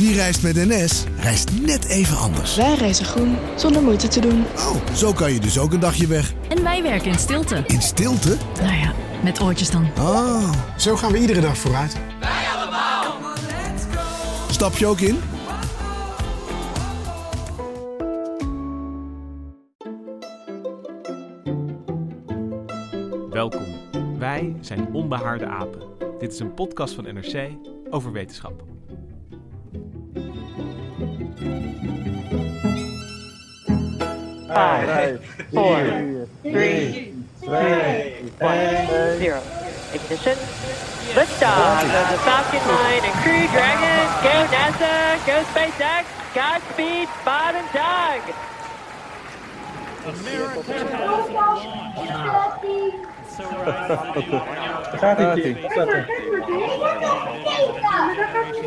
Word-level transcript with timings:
Wie 0.00 0.14
reist 0.14 0.42
met 0.42 0.54
NS, 0.54 1.04
reist 1.16 1.60
net 1.60 1.84
even 1.84 2.16
anders. 2.16 2.56
Wij 2.56 2.74
reizen 2.74 3.04
groen, 3.04 3.36
zonder 3.56 3.82
moeite 3.82 4.08
te 4.08 4.20
doen. 4.20 4.44
Oh, 4.56 4.94
zo 4.94 5.12
kan 5.12 5.32
je 5.32 5.40
dus 5.40 5.58
ook 5.58 5.72
een 5.72 5.80
dagje 5.80 6.06
weg. 6.06 6.32
En 6.48 6.62
wij 6.62 6.82
werken 6.82 7.10
in 7.10 7.18
stilte. 7.18 7.64
In 7.66 7.82
stilte? 7.82 8.36
Nou 8.60 8.74
ja, 8.74 8.92
met 9.22 9.40
oortjes 9.40 9.70
dan. 9.70 9.88
Oh. 9.98 10.52
Zo 10.76 10.96
gaan 10.96 11.12
we 11.12 11.18
iedere 11.18 11.40
dag 11.40 11.58
vooruit. 11.58 11.96
Wij 12.20 12.46
allemaal. 12.56 13.04
Stap 14.50 14.76
je 14.76 14.86
ook 14.86 15.00
in? 15.00 15.18
Welkom. 23.30 23.66
Wij 24.18 24.56
zijn 24.60 24.88
Onbehaarde 24.92 25.46
Apen. 25.46 25.82
Dit 26.18 26.32
is 26.32 26.38
een 26.38 26.54
podcast 26.54 26.94
van 26.94 27.04
NRC 27.04 27.50
over 27.90 28.12
wetenschap. 28.12 28.70
Five, 34.54 35.24
four, 35.54 36.26
three, 36.42 37.14
two, 37.40 37.46
one, 37.46 39.18
zero. 39.18 39.42
Ignition. 39.94 40.36
Liftoff 41.14 41.82
of 41.82 42.10
the 42.10 42.18
Falcon 42.26 42.58
9 42.66 43.04
and 43.04 43.14
Crew 43.22 43.46
Dragon. 43.54 44.06
Go 44.26 44.34
NASA. 44.50 45.24
Go 45.24 45.42
SpaceX. 45.54 46.04
Godspeed, 46.34 47.08
Bob 47.24 47.54
and 47.54 47.68
Doug. 47.72 48.22
Gaat 54.98 55.18
het 55.18 55.32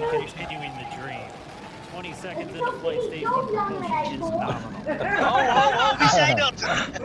Continuing 0.10 0.74
the 0.78 0.86
dream. 0.98 1.23
20 1.94 2.16
seconds 2.16 2.54
into 2.54 2.90
is 2.90 3.22
nominal. 3.22 4.28
Oh, 4.28 4.58
oh, 5.20 5.68
oh, 5.78 6.00
wie 6.00 6.10
zei 6.10 6.34
dat? 6.36 6.60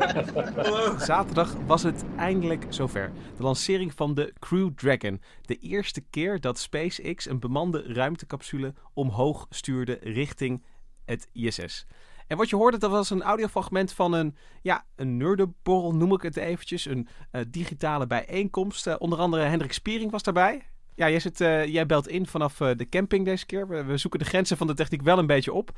Zaterdag 1.10 1.54
was 1.66 1.82
het 1.82 2.04
eindelijk 2.16 2.66
zover. 2.68 3.12
De 3.36 3.42
lancering 3.42 3.94
van 3.94 4.14
de 4.14 4.32
Crew 4.38 4.70
Dragon. 4.74 5.20
De 5.42 5.56
eerste 5.56 6.00
keer 6.10 6.40
dat 6.40 6.58
SpaceX 6.58 7.28
een 7.28 7.40
bemande 7.40 7.82
ruimtecapsule 7.82 8.74
omhoog 8.94 9.46
stuurde 9.50 9.98
richting 10.02 10.64
het 11.04 11.28
ISS. 11.32 11.86
En 12.26 12.36
wat 12.36 12.48
je 12.48 12.56
hoorde, 12.56 12.78
dat 12.78 12.90
was 12.90 13.10
een 13.10 13.22
audiofragment 13.22 13.92
van 13.92 14.12
een, 14.12 14.36
ja, 14.62 14.84
een 14.96 15.16
nerdenborrel, 15.16 15.94
noem 15.94 16.12
ik 16.12 16.22
het 16.22 16.36
eventjes. 16.36 16.84
Een 16.84 17.08
uh, 17.32 17.42
digitale 17.48 18.06
bijeenkomst. 18.06 18.86
Uh, 18.86 18.94
onder 18.98 19.18
andere 19.18 19.42
Hendrik 19.42 19.72
Spiering 19.72 20.10
was 20.10 20.22
daarbij. 20.22 20.66
Ja, 20.98 21.10
jij, 21.10 21.20
zit, 21.20 21.40
uh, 21.40 21.66
jij 21.66 21.86
belt 21.86 22.08
in 22.08 22.26
vanaf 22.26 22.56
de 22.56 22.88
camping 22.90 23.24
deze 23.24 23.46
keer. 23.46 23.68
We, 23.68 23.84
we, 23.84 23.96
zoeken 23.96 24.18
de 24.18 24.24
grenzen 24.24 24.56
van 24.56 24.66
de 24.66 24.74
techniek 24.74 25.02
wel 25.02 25.18
een 25.18 25.26
beetje 25.26 25.52
op. 25.52 25.70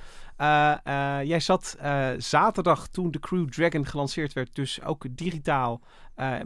jij 1.25 1.41
zat 1.41 1.77
zaterdag 2.19 2.89
toen 2.89 3.11
de 3.11 3.19
Crew 3.19 3.49
Dragon 3.49 3.87
gelanceerd 3.87 4.33
werd, 4.33 4.55
dus 4.55 4.83
ook 4.83 5.05
digitaal 5.11 5.81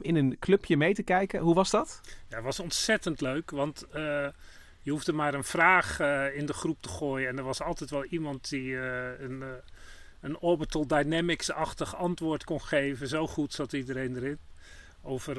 in 0.01 0.17
een 0.17 0.37
clubje 0.39 0.77
mee 0.77 0.95
te 0.95 1.03
kijken. 1.03 1.41
Hoe 1.41 1.55
was 1.55 1.71
dat? 1.71 2.01
Ja, 2.29 2.43
was 2.43 2.61
ontzettend 2.61 3.21
leuk, 3.21 3.51
want 3.51 3.87
je 4.83 4.91
hoefde 4.91 5.13
maar 5.13 5.35
een 5.35 5.45
vraag 5.45 6.01
in 6.35 6.47
de 6.47 6.53
groep 6.53 6.83
te 6.83 6.89
gooien. 6.89 7.29
En 7.29 7.39
er 7.39 7.45
was 7.45 7.63
altijd 7.63 7.91
wel 7.91 8.05
iemand 8.05 8.49
die 8.49 8.77
een 8.77 9.45
een 10.25 10.39
orbital 10.39 10.87
dynamics-achtig 10.87 11.97
antwoord 11.97 12.45
kon 12.45 12.61
geven. 12.61 13.09
Zo 13.09 13.27
goed 13.27 13.53
zat 13.53 13.73
iedereen 13.73 14.17
erin. 14.17 14.39
Over 15.03 15.37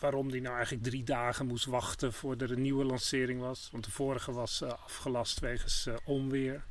waarom 0.00 0.30
die 0.30 0.40
nou 0.40 0.54
eigenlijk 0.54 0.84
drie 0.84 1.02
dagen 1.02 1.46
moest 1.46 1.64
wachten 1.64 2.12
voordat 2.12 2.50
er 2.50 2.56
een 2.56 2.62
nieuwe 2.62 2.84
lancering 2.84 3.40
was. 3.40 3.68
Want 3.72 3.84
de 3.84 3.90
vorige 3.90 4.32
was 4.32 4.62
uh, 4.62 4.68
afgelast 4.68 5.40
wegens 5.40 5.86
uh, 5.86 5.94
onweer. 6.04 6.64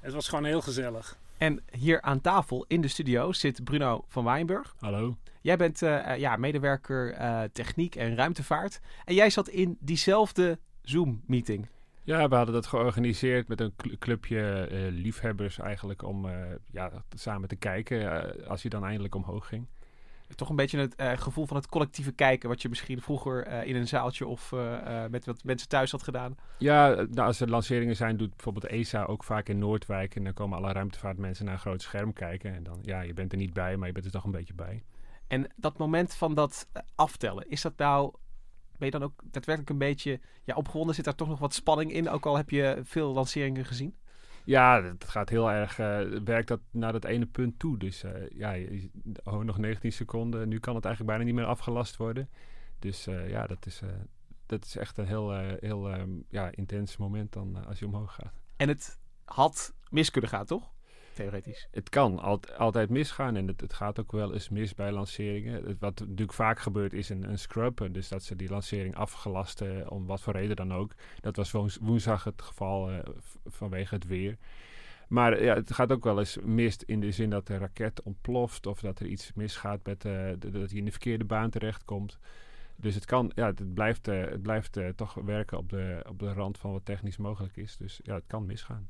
Het 0.00 0.12
was 0.12 0.28
gewoon 0.28 0.44
heel 0.44 0.60
gezellig. 0.60 1.18
En 1.38 1.62
hier 1.70 2.00
aan 2.00 2.20
tafel 2.20 2.64
in 2.68 2.80
de 2.80 2.88
studio 2.88 3.32
zit 3.32 3.64
Bruno 3.64 4.04
van 4.08 4.24
Wijnburg. 4.24 4.74
Hallo. 4.78 5.16
Jij 5.40 5.56
bent 5.56 5.78
ja, 6.16 6.36
medewerker 6.36 7.16
techniek 7.52 7.94
en 7.94 8.14
ruimtevaart. 8.14 8.80
En 9.04 9.14
jij 9.14 9.30
zat 9.30 9.48
in 9.48 9.76
diezelfde 9.80 10.58
Zoom-meeting. 10.82 11.68
Ja, 12.04 12.28
we 12.28 12.34
hadden 12.34 12.54
dat 12.54 12.66
georganiseerd 12.66 13.48
met 13.48 13.60
een 13.60 13.74
clubje 13.98 14.68
uh, 14.72 14.78
liefhebbers 15.02 15.58
eigenlijk 15.58 16.02
om 16.02 16.26
uh, 16.26 16.32
ja, 16.70 16.90
samen 17.14 17.48
te 17.48 17.56
kijken 17.56 18.00
uh, 18.00 18.46
als 18.46 18.62
je 18.62 18.68
dan 18.68 18.84
eindelijk 18.84 19.14
omhoog 19.14 19.46
ging. 19.46 19.66
Toch 20.34 20.48
een 20.48 20.56
beetje 20.56 20.78
het 20.78 21.20
gevoel 21.20 21.46
van 21.46 21.56
het 21.56 21.66
collectieve 21.66 22.12
kijken, 22.12 22.48
wat 22.48 22.62
je 22.62 22.68
misschien 22.68 23.00
vroeger 23.00 23.46
in 23.66 23.76
een 23.76 23.88
zaaltje 23.88 24.26
of 24.26 24.52
met 25.10 25.26
wat 25.26 25.44
mensen 25.44 25.68
thuis 25.68 25.90
had 25.90 26.02
gedaan. 26.02 26.36
Ja, 26.58 26.88
nou, 26.88 27.26
als 27.26 27.40
er 27.40 27.50
lanceringen 27.50 27.96
zijn, 27.96 28.16
doet 28.16 28.30
bijvoorbeeld 28.30 28.66
ESA 28.66 29.04
ook 29.04 29.24
vaak 29.24 29.48
in 29.48 29.58
Noordwijk. 29.58 30.14
En 30.14 30.24
dan 30.24 30.34
komen 30.34 30.58
alle 30.58 30.72
ruimtevaartmensen 30.72 31.44
naar 31.44 31.54
een 31.54 31.60
groot 31.60 31.82
scherm 31.82 32.12
kijken. 32.12 32.54
En 32.54 32.62
dan, 32.62 32.78
ja, 32.82 33.00
je 33.00 33.12
bent 33.12 33.32
er 33.32 33.38
niet 33.38 33.52
bij, 33.52 33.76
maar 33.76 33.86
je 33.86 33.92
bent 33.92 34.06
er 34.06 34.12
toch 34.12 34.24
een 34.24 34.30
beetje 34.30 34.54
bij. 34.54 34.82
En 35.26 35.46
dat 35.56 35.78
moment 35.78 36.14
van 36.14 36.34
dat 36.34 36.68
aftellen, 36.94 37.48
is 37.48 37.62
dat 37.62 37.76
nou 37.76 38.14
ben 38.78 38.90
je 38.90 38.98
dan 38.98 39.08
ook 39.08 39.22
daadwerkelijk 39.24 39.70
een 39.70 39.78
beetje 39.88 40.20
ja, 40.44 40.54
opgewonden? 40.54 40.94
Zit 40.94 41.04
daar 41.04 41.14
toch 41.14 41.28
nog 41.28 41.38
wat 41.38 41.54
spanning 41.54 41.92
in? 41.92 42.08
Ook 42.08 42.26
al 42.26 42.36
heb 42.36 42.50
je 42.50 42.80
veel 42.84 43.12
lanceringen 43.12 43.64
gezien? 43.64 43.96
Ja, 44.44 44.82
het 44.82 45.04
gaat 45.04 45.28
heel 45.28 45.50
erg. 45.50 45.78
Uh, 45.78 46.00
werkt 46.24 46.48
dat 46.48 46.60
naar 46.70 46.92
dat 46.92 47.04
ene 47.04 47.26
punt 47.26 47.58
toe. 47.58 47.78
Dus 47.78 48.04
uh, 48.04 48.10
ja, 48.30 48.56
oh, 49.24 49.38
nog 49.38 49.58
19 49.58 49.92
seconden. 49.92 50.48
Nu 50.48 50.58
kan 50.58 50.74
het 50.74 50.84
eigenlijk 50.84 51.16
bijna 51.16 51.30
niet 51.30 51.40
meer 51.40 51.50
afgelast 51.50 51.96
worden. 51.96 52.28
Dus 52.78 53.08
uh, 53.08 53.28
ja, 53.30 53.46
dat 53.46 53.66
is, 53.66 53.82
dat 54.46 54.64
is 54.64 54.76
echt 54.76 54.98
een 54.98 55.06
heel, 55.06 55.32
heel 55.60 55.94
um, 55.94 56.24
ja, 56.28 56.50
intens 56.50 56.96
moment 56.96 57.32
dan 57.32 57.66
als 57.66 57.78
je 57.78 57.86
omhoog 57.86 58.14
gaat. 58.14 58.40
En 58.56 58.68
het 58.68 59.00
had 59.24 59.74
mis 59.90 60.10
kunnen 60.10 60.30
gaan, 60.30 60.46
toch? 60.46 60.71
Theoretisch. 61.14 61.68
Het 61.70 61.88
kan 61.88 62.18
altijd 62.56 62.90
misgaan 62.90 63.36
en 63.36 63.46
het, 63.46 63.60
het, 63.60 63.72
gaat 63.72 64.00
ook 64.00 64.12
wel 64.12 64.32
eens 64.32 64.48
mis 64.48 64.74
bij 64.74 64.92
lanceringen. 64.92 65.76
wat 65.78 66.00
natuurlijk 66.00 66.32
vaak 66.32 66.58
gebeurt 66.58 66.92
is 66.92 67.08
een, 67.08 67.22
een 67.28 67.38
scrub, 67.38 67.88
dus 67.90 68.08
dat 68.08 68.22
ze 68.22 68.36
die 68.36 68.48
lancering 68.48 68.96
afgelast 68.96 69.60
uh, 69.60 69.90
om 69.90 70.06
wat 70.06 70.20
voor 70.20 70.32
reden 70.32 70.56
dan 70.56 70.72
ook. 70.72 70.94
Dat 71.20 71.36
was 71.36 71.78
woensdag 71.80 72.24
het 72.24 72.42
geval 72.42 72.92
uh, 72.92 72.98
vanwege 73.46 73.94
het 73.94 74.06
weer. 74.06 74.36
Maar 75.08 75.42
ja, 75.42 75.54
het 75.54 75.72
gaat 75.72 75.92
ook 75.92 76.04
wel 76.04 76.18
eens 76.18 76.38
mis 76.42 76.84
in 76.84 77.00
de 77.00 77.12
zin 77.12 77.30
dat 77.30 77.46
de 77.46 77.58
raket 77.58 78.02
ontploft 78.02 78.66
of 78.66 78.80
dat 78.80 79.00
er 79.00 79.06
iets 79.06 79.32
misgaat 79.32 79.80
met 79.84 80.04
uh, 80.04 80.30
dat 80.38 80.52
hij 80.52 80.78
in 80.78 80.84
de 80.84 80.90
verkeerde 80.90 81.24
baan 81.24 81.50
terechtkomt. 81.50 82.18
Dus 82.76 82.94
het 82.94 83.04
kan, 83.04 83.32
ja, 83.34 83.46
het 83.46 83.74
blijft, 83.74 84.06
het 84.06 84.42
blijft 84.42 84.78
toch 84.96 85.14
werken 85.14 85.58
op 85.58 85.68
de, 85.68 86.04
op 86.08 86.18
de 86.18 86.32
rand 86.32 86.58
van 86.58 86.72
wat 86.72 86.84
technisch 86.84 87.16
mogelijk 87.16 87.56
is. 87.56 87.76
Dus 87.76 88.00
ja, 88.02 88.14
het 88.14 88.26
kan 88.26 88.46
misgaan 88.46 88.88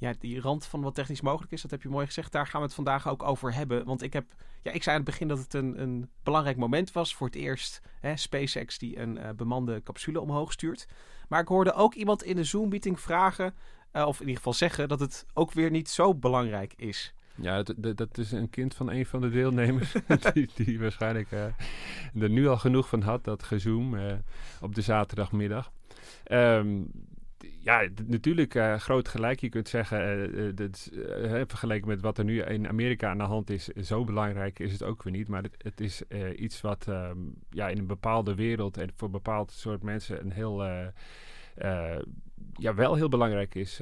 ja, 0.00 0.14
die 0.18 0.40
rand 0.40 0.66
van 0.66 0.80
wat 0.80 0.94
technisch 0.94 1.20
mogelijk 1.20 1.52
is, 1.52 1.62
dat 1.62 1.70
heb 1.70 1.82
je 1.82 1.88
mooi 1.88 2.06
gezegd. 2.06 2.32
Daar 2.32 2.46
gaan 2.46 2.60
we 2.60 2.66
het 2.66 2.74
vandaag 2.74 3.08
ook 3.08 3.22
over 3.22 3.54
hebben. 3.54 3.84
Want 3.84 4.02
ik 4.02 4.12
heb, 4.12 4.24
ja, 4.62 4.72
ik 4.72 4.82
zei 4.82 4.96
aan 4.96 5.02
het 5.02 5.10
begin 5.10 5.28
dat 5.28 5.38
het 5.38 5.54
een, 5.54 5.80
een 5.80 6.10
belangrijk 6.22 6.56
moment 6.56 6.92
was. 6.92 7.14
Voor 7.14 7.26
het 7.26 7.36
eerst 7.36 7.82
hè, 8.00 8.16
SpaceX 8.16 8.78
die 8.78 8.98
een 8.98 9.16
uh, 9.16 9.28
bemande 9.36 9.82
capsule 9.82 10.20
omhoog 10.20 10.52
stuurt. 10.52 10.88
Maar 11.28 11.40
ik 11.40 11.48
hoorde 11.48 11.72
ook 11.72 11.94
iemand 11.94 12.22
in 12.22 12.36
de 12.36 12.44
Zoom-meeting 12.44 13.00
vragen, 13.00 13.54
uh, 13.92 14.06
of 14.06 14.14
in 14.14 14.20
ieder 14.20 14.36
geval 14.36 14.52
zeggen, 14.52 14.88
dat 14.88 15.00
het 15.00 15.26
ook 15.34 15.52
weer 15.52 15.70
niet 15.70 15.88
zo 15.88 16.14
belangrijk 16.14 16.74
is. 16.76 17.14
Ja, 17.34 17.62
dat, 17.62 17.96
dat, 17.96 18.18
is 18.18 18.32
een 18.32 18.50
kind 18.50 18.74
van 18.74 18.90
een 18.90 19.06
van 19.06 19.20
de 19.20 19.30
deelnemers 19.30 19.94
die, 20.32 20.48
die 20.54 20.80
waarschijnlijk 20.80 21.30
uh, 21.30 21.44
er 22.22 22.30
nu 22.30 22.48
al 22.48 22.58
genoeg 22.58 22.88
van 22.88 23.02
had, 23.02 23.24
dat 23.24 23.42
gezoom 23.42 23.96
op 24.60 24.74
de 24.74 24.82
zaterdagmiddag. 24.82 25.70
Um, 26.32 26.90
ja, 27.58 27.88
natuurlijk 28.06 28.54
uh, 28.54 28.76
groot 28.76 29.08
gelijk. 29.08 29.40
Je 29.40 29.48
kunt 29.48 29.68
zeggen, 29.68 30.34
uh, 30.38 30.50
dat, 30.54 30.90
vergeleken 31.46 31.88
met 31.88 32.00
wat 32.00 32.18
er 32.18 32.24
nu 32.24 32.42
in 32.42 32.68
Amerika 32.68 33.10
aan 33.10 33.18
de 33.18 33.24
hand 33.24 33.50
is, 33.50 33.66
zo 33.66 34.04
belangrijk 34.04 34.58
is 34.58 34.72
het 34.72 34.82
ook 34.82 35.02
weer 35.02 35.12
niet. 35.12 35.28
Maar 35.28 35.42
het, 35.42 35.54
het 35.58 35.80
is 35.80 36.02
iets 36.36 36.60
wat 36.60 36.86
um, 36.88 37.34
ja, 37.50 37.68
in 37.68 37.78
een 37.78 37.86
bepaalde 37.86 38.34
wereld 38.34 38.76
en 38.76 38.90
voor 38.94 39.06
een 39.06 39.12
bepaald 39.12 39.52
soort 39.52 39.82
mensen 39.82 40.20
een 40.20 40.32
heel, 40.32 40.64
ja, 42.52 42.74
wel 42.74 42.94
heel 42.94 43.08
belangrijk 43.08 43.54
is. 43.54 43.80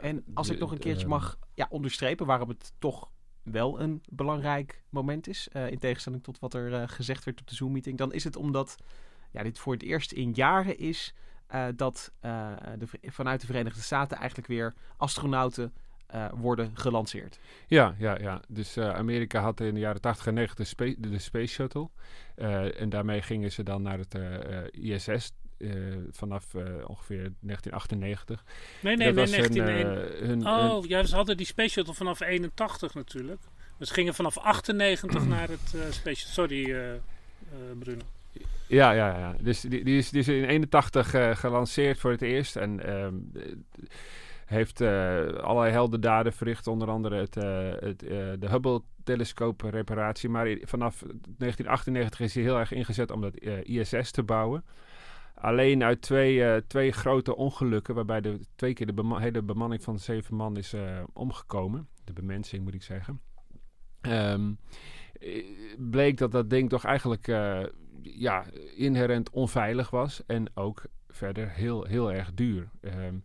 en 0.00 0.24
als 0.34 0.50
ik 0.50 0.58
nog 0.58 0.72
een 0.72 0.78
keertje 0.78 1.06
mag 1.06 1.38
ja, 1.54 1.66
onderstrepen 1.70 2.26
waarom 2.26 2.48
het 2.48 2.72
toch 2.78 3.10
wel 3.42 3.80
een 3.80 4.02
belangrijk 4.08 4.82
moment 4.88 5.28
is, 5.28 5.48
in 5.68 5.78
tegenstelling 5.78 6.22
tot 6.22 6.38
wat 6.38 6.54
er 6.54 6.88
gezegd 6.88 7.24
werd 7.24 7.40
op 7.40 7.46
de 7.46 7.54
Zoom-meeting, 7.54 7.98
dan 7.98 8.12
is 8.12 8.24
het 8.24 8.36
omdat 8.36 8.76
ja, 9.32 9.42
dit 9.42 9.58
voor 9.58 9.72
het 9.72 9.82
eerst 9.82 10.12
in 10.12 10.32
jaren 10.32 10.78
is 10.78 11.14
eh, 11.52 11.66
dat 11.76 12.12
eh, 12.20 12.52
de, 12.78 13.10
vanuit 13.10 13.40
de 13.40 13.46
Verenigde 13.46 13.80
Staten 13.80 14.16
eigenlijk 14.16 14.48
weer 14.48 14.74
astronauten 14.96 15.72
uh, 16.14 16.26
worden 16.34 16.70
gelanceerd. 16.74 17.38
Ja, 17.66 17.94
ja, 17.98 18.18
ja. 18.20 18.40
Dus 18.48 18.76
uh, 18.76 18.94
Amerika 18.94 19.40
had 19.40 19.60
in 19.60 19.74
de 19.74 19.80
jaren 19.80 20.00
80 20.00 20.26
en 20.26 20.34
90 20.34 20.56
de, 20.56 20.64
spa 20.64 20.94
de 20.98 21.18
Space 21.18 21.54
Shuttle. 21.54 21.88
Uh, 22.36 22.80
en 22.80 22.88
daarmee 22.88 23.22
gingen 23.22 23.52
ze 23.52 23.62
dan 23.62 23.82
naar 23.82 23.98
het 23.98 24.18
ISS. 24.70 25.32
vanaf 26.10 26.54
ongeveer 26.86 27.32
1998. 27.40 28.44
Nee, 28.80 28.96
nee, 28.96 29.12
nee, 29.12 29.26
19... 29.26 29.62
Hun, 29.62 30.46
oh, 30.46 30.70
hun... 30.70 30.88
ja, 30.88 31.04
ze 31.04 31.14
hadden 31.14 31.36
die 31.36 31.46
Space 31.46 31.68
Shuttle 31.68 31.94
vanaf 31.94 32.20
81 32.20 32.94
natuurlijk. 32.94 33.40
Dus 33.78 33.88
ze 33.88 33.94
gingen 33.94 34.14
vanaf 34.14 34.38
98 34.38 35.24
naar 35.36 35.48
het 35.48 35.94
Space 35.94 36.20
Shuttle. 36.20 36.32
Sorry, 36.32 37.00
Bruno. 37.78 38.02
Ja, 38.72 38.90
ja, 38.92 39.18
ja. 39.18 39.34
Dus 39.40 39.60
die, 39.60 39.84
die, 39.84 39.98
is, 39.98 40.10
die 40.10 40.20
is 40.20 40.28
in 40.28 40.44
81 40.44 41.40
gelanceerd 41.40 41.98
voor 41.98 42.10
het 42.10 42.22
eerst. 42.22 42.56
En 42.56 42.86
ehm, 42.86 43.14
heeft 44.46 44.80
uh, 44.80 44.88
allerlei 45.26 45.72
heldendaden 45.72 46.32
verricht, 46.32 46.66
onder 46.66 46.88
andere 46.88 47.16
het, 47.16 47.36
uh, 47.36 47.70
het, 47.78 47.98
de 48.40 48.48
Hubble-telescoop 48.48 49.60
reparatie. 49.60 50.28
Maar 50.28 50.46
vanaf 50.62 50.98
1998 51.00 52.20
is 52.20 52.34
hij 52.34 52.42
heel 52.42 52.58
erg 52.58 52.72
ingezet 52.72 53.10
om 53.10 53.20
dat 53.20 53.38
ISS 53.62 54.10
te 54.10 54.22
bouwen. 54.22 54.64
Alleen 55.34 55.84
uit 55.84 56.00
twee, 56.00 56.66
twee 56.66 56.92
grote 56.92 57.36
ongelukken, 57.36 57.94
waarbij 57.94 58.20
de, 58.20 58.40
twee 58.54 58.72
keer 58.72 58.94
de 58.94 59.16
hele 59.18 59.42
bemanning 59.42 59.82
van 59.82 59.98
zeven 59.98 60.34
man 60.34 60.56
is 60.56 60.74
omgekomen. 61.12 61.88
De 62.04 62.12
bemensing 62.12 62.64
moet 62.64 62.74
ik 62.74 62.82
zeggen. 62.82 63.20
Um, 64.00 64.58
bleek 65.90 66.18
dat 66.18 66.32
dat 66.32 66.50
ding 66.50 66.68
toch 66.68 66.84
eigenlijk 66.84 67.26
ja, 68.02 68.44
inherent 68.76 69.30
onveilig 69.30 69.90
was 69.90 70.22
en 70.26 70.46
ook 70.54 70.84
verder 71.08 71.50
heel, 71.50 71.84
heel 71.84 72.12
erg 72.12 72.34
duur. 72.34 72.68
Um, 72.80 73.22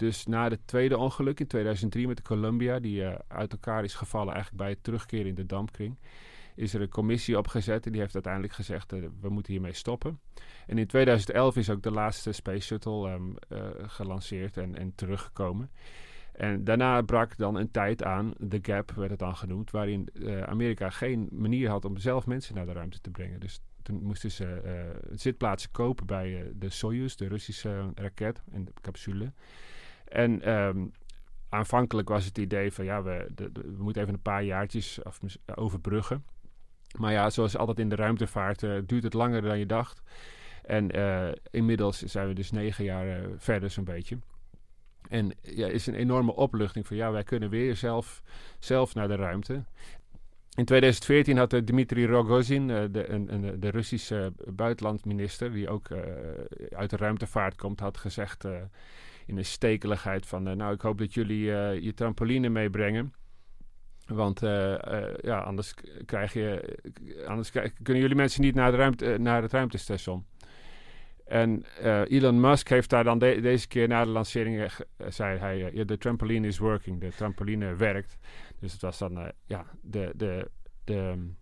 dus 0.00 0.26
na 0.26 0.48
het 0.48 0.66
tweede 0.66 0.98
ongeluk 0.98 1.40
in 1.40 1.46
2003 1.46 2.06
met 2.06 2.16
de 2.16 2.22
Columbia, 2.22 2.78
die 2.78 3.00
uh, 3.02 3.14
uit 3.28 3.52
elkaar 3.52 3.84
is 3.84 3.94
gevallen 3.94 4.32
eigenlijk 4.32 4.62
bij 4.62 4.70
het 4.70 4.82
terugkeren 4.82 5.26
in 5.26 5.34
de 5.34 5.46
dampkring, 5.46 5.98
is 6.54 6.74
er 6.74 6.80
een 6.80 6.88
commissie 6.88 7.38
opgezet 7.38 7.86
en 7.86 7.92
die 7.92 8.00
heeft 8.00 8.14
uiteindelijk 8.14 8.52
gezegd, 8.52 8.92
uh, 8.92 9.06
we 9.20 9.28
moeten 9.28 9.52
hiermee 9.52 9.72
stoppen. 9.72 10.20
En 10.66 10.78
in 10.78 10.86
2011 10.86 11.56
is 11.56 11.70
ook 11.70 11.82
de 11.82 11.90
laatste 11.90 12.32
Space 12.32 12.66
Shuttle 12.66 13.10
um, 13.10 13.34
uh, 13.48 13.58
gelanceerd 13.76 14.56
en, 14.56 14.76
en 14.76 14.94
teruggekomen. 14.94 15.70
En 16.32 16.64
daarna 16.64 17.02
brak 17.02 17.36
dan 17.36 17.54
een 17.54 17.70
tijd 17.70 18.02
aan, 18.02 18.32
de 18.38 18.58
gap 18.62 18.90
werd 18.90 19.10
het 19.10 19.18
dan 19.18 19.36
genoemd, 19.36 19.70
waarin 19.70 20.08
Amerika 20.46 20.90
geen 20.90 21.28
manier 21.32 21.68
had 21.68 21.84
om 21.84 21.96
zelf 21.96 22.26
mensen 22.26 22.54
naar 22.54 22.66
de 22.66 22.72
ruimte 22.72 23.00
te 23.00 23.10
brengen. 23.10 23.40
Dus 23.40 23.60
toen 23.82 24.02
moesten 24.02 24.30
ze 24.30 24.60
zitplaatsen 25.12 25.70
kopen 25.70 26.06
bij 26.06 26.52
de 26.54 26.70
Soyuz, 26.70 27.14
de 27.14 27.28
Russische 27.28 27.90
raket 27.94 28.42
en 28.52 28.64
de 28.64 28.72
capsule. 28.80 29.32
En 30.08 30.50
um, 30.52 30.92
aanvankelijk 31.48 32.08
was 32.08 32.24
het 32.24 32.38
idee 32.38 32.72
van 32.72 32.84
ja, 32.84 33.02
we, 33.02 33.28
we 33.52 33.82
moeten 33.82 34.02
even 34.02 34.14
een 34.14 34.22
paar 34.22 34.42
jaartjes 34.42 35.04
af, 35.04 35.20
overbruggen. 35.54 36.24
Maar 36.98 37.12
ja, 37.12 37.30
zoals 37.30 37.56
altijd 37.56 37.78
in 37.78 37.88
de 37.88 37.94
ruimtevaart 37.94 38.62
uh, 38.62 38.78
duurt 38.86 39.02
het 39.02 39.14
langer 39.14 39.42
dan 39.42 39.58
je 39.58 39.66
dacht. 39.66 40.02
En 40.64 40.96
uh, 40.96 41.28
inmiddels 41.50 41.98
zijn 41.98 42.28
we 42.28 42.34
dus 42.34 42.50
negen 42.50 42.84
jaar 42.84 43.06
uh, 43.06 43.26
verder 43.36 43.70
zo'n 43.70 43.84
beetje. 43.84 44.18
En 45.08 45.32
ja, 45.42 45.66
is 45.66 45.86
een 45.86 45.94
enorme 45.94 46.34
opluchting 46.34 46.86
van 46.86 46.96
ja, 46.96 47.10
wij 47.10 47.22
kunnen 47.22 47.50
weer 47.50 47.76
zelf, 47.76 48.22
zelf 48.58 48.94
naar 48.94 49.08
de 49.08 49.14
ruimte. 49.14 49.64
In 50.56 50.64
2014 50.64 51.36
had 51.36 51.60
Dmitri 51.64 52.06
Rogozin, 52.06 52.66
de, 52.66 53.08
een, 53.08 53.60
de 53.60 53.68
Russische 53.70 54.32
buitenlandminister, 54.46 55.52
die 55.52 55.68
ook 55.68 55.88
uit 56.70 56.90
de 56.90 56.96
ruimtevaart 56.96 57.56
komt, 57.56 57.80
had 57.80 57.96
gezegd 57.96 58.44
in 59.26 59.36
een 59.36 59.44
stekeligheid 59.44 60.26
van... 60.26 60.42
Nou, 60.42 60.74
ik 60.74 60.80
hoop 60.80 60.98
dat 60.98 61.14
jullie 61.14 61.44
je 61.82 61.92
trampoline 61.94 62.48
meebrengen. 62.48 63.12
Want 64.06 64.40
ja, 65.20 65.38
anders, 65.38 65.74
krijg 66.06 66.32
je, 66.32 66.78
anders 67.26 67.50
kunnen 67.82 68.02
jullie 68.02 68.16
mensen 68.16 68.42
niet 68.42 68.54
naar, 68.54 68.70
de 68.70 68.76
ruimte, 68.76 69.16
naar 69.18 69.42
het 69.42 69.52
ruimtestation. 69.52 70.24
En 71.26 71.64
Elon 72.08 72.40
Musk 72.40 72.68
heeft 72.68 72.90
daar 72.90 73.04
dan 73.04 73.18
de 73.18 73.40
deze 73.40 73.68
keer 73.68 73.88
na 73.88 74.04
de 74.04 74.10
lancering 74.10 74.70
zei 75.08 75.38
hij... 75.38 75.84
de 75.84 75.98
trampoline 75.98 76.46
is 76.46 76.58
working, 76.58 77.00
de 77.00 77.12
trampoline 77.16 77.74
werkt. 77.74 78.18
Dus 78.60 78.72
het 78.72 78.80
was 78.80 78.98
dan, 78.98 79.32
ja, 79.46 79.66
de... 79.82 80.12
de, 80.16 80.50
de 80.84 81.32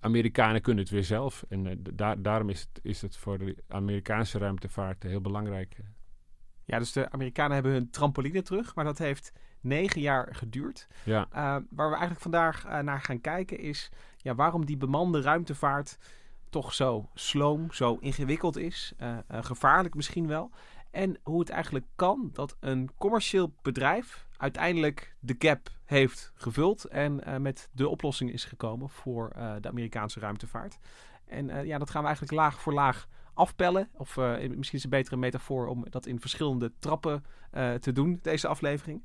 Amerikanen 0.00 0.60
kunnen 0.60 0.84
het 0.84 0.92
weer 0.92 1.04
zelf. 1.04 1.44
En 1.48 1.82
daar, 1.94 2.22
daarom 2.22 2.48
is 2.48 2.60
het, 2.60 2.84
is 2.84 3.02
het 3.02 3.16
voor 3.16 3.38
de 3.38 3.56
Amerikaanse 3.68 4.38
ruimtevaart 4.38 5.02
heel 5.02 5.20
belangrijk 5.20 5.76
ja, 6.68 6.78
dus 6.78 6.92
de 6.92 7.10
Amerikanen 7.10 7.52
hebben 7.54 7.72
hun 7.72 7.90
trampoline 7.90 8.42
terug, 8.42 8.74
maar 8.74 8.84
dat 8.84 8.98
heeft 8.98 9.32
negen 9.60 10.00
jaar 10.00 10.34
geduurd. 10.34 10.88
Ja. 11.04 11.20
Uh, 11.30 11.36
waar 11.70 11.88
we 11.88 11.96
eigenlijk 11.96 12.20
vandaag 12.20 12.66
uh, 12.66 12.78
naar 12.78 13.00
gaan 13.00 13.20
kijken 13.20 13.58
is 13.58 13.90
ja, 14.16 14.34
waarom 14.34 14.64
die 14.64 14.76
bemande 14.76 15.20
ruimtevaart 15.20 15.98
toch 16.50 16.74
zo 16.74 17.10
sloom, 17.14 17.72
zo 17.72 17.96
ingewikkeld 18.00 18.56
is, 18.56 18.92
gevaarlijk 19.28 19.94
misschien 19.94 20.26
wel. 20.26 20.50
En 20.90 21.18
hoe 21.22 21.40
het 21.40 21.50
eigenlijk 21.50 21.86
kan 21.96 22.30
dat 22.32 22.56
een 22.60 22.90
commercieel 22.98 23.54
bedrijf 23.62 24.27
uiteindelijk 24.38 25.14
de 25.20 25.34
gap 25.38 25.68
heeft 25.84 26.32
gevuld 26.34 26.84
en 26.84 27.42
met 27.42 27.68
de 27.72 27.88
oplossing 27.88 28.32
is 28.32 28.44
gekomen 28.44 28.90
voor 28.90 29.32
de 29.60 29.68
Amerikaanse 29.68 30.20
ruimtevaart. 30.20 30.78
En 31.26 31.66
ja, 31.66 31.78
dat 31.78 31.90
gaan 31.90 32.00
we 32.00 32.06
eigenlijk 32.06 32.36
laag 32.36 32.60
voor 32.60 32.72
laag 32.72 33.08
afpellen. 33.34 33.88
Of 33.92 34.16
misschien 34.16 34.58
is 34.58 34.72
het 34.72 34.84
een 34.84 34.90
betere 34.90 35.16
metafoor 35.16 35.66
om 35.66 35.84
dat 35.90 36.06
in 36.06 36.20
verschillende 36.20 36.72
trappen 36.78 37.24
te 37.80 37.92
doen, 37.92 38.18
deze 38.22 38.48
aflevering. 38.48 39.04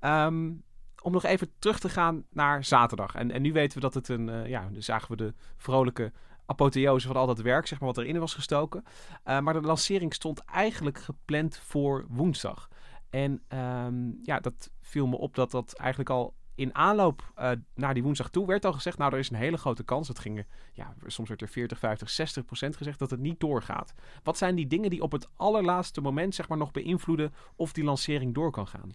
Um, 0.00 0.62
om 1.02 1.12
nog 1.12 1.24
even 1.24 1.50
terug 1.58 1.78
te 1.78 1.88
gaan 1.88 2.24
naar 2.30 2.64
zaterdag. 2.64 3.14
En, 3.14 3.30
en 3.30 3.42
nu 3.42 3.52
weten 3.52 3.74
we 3.74 3.80
dat 3.80 3.94
het 3.94 4.08
een, 4.08 4.28
uh, 4.28 4.46
ja, 4.46 4.68
zagen 4.72 5.10
we 5.10 5.16
de 5.16 5.34
vrolijke 5.56 6.12
apotheose 6.46 7.06
van 7.06 7.16
al 7.16 7.26
dat 7.26 7.40
werk, 7.40 7.66
zeg 7.66 7.80
maar, 7.80 7.88
wat 7.88 7.98
erin 7.98 8.18
was 8.18 8.34
gestoken. 8.34 8.84
maar 9.24 9.52
de 9.52 9.60
lancering 9.60 10.14
stond 10.14 10.44
eigenlijk 10.44 10.98
gepland 10.98 11.58
voor 11.58 12.04
woensdag. 12.08 12.68
En 13.10 13.42
um, 13.48 14.18
ja, 14.22 14.40
dat 14.40 14.70
viel 14.80 15.06
me 15.06 15.16
op 15.16 15.34
dat 15.34 15.50
dat 15.50 15.72
eigenlijk 15.72 16.10
al 16.10 16.34
in 16.58 16.74
aanloop 16.74 17.32
uh, 17.38 17.50
naar 17.74 17.94
die 17.94 18.02
woensdag 18.02 18.30
toe 18.30 18.46
werd 18.46 18.64
al 18.64 18.72
gezegd... 18.72 18.98
nou, 18.98 19.12
er 19.12 19.18
is 19.18 19.30
een 19.30 19.36
hele 19.36 19.56
grote 19.56 19.84
kans. 19.84 20.08
Het 20.08 20.18
ging, 20.18 20.44
ja, 20.72 20.94
soms 21.06 21.28
werd 21.28 21.42
er 21.42 21.48
40, 21.48 21.78
50, 21.78 22.10
60 22.10 22.44
procent 22.44 22.76
gezegd 22.76 22.98
dat 22.98 23.10
het 23.10 23.20
niet 23.20 23.40
doorgaat. 23.40 23.94
Wat 24.22 24.38
zijn 24.38 24.54
die 24.54 24.66
dingen 24.66 24.90
die 24.90 25.02
op 25.02 25.12
het 25.12 25.28
allerlaatste 25.36 26.00
moment 26.00 26.34
zeg 26.34 26.48
maar, 26.48 26.58
nog 26.58 26.70
beïnvloeden... 26.70 27.32
of 27.56 27.72
die 27.72 27.84
lancering 27.84 28.34
door 28.34 28.50
kan 28.50 28.66
gaan? 28.66 28.90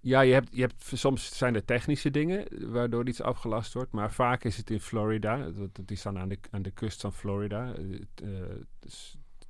Ja, 0.00 0.20
je 0.20 0.32
hebt, 0.32 0.48
je 0.52 0.60
hebt, 0.60 0.90
soms 0.94 1.36
zijn 1.36 1.54
er 1.54 1.64
technische 1.64 2.10
dingen 2.10 2.46
waardoor 2.72 3.08
iets 3.08 3.22
afgelast 3.22 3.74
wordt. 3.74 3.92
Maar 3.92 4.12
vaak 4.12 4.44
is 4.44 4.56
het 4.56 4.70
in 4.70 4.80
Florida. 4.80 5.50
Dat, 5.50 5.74
dat 5.74 5.90
is 5.90 6.02
dan 6.02 6.18
aan 6.18 6.28
de, 6.28 6.38
aan 6.50 6.62
de 6.62 6.70
kust 6.70 7.00
van 7.00 7.12
Florida. 7.12 7.74
Uh, 8.22 8.30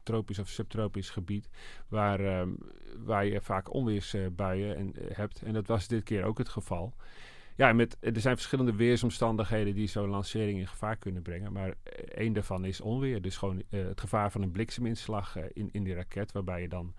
tropisch 0.04 0.38
of 0.38 0.48
subtropisch 0.48 1.10
gebied, 1.10 1.48
waar, 1.88 2.40
um, 2.40 2.58
waar 2.98 3.26
je 3.26 3.40
vaak 3.40 3.72
onweersbuien 3.72 4.76
en, 4.76 4.94
uh, 4.98 5.16
hebt. 5.16 5.42
En 5.42 5.52
dat 5.52 5.66
was 5.66 5.88
dit 5.88 6.02
keer 6.02 6.24
ook 6.24 6.38
het 6.38 6.48
geval. 6.48 6.94
Ja, 7.56 7.72
met, 7.72 7.96
er 8.00 8.20
zijn 8.20 8.34
verschillende 8.34 8.74
weersomstandigheden 8.74 9.74
die 9.74 9.86
zo'n 9.86 10.08
lancering 10.08 10.58
in 10.58 10.66
gevaar 10.66 10.96
kunnen 10.96 11.22
brengen. 11.22 11.52
Maar 11.52 11.68
uh, 11.68 11.74
één 12.14 12.32
daarvan 12.32 12.64
is 12.64 12.80
onweer. 12.80 13.22
Dus 13.22 13.36
gewoon 13.36 13.62
uh, 13.70 13.86
het 13.86 14.00
gevaar 14.00 14.30
van 14.30 14.42
een 14.42 14.50
blikseminslag 14.50 15.36
in, 15.52 15.68
in 15.72 15.84
die 15.84 15.94
raket, 15.94 16.32
waarbij 16.32 16.60
je 16.60 16.68
dan 16.68 16.94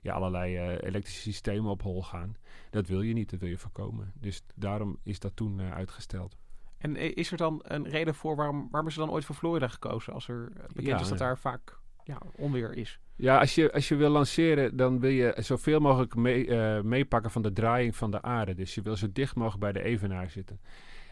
ja, 0.00 0.12
allerlei 0.14 0.58
elektrische 0.58 1.20
systemen 1.20 1.70
op 1.70 1.82
hol 1.82 2.02
gaan. 2.02 2.36
Dat 2.70 2.86
wil 2.86 3.02
je 3.02 3.12
niet, 3.12 3.30
dat 3.30 3.40
wil 3.40 3.48
je 3.48 3.58
voorkomen. 3.58 4.12
Dus 4.14 4.42
daarom 4.54 4.98
is 5.02 5.18
dat 5.18 5.36
toen 5.36 5.60
uitgesteld. 5.60 6.36
En 6.78 6.96
is 6.96 7.30
er 7.30 7.36
dan 7.36 7.60
een 7.62 7.88
reden 7.88 8.14
voor 8.14 8.36
waarom, 8.36 8.68
waarom 8.70 8.88
is 8.88 8.96
er 8.96 9.04
dan 9.04 9.10
ooit 9.10 9.24
voor 9.24 9.34
Florida 9.34 9.68
gekozen? 9.68 10.12
Als 10.12 10.28
er 10.28 10.52
bekend 10.66 10.86
ja, 10.86 11.00
is 11.00 11.08
dat 11.08 11.18
daar 11.18 11.38
vaak 11.38 11.78
ja, 12.08 12.22
onweer 12.36 12.76
is. 12.76 13.00
Ja, 13.16 13.38
als 13.38 13.54
je, 13.54 13.72
als 13.72 13.88
je 13.88 13.94
wil 13.94 14.10
lanceren, 14.10 14.76
dan 14.76 15.00
wil 15.00 15.10
je 15.10 15.34
zoveel 15.36 15.80
mogelijk 15.80 16.14
mee, 16.14 16.46
uh, 16.46 16.80
meepakken 16.80 17.30
van 17.30 17.42
de 17.42 17.52
draaiing 17.52 17.96
van 17.96 18.10
de 18.10 18.22
aarde. 18.22 18.54
Dus 18.54 18.74
je 18.74 18.82
wil 18.82 18.96
zo 18.96 19.06
dicht 19.12 19.34
mogelijk 19.34 19.60
bij 19.60 19.72
de 19.72 19.88
evenaar 19.88 20.30
zitten. 20.30 20.60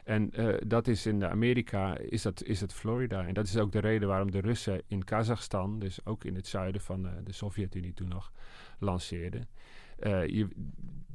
En 0.05 0.31
uh, 0.41 0.55
dat 0.67 0.89
is 0.89 1.07
in 1.07 1.25
Amerika, 1.25 1.99
is 1.99 2.23
dat, 2.23 2.43
is 2.43 2.59
dat 2.59 2.73
Florida. 2.73 3.27
En 3.27 3.35
dat 3.35 3.47
is 3.47 3.57
ook 3.57 3.73
de 3.73 3.79
reden 3.79 4.09
waarom 4.09 4.31
de 4.31 4.41
Russen 4.41 4.83
in 4.87 5.05
Kazachstan, 5.05 5.79
dus 5.79 6.07
ook 6.07 6.25
in 6.25 6.35
het 6.35 6.47
zuiden 6.47 6.81
van 6.81 7.07
uh, 7.07 7.13
de 7.25 7.33
Sovjet-Unie 7.33 7.95
toen 7.95 8.09
nog, 8.09 8.33
lanceerden. 8.79 9.49
je, 10.27 10.49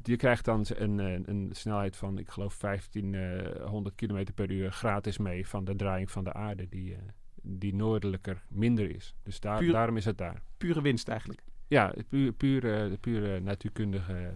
je 0.03 0.15
krijgt 0.15 0.45
dan 0.45 0.65
een, 0.75 0.97
een, 0.97 1.29
een, 1.29 1.49
snelheid 1.51 1.95
van, 1.95 2.17
ik 2.17 2.29
geloof, 2.29 2.57
1500 2.57 3.95
km 3.95 4.25
per 4.35 4.51
uur 4.51 4.71
gratis 4.71 5.17
mee 5.17 5.47
van 5.47 5.63
de 5.65 5.75
draaiing 5.75 6.11
van 6.11 6.23
de 6.23 6.33
aarde 6.33 6.69
die, 6.69 6.97
die 7.41 7.75
noordelijker 7.75 8.41
minder 8.47 8.95
is. 8.95 9.13
Dus 9.23 9.39
daar, 9.39 9.59
Puur, 9.59 9.71
daarom 9.71 9.97
is 9.97 10.05
het 10.05 10.17
daar. 10.17 10.41
Pure 10.57 10.81
winst 10.81 11.07
eigenlijk. 11.07 11.41
Ja, 11.67 11.91
het 11.95 12.07
puur, 12.07 12.31
pure, 12.31 12.97
pure 12.99 13.39
natuurkundige 13.39 14.33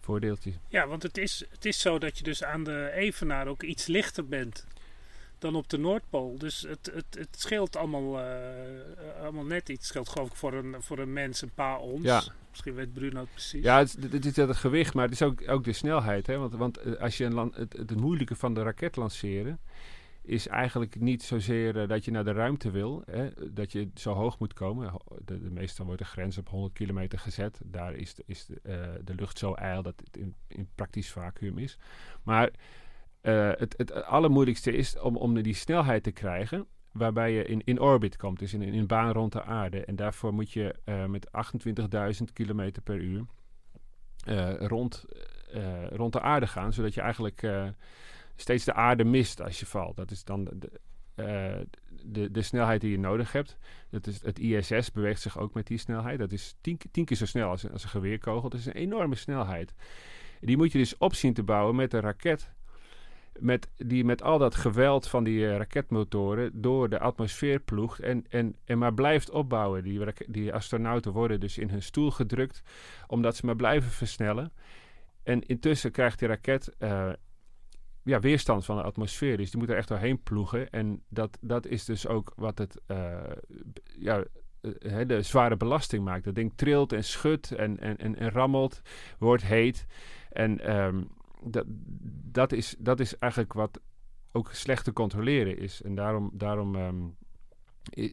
voordeeltje. 0.00 0.52
Ja, 0.68 0.86
want 0.86 1.02
het 1.02 1.18
is, 1.18 1.44
het 1.50 1.64
is 1.64 1.80
zo 1.80 1.98
dat 1.98 2.18
je 2.18 2.24
dus 2.24 2.44
aan 2.44 2.64
de 2.64 2.90
Evenaar 2.94 3.46
ook 3.46 3.62
iets 3.62 3.86
lichter 3.86 4.26
bent 4.26 4.66
dan 5.38 5.54
op 5.54 5.68
de 5.68 5.78
Noordpool. 5.78 6.38
Dus 6.38 6.60
het, 6.60 6.90
het, 6.94 7.04
het 7.10 7.40
scheelt 7.40 7.76
allemaal, 7.76 8.20
eh, 8.20 9.22
allemaal 9.22 9.44
net 9.44 9.68
iets. 9.68 9.78
Het 9.78 9.88
scheelt 9.88 10.08
geloof 10.08 10.28
ik 10.28 10.34
voor 10.34 10.52
een, 10.52 10.76
voor 10.78 10.98
een 10.98 11.12
mens 11.12 11.42
een 11.42 11.54
paar 11.54 11.78
ons. 11.78 12.02
Ja. 12.02 12.22
Misschien 12.50 12.74
weet 12.74 12.92
Bruno 12.92 13.20
het 13.20 13.30
precies. 13.30 13.62
Ja, 13.62 13.78
het, 13.78 13.96
het, 14.00 14.12
het 14.12 14.24
is 14.24 14.36
het 14.36 14.56
gewicht, 14.56 14.94
maar 14.94 15.04
het 15.04 15.12
is 15.12 15.22
ook, 15.22 15.48
ook 15.48 15.64
de 15.64 15.72
snelheid. 15.72 16.26
Hè? 16.26 16.36
Want, 16.36 16.54
want 16.54 16.76
eh, 16.76 17.00
als 17.00 17.16
je 17.16 17.24
een 17.24 17.34
land, 17.34 17.56
het, 17.56 17.72
het 17.72 17.96
moeilijke 17.96 18.36
van 18.36 18.54
de 18.54 18.62
raket 18.62 18.96
lanceren 18.96 19.60
is 20.22 20.48
eigenlijk 20.48 21.00
niet 21.00 21.22
zozeer 21.22 21.80
eh, 21.80 21.88
dat 21.88 22.04
je 22.04 22.10
naar 22.10 22.24
de 22.24 22.32
ruimte 22.32 22.70
wil, 22.70 23.02
hè, 23.06 23.28
dat 23.50 23.72
je 23.72 23.90
zo 23.94 24.12
hoog 24.12 24.38
moet 24.38 24.52
komen. 24.52 24.92
De, 25.24 25.38
de 25.38 25.50
meestal 25.50 25.86
wordt 25.86 26.00
de 26.00 26.06
grens 26.06 26.38
op 26.38 26.48
100 26.48 26.72
kilometer 26.72 27.18
gezet. 27.18 27.60
Daar 27.64 27.94
is 27.94 28.14
de, 28.14 28.22
is 28.26 28.46
de, 28.46 28.60
eh, 28.62 28.88
de 29.04 29.14
lucht 29.14 29.38
zo 29.38 29.54
ijl 29.54 29.82
dat 29.82 30.02
het 30.04 30.16
in, 30.48 30.68
praktisch 30.74 31.10
vacuüm 31.10 31.58
is. 31.58 31.78
Maar 32.22 32.50
eh, 33.20 33.50
het, 33.54 33.74
het 33.76 34.04
allermoeilijkste 34.04 34.72
is 34.72 34.98
om, 34.98 35.16
om 35.16 35.42
die 35.42 35.54
snelheid 35.54 36.02
te 36.02 36.12
krijgen 36.12 36.66
waarbij 36.92 37.32
je 37.32 37.44
in, 37.44 37.60
in 37.64 37.80
orbit 37.80 38.16
komt, 38.16 38.38
dus 38.38 38.54
in, 38.54 38.62
een 38.62 38.86
baan 38.86 39.12
rond 39.12 39.32
de 39.32 39.42
aarde. 39.42 39.84
En 39.84 39.96
daarvoor 39.96 40.34
moet 40.34 40.52
je 40.52 40.74
met 41.08 41.30
28.000 42.26 42.32
kilometer 42.32 42.82
per 42.82 42.96
uur 42.96 43.24
rond, 44.58 45.04
rond 45.90 46.12
de 46.12 46.20
aarde 46.20 46.46
gaan, 46.46 46.72
zodat 46.72 46.94
je 46.94 47.00
eigenlijk 47.00 47.42
steeds 48.36 48.64
de 48.64 48.74
aarde 48.74 49.04
mist 49.04 49.42
als 49.42 49.60
je 49.60 49.66
valt. 49.66 49.96
Dat 49.96 50.10
is 50.10 50.24
dan 50.24 50.44
de, 50.44 50.80
eh, 51.14 51.60
de, 52.04 52.30
de 52.30 52.42
snelheid 52.42 52.80
die 52.80 52.90
je 52.90 52.98
nodig 52.98 53.32
hebt. 53.32 53.58
Dat 53.90 54.06
is, 54.06 54.22
het 54.22 54.38
ISS 54.38 54.92
beweegt 54.92 55.20
zich 55.20 55.38
ook 55.38 55.54
met 55.54 55.66
die 55.66 55.78
snelheid. 55.78 56.18
Dat 56.18 56.32
is 56.32 56.56
tien, 56.60 56.78
tien 56.90 57.04
keer 57.04 57.16
zo 57.16 57.26
snel 57.26 57.48
als, 57.48 57.70
als 57.70 57.82
een 57.82 57.88
geweerkogel. 57.88 58.48
Dat 58.48 58.60
is 58.60 58.66
een 58.66 58.72
enorme 58.72 59.14
snelheid. 59.14 59.74
Die 60.40 60.56
moet 60.56 60.72
je 60.72 60.78
dus 60.78 60.98
op 60.98 61.14
zien 61.14 61.34
te 61.34 61.42
bouwen 61.42 61.74
met 61.74 61.92
een 61.92 62.00
raket 62.00 62.50
met, 63.38 63.70
die 63.76 64.04
met 64.04 64.22
al 64.22 64.38
dat 64.38 64.54
geweld 64.54 65.08
van 65.08 65.24
die 65.24 65.48
eh, 65.48 65.56
raketmotoren 65.56 66.50
door 66.60 66.88
de 66.88 66.98
atmosfeer 66.98 67.60
ploegt 67.60 68.00
en, 68.00 68.24
en, 68.28 68.56
en 68.64 68.78
maar 68.78 68.94
blijft 68.94 69.30
opbouwen. 69.30 69.82
Die, 69.82 70.00
die 70.26 70.52
astronauten 70.52 71.12
worden 71.12 71.40
dus 71.40 71.58
in 71.58 71.68
hun 71.68 71.82
stoel 71.82 72.10
gedrukt 72.10 72.62
omdat 73.06 73.36
ze 73.36 73.46
maar 73.46 73.56
blijven 73.56 73.90
versnellen. 73.90 74.52
En 75.22 75.46
intussen 75.46 75.90
krijgt 75.90 76.18
die 76.18 76.28
raket 76.28 76.74
eh, 76.78 77.12
ja, 78.04 78.20
weerstand 78.20 78.64
van 78.64 78.76
de 78.76 78.82
atmosfeer. 78.82 79.36
Dus 79.36 79.50
die 79.50 79.60
moet 79.60 79.68
er 79.68 79.76
echt 79.76 79.88
doorheen 79.88 80.22
ploegen. 80.22 80.70
En 80.70 81.02
dat, 81.08 81.38
dat 81.40 81.66
is 81.66 81.84
dus 81.84 82.06
ook 82.06 82.32
wat 82.36 82.58
het 82.58 82.80
eh, 82.86 83.32
ja, 83.98 84.24
eh, 84.60 85.06
de 85.06 85.22
zware 85.22 85.56
belasting 85.56 86.04
maakt. 86.04 86.24
Dat 86.24 86.34
ding 86.34 86.52
trilt 86.54 86.92
en 86.92 87.04
schudt 87.04 87.52
en, 87.52 87.80
en, 87.80 87.96
en, 87.96 88.16
en 88.16 88.30
rammelt, 88.30 88.82
wordt 89.18 89.44
heet. 89.44 89.86
En 90.30 90.60
ehm, 90.60 91.02
dat, 91.42 91.64
dat, 92.24 92.52
is, 92.52 92.74
dat 92.78 93.00
is 93.00 93.18
eigenlijk 93.18 93.52
wat 93.52 93.80
ook 94.32 94.52
slecht 94.52 94.84
te 94.84 94.92
controleren 94.92 95.58
is. 95.58 95.82
En 95.82 95.94
daarom, 95.94 96.30
daarom 96.32 96.76
ehm, 96.76 97.08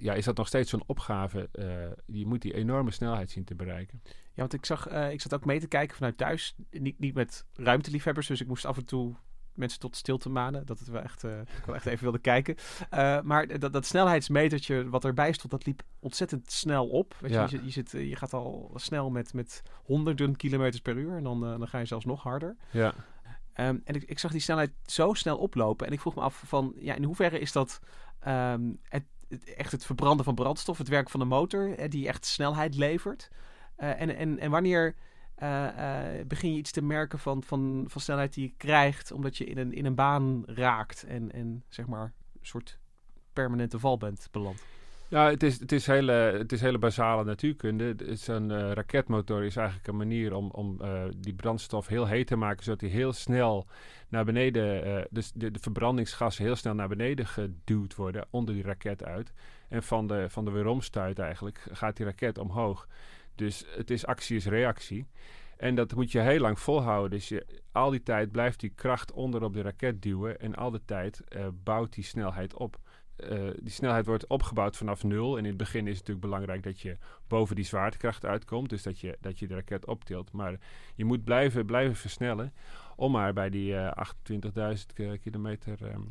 ja, 0.01 0.13
is 0.13 0.25
dat 0.25 0.37
nog 0.37 0.47
steeds 0.47 0.69
zo'n 0.69 0.83
opgave. 0.85 1.49
eh, 1.51 1.91
je 2.05 2.25
moet 2.25 2.41
die 2.41 2.53
enorme 2.53 2.91
snelheid 2.91 3.31
zien 3.31 3.43
te 3.43 3.55
bereiken. 3.55 4.01
Ja, 4.05 4.45
want 4.45 4.53
ik 4.53 4.65
zag, 4.65 4.87
ik 4.87 5.21
zat 5.21 5.33
ook 5.33 5.45
mee 5.45 5.59
te 5.59 5.67
kijken 5.67 5.95
vanuit 5.95 6.17
thuis. 6.17 6.55
Niet, 6.71 6.99
niet 6.99 7.13
met 7.13 7.45
ruimteliefhebbers, 7.53 8.27
dus 8.27 8.41
ik 8.41 8.47
moest 8.47 8.65
af 8.65 8.77
en 8.77 8.85
toe 8.85 9.15
mensen 9.59 9.79
tot 9.79 9.95
stilte 9.95 10.29
manen. 10.29 10.65
Dat 10.65 10.79
het 10.79 10.87
wel 10.87 11.01
echt, 11.01 11.23
eh, 11.23 11.39
ik 11.39 11.63
wel 11.65 11.75
echt 11.75 11.85
even 11.85 12.03
wilde 12.03 12.19
kijken. 12.19 12.55
Eh, 12.89 13.21
maar 13.21 13.59
dat, 13.59 13.73
dat 13.73 13.85
snelheidsmetertje 13.85 14.89
wat 14.89 15.05
erbij 15.05 15.31
stond, 15.31 15.51
dat 15.51 15.65
liep 15.65 15.81
ontzettend 15.99 16.51
snel 16.51 16.87
op. 16.87 17.15
Weet 17.19 17.31
Ja. 17.31 17.37
je, 17.37 17.43
je, 17.49 17.49
zit- 17.57 17.65
je, 17.65 17.71
zit, 17.71 17.93
eh, 17.93 18.09
je 18.09 18.15
gaat 18.15 18.33
al 18.33 18.71
snel 18.75 19.09
met, 19.09 19.33
met 19.33 19.61
honderden 19.83 20.35
kilometers 20.35 20.81
per 20.81 20.95
uur. 20.97 21.17
En 21.17 21.23
dan, 21.23 21.39
dan 21.41 21.67
ga 21.67 21.77
je 21.79 21.85
zelfs 21.85 22.05
nog 22.05 22.23
harder. 22.23 22.55
Ja. 22.71 22.93
Ehm, 23.53 23.77
en 23.83 23.95
ik, 23.95 24.03
ik 24.03 24.19
zag 24.19 24.31
die 24.31 24.41
snelheid 24.41 24.71
zo 24.85 25.13
snel 25.13 25.37
oplopen. 25.37 25.87
En 25.87 25.93
ik 25.93 25.99
vroeg 25.99 26.15
me 26.15 26.21
af 26.21 26.43
van, 26.45 26.73
ja, 26.77 26.95
in 26.95 27.03
hoeverre 27.03 27.39
is 27.39 27.51
dat 27.51 27.79
ehm, 28.19 28.71
het, 28.83 29.03
het- 29.27 29.53
echt 29.53 29.71
het 29.71 29.85
verbranden 29.85 30.25
van 30.25 30.35
brandstof, 30.35 30.77
het 30.77 30.87
werk 30.87 31.09
van 31.09 31.19
de 31.19 31.25
motor, 31.25 31.77
eh, 31.77 31.89
die 31.89 32.07
echt 32.07 32.25
snelheid 32.25 32.75
levert? 32.75 33.29
En, 33.75 34.15
en, 34.15 34.39
en 34.39 34.51
wanneer 34.51 34.95
eh, 35.39 36.19
eh, 36.19 36.27
begin 36.27 36.51
je 36.51 36.57
iets 36.57 36.71
te 36.71 36.81
merken 36.81 37.19
van, 37.19 37.43
van, 37.43 37.85
van 37.87 38.01
snelheid 38.01 38.33
die 38.33 38.47
je 38.47 38.53
krijgt, 38.57 39.11
omdat 39.11 39.37
je 39.37 39.45
in 39.45 39.57
een, 39.57 39.73
in 39.73 39.85
een 39.85 39.95
baan 39.95 40.43
raakt 40.45 41.03
en, 41.03 41.31
en 41.31 41.63
zeg 41.69 41.87
maar 41.87 42.03
een 42.03 42.45
soort 42.45 42.79
permanente 43.33 43.79
val 43.79 43.97
bent 43.97 44.27
beland? 44.31 44.63
Ja, 45.07 45.29
het 45.29 45.43
is, 45.43 45.59
het 45.59 45.71
is, 45.71 45.85
hele, 45.85 46.11
het 46.11 46.51
is 46.51 46.61
hele 46.61 46.77
basale 46.77 47.23
natuurkunde. 47.23 47.95
Is 47.95 48.27
een 48.27 48.51
eh, 48.51 48.71
raketmotor 48.71 49.43
is 49.43 49.55
eigenlijk 49.55 49.87
een 49.87 49.97
manier 49.97 50.33
om, 50.33 50.49
om 50.51 50.81
die 51.17 51.33
brandstof 51.33 51.87
heel 51.87 52.07
heet 52.07 52.27
te 52.27 52.35
maken, 52.35 52.63
zodat 52.63 52.79
die 52.79 52.89
heel 52.89 53.13
snel 53.13 53.67
naar 54.07 54.25
beneden, 54.25 55.07
dus 55.09 55.31
de, 55.31 55.51
de 55.51 55.59
verbrandingsgassen 55.59 56.45
heel 56.45 56.55
snel 56.55 56.73
naar 56.73 56.87
beneden 56.87 57.27
geduwd 57.27 57.95
worden 57.95 58.27
onder 58.29 58.53
die 58.53 58.63
raket 58.63 59.03
uit. 59.03 59.33
En 59.69 59.83
van 59.83 60.07
de, 60.07 60.29
van 60.29 60.45
de 60.45 60.51
weeromstuit 60.51 61.19
eigenlijk 61.19 61.67
gaat 61.71 61.97
die 61.97 62.05
raket 62.05 62.37
omhoog. 62.37 62.87
Dus 63.39 63.65
het 63.75 63.89
is 63.89 64.05
actie 64.05 64.35
is 64.35 64.45
reactie. 64.45 65.07
En 65.57 65.75
dat 65.75 65.95
moet 65.95 66.11
je 66.11 66.19
heel 66.19 66.39
lang 66.39 66.59
volhouden. 66.59 67.09
Dus 67.09 67.29
je, 67.29 67.45
al 67.71 67.89
die 67.89 68.03
tijd 68.03 68.31
blijft 68.31 68.59
die 68.59 68.69
kracht 68.69 69.11
onder 69.11 69.43
op 69.43 69.53
de 69.53 69.61
raket 69.61 70.01
duwen. 70.01 70.39
En 70.39 70.55
al 70.55 70.71
de 70.71 70.81
tijd 70.85 71.21
eh, 71.27 71.47
bouwt 71.63 71.93
die 71.93 72.03
snelheid 72.03 72.53
op. 72.53 72.77
Eh, 73.15 73.49
die 73.61 73.71
snelheid 73.71 74.05
wordt 74.05 74.27
opgebouwd 74.27 74.77
vanaf 74.77 75.03
nul. 75.03 75.31
En 75.37 75.43
in 75.43 75.49
het 75.49 75.57
begin 75.57 75.87
is 75.87 75.97
het 75.97 76.07
natuurlijk 76.07 76.25
belangrijk 76.25 76.63
dat 76.63 76.81
je 76.81 76.97
boven 77.27 77.55
die 77.55 77.65
zwaartekracht 77.65 78.25
uitkomt. 78.25 78.69
Dus 78.69 78.83
dat 78.83 78.99
je, 78.99 79.17
dat 79.21 79.39
je 79.39 79.47
de 79.47 79.53
raket 79.53 79.85
optilt. 79.85 80.31
Maar 80.31 80.59
je 80.95 81.05
moet 81.05 81.23
blijven, 81.23 81.65
blijven 81.65 81.95
versnellen 81.95 82.53
om 82.95 83.11
maar 83.11 83.33
bij 83.33 83.49
die 83.49 83.75
eh 83.75 84.05
28.000 84.77 84.85
k- 84.93 85.21
kilometer 85.21 85.85
ehm, 85.85 86.01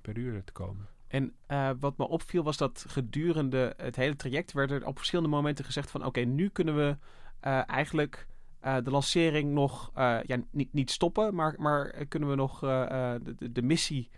per 0.00 0.18
uur 0.18 0.44
te 0.44 0.52
komen. 0.52 0.88
En 1.14 1.32
eh, 1.46 1.70
wat 1.80 1.96
me 1.96 2.08
opviel 2.08 2.42
was 2.42 2.56
dat 2.56 2.84
gedurende 2.88 3.74
het 3.76 3.96
hele 3.96 4.16
traject 4.16 4.52
werd 4.52 4.70
er 4.70 4.86
op 4.86 4.96
verschillende 4.96 5.30
momenten 5.30 5.64
gezegd 5.64 5.90
van 5.90 6.04
oké, 6.04 6.20
nu 6.20 6.48
kunnen 6.48 6.76
we 6.76 6.96
eh, 7.40 7.68
eigenlijk 7.68 8.26
eh, 8.60 8.76
de 8.84 8.90
lancering 8.90 9.52
nog 9.52 9.90
ja, 10.26 10.36
niet, 10.50 10.72
niet 10.72 10.90
stoppen, 10.90 11.34
maar, 11.34 11.54
maar 11.58 12.06
kunnen 12.08 12.28
we 12.28 12.34
nog 12.34 12.58
de, 12.60 13.50
de- 13.52 13.62
missie 13.62 14.10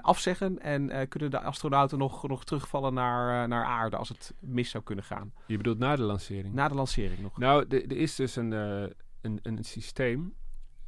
afzeggen 0.00 0.58
en 0.58 1.08
kunnen 1.08 1.30
de 1.30 1.40
astronauten 1.40 1.98
nog, 1.98 2.28
nog 2.28 2.44
terugvallen 2.44 2.94
naar, 2.94 3.48
naar 3.48 3.64
aarde 3.64 3.96
als 3.96 4.08
het 4.08 4.34
mis 4.40 4.70
zou 4.70 4.84
kunnen 4.84 5.04
gaan. 5.04 5.32
Je 5.46 5.56
bedoelt 5.56 5.78
na 5.78 5.96
de 5.96 6.02
lancering? 6.02 6.54
Na 6.54 6.68
de 6.68 6.74
lancering 6.74 7.20
nog. 7.20 7.38
Nou, 7.38 7.64
er 7.68 7.96
is 7.96 8.14
dus 8.14 8.36
een, 8.36 8.52
een, 9.20 9.38
een 9.42 9.64
systeem 9.64 10.34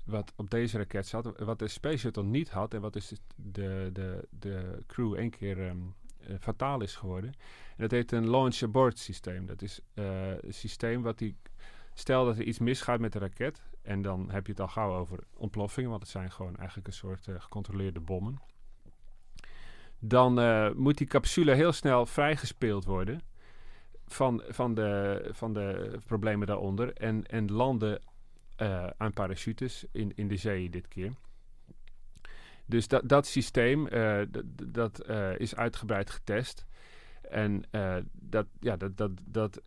wat 0.05 0.33
op 0.37 0.51
deze 0.51 0.79
raket 0.79 1.07
zat, 1.07 1.39
wat 1.39 1.59
de 1.59 1.69
Space 1.69 1.97
Shuttle 1.97 2.23
niet 2.23 2.51
had 2.51 2.75
en 2.75 2.81
wat 2.81 2.93
dus 2.93 3.13
de, 3.37 3.91
de, 3.93 4.29
de 4.31 4.83
crew 4.87 5.15
één 5.15 5.31
keer 5.31 5.67
ehm, 5.67 5.79
eh, 6.21 6.35
fataal 6.41 6.83
is 6.83 6.97
geworden. 6.97 7.33
En 7.77 7.83
dat 7.83 7.91
heet 7.91 8.13
een 8.13 8.31
launch 8.31 8.63
abort 8.63 8.99
systeem. 8.99 9.47
Dat 9.47 9.63
is 9.63 9.81
eh, 9.95 10.31
een 10.31 10.55
systeem 10.55 11.03
wat 11.03 11.19
die, 11.19 11.37
stel 11.95 12.25
dat 12.25 12.39
er 12.39 12.45
iets 12.45 12.59
misgaat 12.59 13.01
met 13.01 13.13
de 13.13 13.19
raket, 13.19 13.63
en 13.83 14.03
dan 14.03 14.31
heb 14.31 14.47
je 14.47 14.53
het 14.53 14.61
al 14.61 14.69
gauw 14.69 14.95
over 14.95 15.19
ontploffingen, 15.37 15.91
want 15.91 16.03
het 16.03 16.11
zijn 16.11 16.31
gewoon 16.33 16.57
eigenlijk 16.57 16.87
een 16.87 16.95
soort 16.95 17.29
eh, 17.29 17.35
gecontroleerde 17.39 18.01
bommen. 18.01 18.39
Dan 19.99 20.35
moet 20.77 20.99
die 20.99 21.07
capsule 21.07 21.53
heel 21.53 21.73
snel 21.73 22.07
vrijgespeeld 22.07 22.85
worden 22.85 23.21
van, 24.07 24.43
van, 24.49 24.75
de, 24.75 25.29
van 25.33 25.53
de 25.53 25.99
problemen 26.07 26.47
daaronder 26.47 26.93
en, 26.93 27.27
en 27.27 27.53
landen 27.53 28.01
eh, 28.57 28.87
aan 28.97 29.13
parachutes 29.13 29.85
in, 29.93 30.13
in 30.15 30.29
de 30.29 30.37
zee 30.37 30.71
dit 30.71 30.89
keer. 30.89 31.13
Dus 32.67 32.89
dat, 32.89 33.09
dat 33.09 33.27
systeem 33.27 33.87
eh, 33.87 34.21
dat, 34.67 34.99
eh, 34.99 35.39
is 35.39 35.57
uitgebreid 35.57 36.11
getest. 36.11 36.67
En 37.31 37.65
dat, 38.13 38.47
ja, 38.61 38.77
dat, 38.77 38.97
dat, 38.97 39.11
dat 39.25 39.63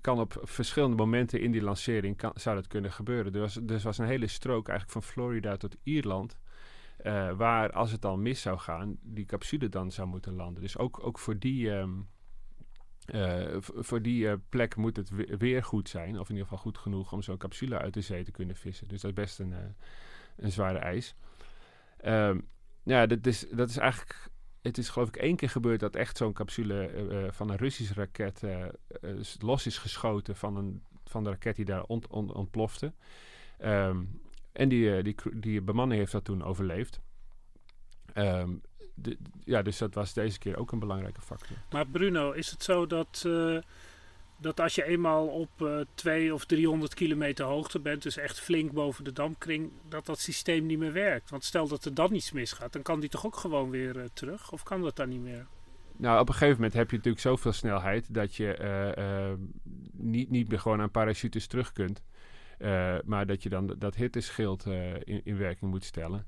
kan 0.00 0.20
op 0.20 0.40
verschillende 0.42 0.96
momenten 0.96 1.40
in 1.40 1.50
die 1.50 1.62
lancering 1.62 2.16
kan, 2.16 2.32
zou 2.34 2.56
dat 2.56 2.66
kunnen 2.66 2.92
gebeuren. 2.92 3.34
Er 3.34 3.40
was, 3.40 3.56
er 3.56 3.80
was 3.82 3.98
een 3.98 4.06
hele 4.06 4.26
strook 4.26 4.68
eigenlijk 4.68 5.04
van 5.04 5.12
Florida 5.12 5.56
tot 5.56 5.76
Ierland. 5.82 6.38
waar 7.36 7.72
als 7.72 7.92
het 7.92 8.02
dan 8.02 8.22
mis 8.22 8.40
zou 8.40 8.58
gaan, 8.58 8.96
die 9.02 9.24
capsule 9.24 9.68
dan 9.68 9.92
zou 9.92 10.08
moeten 10.08 10.34
landen. 10.34 10.62
Dus 10.62 10.78
ook, 10.78 11.06
ook 11.06 11.18
voor 11.18 11.38
die, 11.38 11.70
ehm, 11.70 11.90
eh, 13.04 13.56
voor 13.60 14.02
die 14.02 14.28
eh, 14.28 14.34
plek 14.48 14.76
moet 14.76 14.96
het 14.96 15.08
we- 15.10 15.36
weer 15.38 15.62
goed 15.64 15.88
zijn. 15.88 16.18
Of 16.18 16.28
in 16.28 16.34
ieder 16.34 16.48
geval 16.48 16.62
goed 16.62 16.78
genoeg 16.78 17.12
om 17.12 17.22
zo'n 17.22 17.36
capsule 17.36 17.78
uit 17.78 17.94
de 17.94 18.00
zee 18.00 18.24
te 18.24 18.30
kunnen 18.30 18.56
vissen. 18.56 18.88
Dus 18.88 19.00
dat 19.00 19.10
is 19.10 19.16
best 19.16 19.38
een, 19.38 19.52
eh, 19.52 19.58
een 20.36 20.52
zware 20.52 20.78
eis. 20.78 21.14
Ehm, 21.96 22.40
ja, 22.82 23.06
dat 23.06 23.26
is, 23.26 23.46
dat 23.50 23.68
is 23.68 23.76
eigenlijk... 23.76 24.28
Het 24.62 24.78
is 24.78 24.88
geloof 24.88 25.08
ik 25.08 25.16
één 25.16 25.36
keer 25.36 25.48
gebeurd 25.50 25.80
dat 25.80 25.96
echt 25.96 26.16
zo'n 26.16 26.32
capsule 26.32 27.28
van 27.32 27.50
een 27.50 27.56
Russische 27.56 27.94
raket 27.94 28.42
los 29.40 29.66
is 29.66 29.78
geschoten 29.78 30.36
van, 30.36 30.56
een, 30.56 30.82
van 31.04 31.24
de 31.24 31.30
raket 31.30 31.56
die 31.56 31.64
daar 31.64 31.82
ont, 31.82 32.06
ont- 32.06 32.32
ontplofte. 32.32 32.92
Ehm, 33.58 34.04
en 34.52 34.68
die, 34.68 35.02
die, 35.02 35.14
die 35.34 35.60
bemanning 35.62 36.00
heeft 36.00 36.12
dat 36.12 36.24
toen 36.24 36.42
overleefd. 36.44 37.00
Ehm, 38.12 38.50
de- 38.94 39.18
ja, 39.44 39.62
dus 39.62 39.78
dat 39.78 39.94
was 39.94 40.12
deze 40.12 40.38
keer 40.38 40.56
ook 40.56 40.72
een 40.72 40.78
belangrijke 40.78 41.20
factor. 41.20 41.56
Maar 41.70 41.86
Bruno, 41.86 42.32
is 42.32 42.50
het 42.50 42.62
zo 42.62 42.86
dat, 42.86 43.22
eh, 43.26 43.58
dat 44.36 44.60
als 44.60 44.74
je 44.74 44.84
eenmaal 44.84 45.26
op 45.26 45.50
uh, 45.62 45.80
2 45.94 46.34
of 46.34 46.44
300 46.44 46.94
kilometer 46.94 47.44
hoogte 47.44 47.80
bent, 47.80 48.02
dus 48.02 48.16
echt 48.16 48.40
flink 48.40 48.72
boven 48.72 49.04
de 49.04 49.12
dampkring, 49.12 49.70
dat 49.88 50.06
dat 50.06 50.18
systeem 50.18 50.66
niet 50.66 50.78
meer 50.78 50.92
werkt. 50.92 51.30
Want 51.30 51.44
stel 51.44 51.68
dat 51.68 51.84
er 51.84 51.94
dan 51.94 52.14
iets 52.14 52.32
misgaat, 52.32 52.72
dan 52.72 52.82
kan 52.82 53.00
die 53.00 53.08
toch 53.08 53.26
ook 53.26 53.36
gewoon 53.36 53.70
weer 53.70 53.96
uh, 53.96 54.04
terug? 54.12 54.52
Of 54.52 54.62
kan 54.62 54.82
dat 54.82 54.96
dan 54.96 55.08
niet 55.08 55.22
meer? 55.22 55.46
Nou, 55.96 56.20
op 56.20 56.28
een 56.28 56.34
gegeven 56.34 56.54
moment 56.54 56.72
heb 56.72 56.90
je 56.90 56.96
natuurlijk 56.96 57.22
zoveel 57.22 57.52
snelheid 57.52 58.14
dat 58.14 58.34
je 58.34 58.58
uh, 58.98 59.46
niet, 59.92 60.30
niet 60.30 60.48
meer 60.48 60.60
gewoon 60.60 60.80
aan 60.80 60.90
parachutes 60.90 61.46
terug 61.46 61.72
kunt. 61.72 62.02
maar 63.04 63.26
dat 63.26 63.42
je 63.42 63.48
dan 63.48 63.74
dat 63.78 63.94
hitteschild 63.94 64.66
in, 65.04 65.20
in 65.24 65.36
werking 65.36 65.70
moet 65.70 65.84
stellen. 65.84 66.26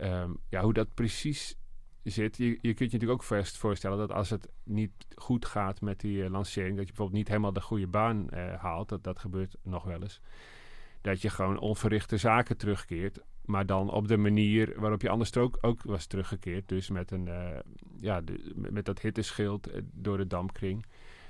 Um, 0.00 0.38
ja, 0.48 0.62
hoe 0.62 0.72
dat 0.72 0.94
precies 0.94 1.56
Je, 2.02 2.22
je 2.36 2.74
kunt 2.74 2.90
je 2.90 2.98
natuurlijk 2.98 3.10
ook 3.10 3.46
voorstellen 3.46 3.98
dat 3.98 4.12
als 4.12 4.30
het 4.30 4.48
niet 4.64 4.92
goed 5.14 5.46
gaat 5.46 5.80
met 5.80 6.00
die 6.00 6.16
uh, 6.16 6.30
lancering, 6.30 6.76
dat 6.76 6.86
je 6.86 6.92
bijvoorbeeld 6.92 7.18
niet 7.18 7.28
helemaal 7.28 7.52
de 7.52 7.60
goede 7.60 7.86
baan 7.86 8.26
uh, 8.30 8.54
haalt, 8.54 8.88
dat, 8.88 9.04
dat 9.04 9.18
gebeurt 9.18 9.56
nog 9.62 9.84
wel 9.84 10.02
eens. 10.02 10.20
Dat 11.00 11.22
je 11.22 11.30
gewoon 11.30 11.58
onverrichte 11.58 12.16
zaken 12.16 12.56
terugkeert, 12.56 13.18
maar 13.44 13.66
dan 13.66 13.90
op 13.90 14.08
de 14.08 14.16
manier 14.16 14.80
waarop 14.80 15.02
je 15.02 15.08
anders 15.08 15.36
ook, 15.36 15.82
was 15.82 16.06
teruggekeerd. 16.06 16.68
Dus 16.68 16.90
met, 16.90 17.10
een, 17.10 17.26
uh, 17.26 17.58
ja, 18.00 18.22
met 18.54 18.84
dat 18.84 19.00
hitteschild 19.00 19.68
door 19.92 20.16
de 20.16 20.26
dampkring. 20.26 20.86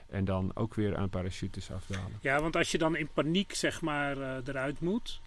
En 0.09 0.25
dan 0.25 0.57
ook 0.57 0.75
weer 0.75 0.97
aan 0.97 1.11
parachutes 1.11 1.71
afdalen. 1.71 2.19
Ja, 2.21 2.41
want 2.41 2.57
als 2.57 2.71
je 2.71 2.79
dan 2.79 2.97
in 2.97 3.09
paniek 3.15 3.55
zeg 3.55 3.81
maar 3.81 4.43
eruit 4.45 4.81
moet, 4.81 5.21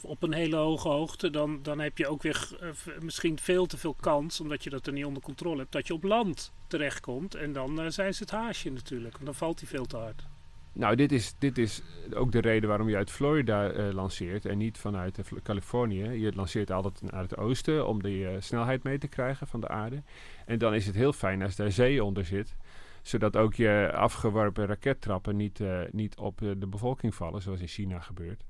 op 0.00 0.22
een 0.22 0.32
hele 0.32 0.56
hoge 0.56 0.88
hoogte, 0.88 1.30
dan, 1.30 1.58
dan 1.62 1.80
heb 1.80 1.98
je 1.98 2.06
ook 2.06 2.22
weer 2.22 2.50
uh, 2.62 2.68
misschien 3.00 3.38
veel 3.38 3.66
te 3.66 3.78
veel 3.78 3.94
kans, 3.94 4.40
omdat 4.40 4.64
je 4.64 4.70
dat 4.70 4.86
er 4.86 4.92
niet 4.92 5.04
onder 5.04 5.22
controle 5.22 5.58
hebt, 5.58 5.72
dat 5.72 5.86
je 5.86 5.94
op 5.94 6.02
land 6.02 6.52
terechtkomt. 6.66 7.34
En 7.34 7.52
dan 7.52 7.80
uh, 7.80 7.86
zijn 7.88 8.14
ze 8.14 8.22
het 8.22 8.32
haasje 8.32 8.70
natuurlijk, 8.70 9.12
want 9.12 9.24
dan 9.24 9.34
valt 9.34 9.60
hij 9.60 9.68
veel 9.68 9.86
te 9.86 9.96
hard. 9.96 10.26
Nou, 10.72 10.96
dit 10.96 11.12
is, 11.12 11.34
dit 11.38 11.58
is 11.58 11.82
ook 12.14 12.32
de 12.32 12.40
reden 12.40 12.68
waarom 12.68 12.88
je 12.88 12.96
uit 12.96 13.10
Florida 13.10 13.72
uh, 13.72 13.92
lanceert 13.92 14.46
en 14.46 14.58
niet 14.58 14.78
vanuit 14.78 15.18
Californië. 15.42 16.04
Je 16.04 16.32
lanceert 16.34 16.70
altijd 16.70 17.12
naar 17.12 17.22
het 17.22 17.36
oosten 17.36 17.86
om 17.86 18.02
de 18.02 18.36
snelheid 18.40 18.82
mee 18.82 18.98
te 18.98 19.08
krijgen 19.08 19.46
van 19.46 19.60
de 19.60 19.68
aarde. 19.68 20.02
En 20.46 20.58
dan 20.58 20.74
is 20.74 20.86
het 20.86 20.94
heel 20.94 21.12
fijn 21.12 21.42
als 21.42 21.56
daar 21.56 21.72
zee 21.72 22.04
onder 22.04 22.24
zit 22.24 22.56
zodat 23.02 23.36
ook 23.36 23.54
je 23.54 23.90
afgeworpen 23.94 24.66
rakettrappen 24.66 25.36
niet, 25.36 25.60
niet 25.90 26.16
op 26.16 26.38
de 26.38 26.66
bevolking 26.66 27.14
vallen, 27.14 27.42
zoals 27.42 27.60
in 27.60 27.68
China 27.68 28.00
gebeurt. 28.00 28.44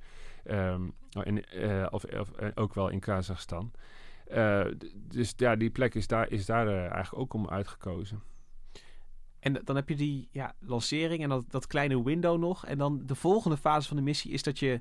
En, 0.44 0.94
uh, 1.54 1.86
of, 1.90 2.04
of 2.04 2.30
ook 2.54 2.74
wel 2.74 2.88
in 2.88 3.00
Kazachstan. 3.00 3.70
Uh, 4.32 4.66
dus 4.94 5.32
ja, 5.36 5.56
die 5.56 5.70
plek 5.70 5.94
is 5.94 6.06
daar, 6.06 6.30
is 6.30 6.46
daar 6.46 6.68
eigenlijk 6.68 7.18
ook 7.18 7.34
om 7.34 7.48
uitgekozen. 7.48 8.22
En 9.40 9.60
dan 9.64 9.76
heb 9.76 9.88
je 9.88 9.96
die 9.96 10.28
ja, 10.30 10.54
lancering 10.58 11.22
en 11.22 11.28
dat, 11.28 11.44
dat 11.50 11.66
kleine 11.66 12.02
window 12.02 12.38
nog. 12.38 12.66
En 12.66 12.78
dan 12.78 13.02
de 13.06 13.14
volgende 13.14 13.56
fase 13.56 13.88
van 13.88 13.96
de 13.96 14.02
missie 14.02 14.32
is 14.32 14.42
dat 14.42 14.58
je 14.58 14.80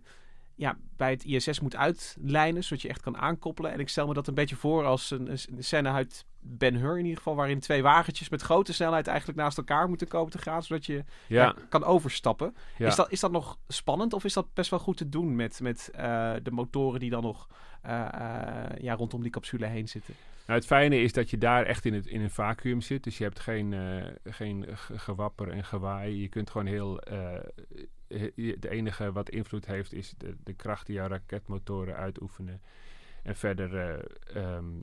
ja, 0.55 0.77
bij 0.97 1.11
het 1.11 1.23
ISS 1.23 1.59
moet 1.59 1.75
uitlijnen, 1.75 2.63
zodat 2.63 2.81
je 2.81 2.89
echt 2.89 3.01
kan 3.01 3.17
aankoppelen. 3.17 3.71
En 3.71 3.79
ik 3.79 3.89
stel 3.89 4.07
me 4.07 4.13
dat 4.13 4.27
een 4.27 4.33
beetje 4.33 4.55
voor 4.55 4.85
als 4.85 5.11
een, 5.11 5.29
een 5.29 5.63
scène 5.63 5.89
uit 5.89 6.25
Ben 6.39 6.75
Hur 6.75 6.97
in 6.97 7.03
ieder 7.03 7.17
geval, 7.17 7.35
waarin 7.35 7.59
twee 7.59 7.81
wagentjes 7.81 8.29
met 8.29 8.41
grote 8.41 8.73
snelheid 8.73 9.07
eigenlijk 9.07 9.37
naast 9.37 9.57
elkaar 9.57 9.87
moeten 9.87 10.07
komen 10.07 10.31
te 10.31 10.37
gaan, 10.37 10.63
zodat 10.63 10.85
je 10.85 10.93
ja. 11.27 11.43
Ja, 11.43 11.55
kan 11.69 11.83
overstappen. 11.83 12.55
Ja. 12.77 12.87
Is, 12.87 12.95
dat, 12.95 13.11
is 13.11 13.19
dat 13.19 13.31
nog 13.31 13.57
spannend 13.67 14.13
of 14.13 14.23
is 14.23 14.33
dat 14.33 14.53
best 14.53 14.69
wel 14.69 14.79
goed 14.79 14.97
te 14.97 15.09
doen 15.09 15.35
met, 15.35 15.59
met 15.61 15.91
uh, 15.95 16.33
de 16.43 16.51
motoren 16.51 16.99
die 16.99 17.09
dan 17.09 17.23
nog 17.23 17.47
uh, 17.85 17.91
uh, 17.91 18.81
ja, 18.81 18.93
rondom 18.93 19.21
die 19.21 19.31
capsule 19.31 19.65
heen 19.65 19.87
zitten? 19.87 20.13
Nou, 20.45 20.59
het 20.59 20.67
fijne 20.67 21.01
is 21.01 21.13
dat 21.13 21.29
je 21.29 21.37
daar 21.37 21.65
echt 21.65 21.85
in, 21.85 21.93
het, 21.93 22.05
in 22.05 22.21
een 22.21 22.29
vacuüm 22.29 22.81
zit. 22.81 23.03
Dus 23.03 23.17
je 23.17 23.23
hebt 23.23 23.39
geen, 23.39 23.75
geen 24.23 24.65
gewapper 24.95 25.49
en 25.49 25.63
gewaai. 25.63 26.21
Je 26.21 26.27
kunt 26.27 26.49
gewoon 26.49 26.67
heel 26.67 27.01
het 28.35 28.65
enige 28.65 29.11
wat 29.11 29.29
invloed 29.29 29.65
heeft 29.65 29.93
is 29.93 30.13
de, 30.43 30.53
kracht 30.53 30.85
die 30.85 30.95
jouw 30.95 31.07
raketmotoren 31.07 31.95
uitoefenen. 31.95 32.61
En 33.23 33.35
verder 33.35 34.01
uh, 34.35 34.55
um, 34.55 34.81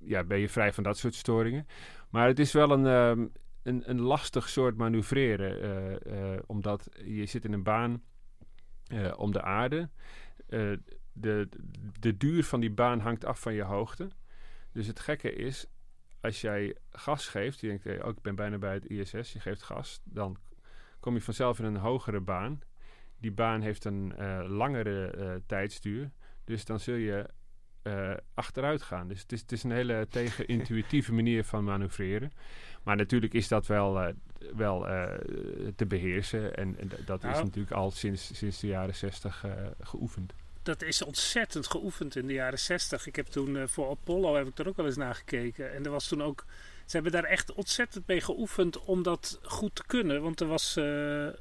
ja, 0.00 0.24
ben 0.24 0.38
je 0.38 0.48
vrij 0.48 0.72
van 0.72 0.82
dat 0.82 0.98
soort 0.98 1.14
storingen. 1.14 1.66
Maar 2.10 2.26
het 2.26 2.38
is 2.38 2.52
wel 2.52 2.70
een, 2.70 2.86
um, 2.86 3.32
een, 3.62 3.90
een, 3.90 4.00
lastig 4.00 4.48
soort 4.48 4.76
manoeuvreren. 4.76 5.98
Uh, 6.06 6.38
omdat 6.46 6.88
je 7.04 7.26
zit 7.26 7.44
in 7.44 7.52
een 7.52 7.62
baan 7.62 8.02
om 9.16 9.32
de 9.32 9.42
aarde. 9.42 9.88
de, 11.12 11.48
de 12.00 12.16
duur 12.16 12.44
van 12.44 12.60
die 12.60 12.70
baan 12.70 13.00
hangt 13.00 13.24
af 13.24 13.40
van 13.40 13.54
je 13.54 13.62
hoogte. 13.62 14.08
Dus 14.72 14.86
het 14.86 15.00
gekke 15.00 15.32
is, 15.32 15.66
als 16.20 16.40
jij 16.40 16.76
gas 16.90 17.28
geeft, 17.28 17.60
je 17.60 17.66
denkt, 17.66 17.84
hey, 17.84 18.02
oh, 18.02 18.08
ik 18.08 18.22
ben 18.22 18.34
bijna 18.34 18.58
bij 18.58 18.74
het 18.74 18.86
ISS, 18.86 19.32
je 19.32 19.40
geeft 19.40 19.62
gas, 19.62 20.00
dan 20.04 20.36
kom 21.08 21.16
je 21.16 21.22
vanzelf 21.24 21.58
in 21.58 21.64
een 21.64 21.76
hogere 21.76 22.20
baan. 22.20 22.60
Die 23.20 23.32
baan 23.32 23.60
heeft 23.60 23.84
een 23.84 24.14
uh, 24.18 24.44
langere 24.46 25.14
uh, 25.18 25.32
tijdsduur. 25.46 26.10
Dus 26.44 26.64
dan 26.64 26.80
zul 26.80 26.94
je 26.94 27.28
uh, 27.82 28.14
achteruit 28.34 28.82
gaan. 28.82 29.08
Dus 29.08 29.20
het 29.20 29.32
is, 29.32 29.40
het 29.40 29.52
is 29.52 29.62
een 29.62 29.70
hele 29.70 30.06
tegen-intuïtieve 30.10 31.12
manier 31.20 31.44
van 31.44 31.64
manoeuvreren. 31.64 32.32
Maar 32.82 32.96
natuurlijk 32.96 33.34
is 33.34 33.48
dat 33.48 33.66
wel, 33.66 34.14
wel 34.56 34.80
te 35.76 35.86
beheersen. 35.86 36.54
En, 36.54 36.78
en 36.78 36.90
dat 37.04 37.22
nou, 37.22 37.34
is 37.34 37.42
natuurlijk 37.42 37.74
al 37.74 37.90
sinds, 37.90 38.36
sinds 38.36 38.60
de 38.60 38.66
jaren 38.66 38.94
zestig 38.94 39.44
geoefend. 39.80 40.34
Dat 40.62 40.82
is 40.82 41.02
ontzettend 41.02 41.66
geoefend 41.66 42.16
in 42.16 42.26
de 42.26 42.32
jaren 42.32 42.58
zestig. 42.58 43.06
Ik 43.06 43.16
heb 43.16 43.26
toen 43.26 43.68
voor 43.68 43.90
Apollo 43.90 44.36
heb 44.36 44.46
ik 44.46 44.58
er 44.58 44.68
ook 44.68 44.76
wel 44.76 44.86
eens 44.86 44.96
naar 44.96 45.14
gekeken. 45.14 45.72
En 45.72 45.84
er 45.84 45.90
was 45.90 46.08
toen 46.08 46.22
ook 46.22 46.44
ze 46.88 46.94
hebben 46.96 47.12
daar 47.12 47.24
echt 47.24 47.52
ontzettend 47.52 48.06
mee 48.06 48.20
geoefend 48.20 48.84
om 48.84 49.02
dat 49.02 49.38
goed 49.42 49.74
te 49.74 49.86
kunnen. 49.86 50.22
Want 50.22 50.40
er 50.40 50.46
was, 50.46 50.76
uh, 50.76 50.84
uh, 50.84 51.32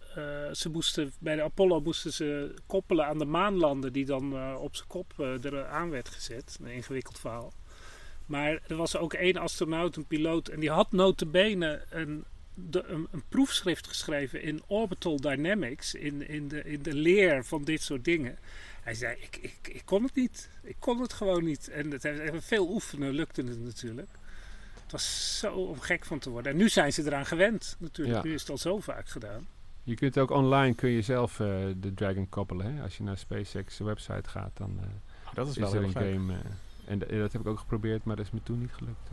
ze 0.53 0.69
moesten, 0.71 1.12
bij 1.19 1.36
de 1.36 1.41
Apollo 1.41 1.81
moesten 1.81 2.13
ze 2.13 2.53
koppelen 2.65 3.05
aan 3.05 3.17
de 3.17 3.25
maanlander 3.25 3.91
die 3.91 4.05
dan 4.05 4.33
uh, 4.33 4.55
op 4.60 4.75
zijn 4.75 4.88
kop 4.88 5.13
eraan 5.17 5.89
werd 5.89 6.10
gezet. 6.10 6.57
Een 6.62 6.71
ingewikkeld 6.71 7.19
verhaal. 7.19 7.53
Maar 8.25 8.60
er 8.67 8.75
was 8.75 8.97
ook 8.97 9.13
één 9.13 9.38
astronaut, 9.38 9.95
een 9.95 10.05
piloot, 10.05 10.47
en 10.47 10.60
die 10.60 10.71
had 10.71 10.91
notabene 10.91 11.81
een, 11.89 12.25
een, 12.71 13.07
een, 13.12 13.23
proefschrift 13.29 13.88
geschreven 13.88 14.41
in 14.41 14.62
Orbital 14.67 15.17
Dynamics, 15.17 15.93
in, 15.93 16.27
in, 16.27 16.47
de, 16.47 16.63
in 16.63 16.81
de 16.81 16.93
leer 16.93 17.45
van 17.45 17.63
dit 17.63 17.81
soort 17.81 18.05
dingen. 18.05 18.38
Hij 18.81 18.93
zei, 18.93 19.17
ik, 19.19 19.38
ik, 19.38 19.67
ik 19.67 19.81
kon 19.86 20.03
het 20.03 20.15
niet. 20.15 20.49
Ik 20.63 20.75
kon 20.79 21.01
het 21.01 21.13
gewoon 21.13 21.43
niet. 21.43 21.67
En 21.67 21.91
het, 21.91 22.10
veel 22.38 22.69
oefenen 22.69 23.13
lukte 23.13 23.43
het 23.43 23.63
natuurlijk. 23.63 24.10
Het 24.88 24.95
was 24.95 25.39
zo 25.39 25.54
om 25.54 25.80
gek 25.80 26.06
van 26.06 26.19
te 26.19 26.30
worden. 26.30 26.52
En 26.52 26.58
nu 26.58 26.69
zijn 26.69 26.93
ze 26.93 27.06
eraan 27.06 27.26
gewend 27.26 27.76
natuurlijk. 27.80 28.17
Ja. 28.17 28.23
Nu 28.23 28.34
is 28.34 28.41
het 28.41 28.50
al 28.50 28.58
zo 28.58 28.80
vaak 28.80 29.10
gedaan. 29.10 29.47
Je 29.84 29.95
kunt 29.95 30.17
ook 30.17 30.30
online 30.30 30.76
kun 30.76 30.89
je 30.89 31.02
zelf 31.02 31.39
uh, 31.39 31.47
de 31.78 31.93
Dragon 31.93 32.30
koppelen. 32.30 32.76
Hè? 32.76 32.82
Als 32.82 32.97
je 32.97 33.04
naar 33.04 33.17
SpaceX 33.17 33.78
website 33.78 34.30
gaat, 34.30 34.52
dan 34.54 34.71
uh, 34.80 34.86
oh, 35.26 35.34
dat 35.34 35.47
is, 35.47 35.58
is 35.58 35.60
wel 35.60 35.73
er 35.73 35.84
een 35.84 35.91
game. 35.91 36.34
Uh, 36.34 36.39
en 36.86 37.00
dat 37.00 37.32
heb 37.32 37.41
ik 37.41 37.47
ook 37.47 37.60
geprobeerd, 37.60 38.04
maar 38.04 38.15
dat 38.15 38.26
is 38.26 38.32
me 38.32 38.39
toen 38.43 38.60
niet 38.60 38.73
gelukt. 38.73 39.10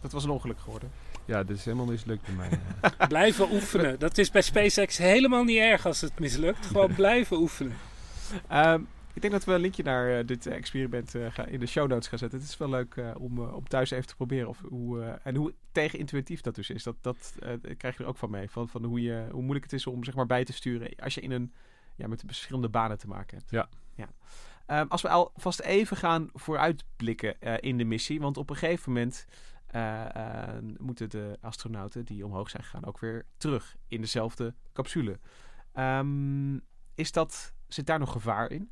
Dat 0.00 0.12
was 0.12 0.24
een 0.24 0.30
ongeluk 0.30 0.60
geworden. 0.60 0.90
Ja, 1.24 1.44
dat 1.44 1.56
is 1.56 1.64
helemaal 1.64 1.86
mislukt 1.86 2.22
bij 2.26 2.34
mij. 2.34 2.60
blijven 3.08 3.52
oefenen. 3.52 3.98
Dat 3.98 4.18
is 4.18 4.30
bij 4.30 4.42
SpaceX 4.42 4.96
helemaal 4.96 5.44
niet 5.44 5.58
erg 5.58 5.86
als 5.86 6.00
het 6.00 6.18
mislukt. 6.18 6.66
Gewoon 6.66 6.94
blijven 7.04 7.36
oefenen. 7.36 7.76
Um, 8.52 8.88
ik 9.16 9.22
denk 9.22 9.34
dat 9.34 9.44
we 9.44 9.52
een 9.52 9.60
linkje 9.60 9.82
naar 9.82 10.18
uh, 10.18 10.26
dit 10.26 10.46
experiment 10.46 11.14
uh, 11.14 11.26
in 11.46 11.60
de 11.60 11.66
show 11.66 11.88
notes 11.88 12.08
gaan 12.08 12.18
zetten. 12.18 12.38
Het 12.38 12.48
is 12.48 12.56
wel 12.56 12.68
leuk 12.68 13.02
om, 13.18 13.38
om 13.38 13.68
thuis 13.68 13.90
even 13.90 14.06
te 14.06 14.16
proberen. 14.16 14.48
Of 14.48 14.60
hoe, 14.68 15.02
en 15.02 15.34
hoe 15.34 15.54
tegenintuïtief 15.72 16.40
dat 16.40 16.54
dus 16.54 16.70
is. 16.70 16.82
Dat, 16.82 16.96
dat 17.00 17.34
krijg 17.76 17.96
je 17.96 18.02
er 18.02 18.08
ook 18.08 18.16
van 18.16 18.30
mee. 18.30 18.50
Van, 18.50 18.68
van 18.68 18.84
hoe, 18.84 19.00
je, 19.00 19.26
hoe 19.30 19.40
moeilijk 19.40 19.64
het 19.64 19.72
is 19.72 19.86
om 19.86 20.04
zeg 20.04 20.14
maar, 20.14 20.26
bij 20.26 20.44
te 20.44 20.52
sturen 20.52 20.96
als 20.96 21.14
je 21.14 21.20
in 21.20 21.30
een, 21.30 21.52
ja, 21.94 22.06
met 22.06 22.22
verschillende 22.26 22.68
banen 22.68 22.98
te 22.98 23.06
maken 23.06 23.36
hebt. 23.36 23.50
Ja. 23.50 23.68
ja. 23.94 24.08
Um, 24.80 24.88
als 24.88 25.02
we 25.02 25.08
alvast 25.08 25.60
even 25.60 25.96
gaan 25.96 26.30
vooruitblikken 26.32 27.60
in 27.60 27.78
de 27.78 27.84
missie. 27.84 28.20
Want 28.20 28.36
op 28.36 28.50
een 28.50 28.56
gegeven 28.56 28.92
moment 28.92 29.26
moeten 30.78 31.10
de 31.10 31.38
astronauten 31.40 32.04
die 32.04 32.24
omhoog 32.24 32.50
zijn 32.50 32.62
gegaan 32.62 32.84
ook 32.84 32.98
weer 32.98 33.24
terug 33.36 33.76
in 33.88 34.00
dezelfde 34.00 34.54
capsule. 34.72 35.18
Um, 35.74 36.60
is 36.94 37.12
dat, 37.12 37.52
zit 37.66 37.86
daar 37.86 37.98
nog 37.98 38.12
gevaar 38.12 38.50
in? 38.50 38.70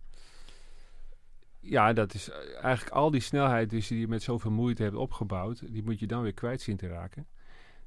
Ja, 1.64 1.92
dat 1.92 2.14
is 2.14 2.30
eh, 2.30 2.64
eigenlijk 2.64 2.94
al 2.94 3.10
die 3.10 3.20
snelheid 3.20 3.70
dus 3.70 3.88
die 3.88 4.00
je 4.00 4.08
met 4.08 4.22
zoveel 4.22 4.50
moeite 4.50 4.82
hebt 4.82 4.94
opgebouwd, 4.94 5.72
die 5.72 5.82
moet 5.82 6.00
je 6.00 6.06
dan 6.06 6.22
weer 6.22 6.34
kwijt 6.34 6.60
zien 6.60 6.76
te 6.76 6.88
raken. 6.88 7.26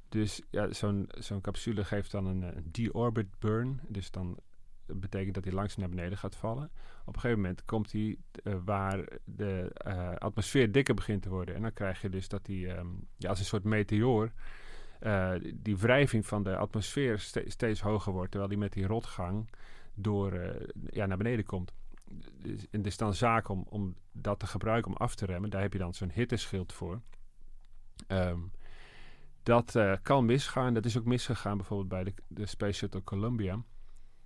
Dus 0.08 0.42
ja, 0.50 0.72
zo'n 0.72 1.08
zo'n 1.18 1.40
capsule 1.40 1.84
geeft 1.84 2.10
dan 2.10 2.26
een, 2.26 2.42
een 2.42 2.68
de-orbit 2.70 3.38
burn. 3.38 3.80
Dus 3.88 4.10
dan 4.10 4.38
betekent 4.86 5.34
dat 5.34 5.44
hij 5.44 5.52
langzaam 5.52 5.80
naar 5.80 5.88
beneden 5.88 6.18
gaat 6.18 6.36
vallen. 6.36 6.70
Op 7.04 7.14
een 7.14 7.20
gegeven 7.20 7.42
moment 7.42 7.64
komt 7.64 7.92
hij 7.92 8.18
waar 8.64 9.04
de 9.24 9.70
atmosfeer 10.18 10.72
dikker 10.72 10.94
begint 10.94 11.22
te 11.22 11.28
worden. 11.28 11.54
En 11.54 11.62
dan 11.62 11.72
krijg 11.72 12.02
je 12.02 12.08
dus 12.08 12.28
dat 12.28 12.46
hij 12.46 12.78
um, 12.78 13.06
ja, 13.16 13.28
als 13.28 13.38
een 13.38 13.44
soort 13.44 13.64
meteoor... 13.64 14.32
Die 15.54 15.76
wrijving 15.76 16.26
van 16.26 16.42
de 16.42 16.56
atmosfeer 16.56 17.18
ste 17.18 17.44
steeds 17.46 17.80
hoger 17.80 18.12
wordt... 18.12 18.30
terwijl 18.30 18.50
die 18.50 18.60
met 18.60 18.72
die 18.72 18.86
rotgang 18.86 19.50
door, 19.94 20.56
ja, 20.90 21.06
naar 21.06 21.16
beneden 21.16 21.44
komt 21.44 21.72
het 22.70 22.86
is 22.86 22.96
dan 22.96 23.14
zaak 23.14 23.48
om, 23.48 23.64
om 23.68 23.94
dat 24.12 24.38
te 24.38 24.46
gebruiken 24.46 24.90
om 24.90 24.96
af 24.96 25.14
te 25.14 25.26
remmen. 25.26 25.50
Daar 25.50 25.62
heb 25.62 25.72
je 25.72 25.78
dan 25.78 25.94
zo'n 25.94 26.10
hitteschild 26.10 26.72
voor. 26.72 27.00
Um, 28.08 28.50
Dat 29.42 29.74
eh, 29.74 29.92
kan 30.02 30.24
misgaan. 30.24 30.74
Dat 30.74 30.84
is 30.84 30.98
ook 30.98 31.04
misgegaan 31.04 31.56
bijvoorbeeld 31.56 31.88
bij 31.88 32.04
de, 32.04 32.14
de 32.26 32.46
Space 32.46 32.72
Shuttle 32.72 33.04
Columbia. 33.04 33.62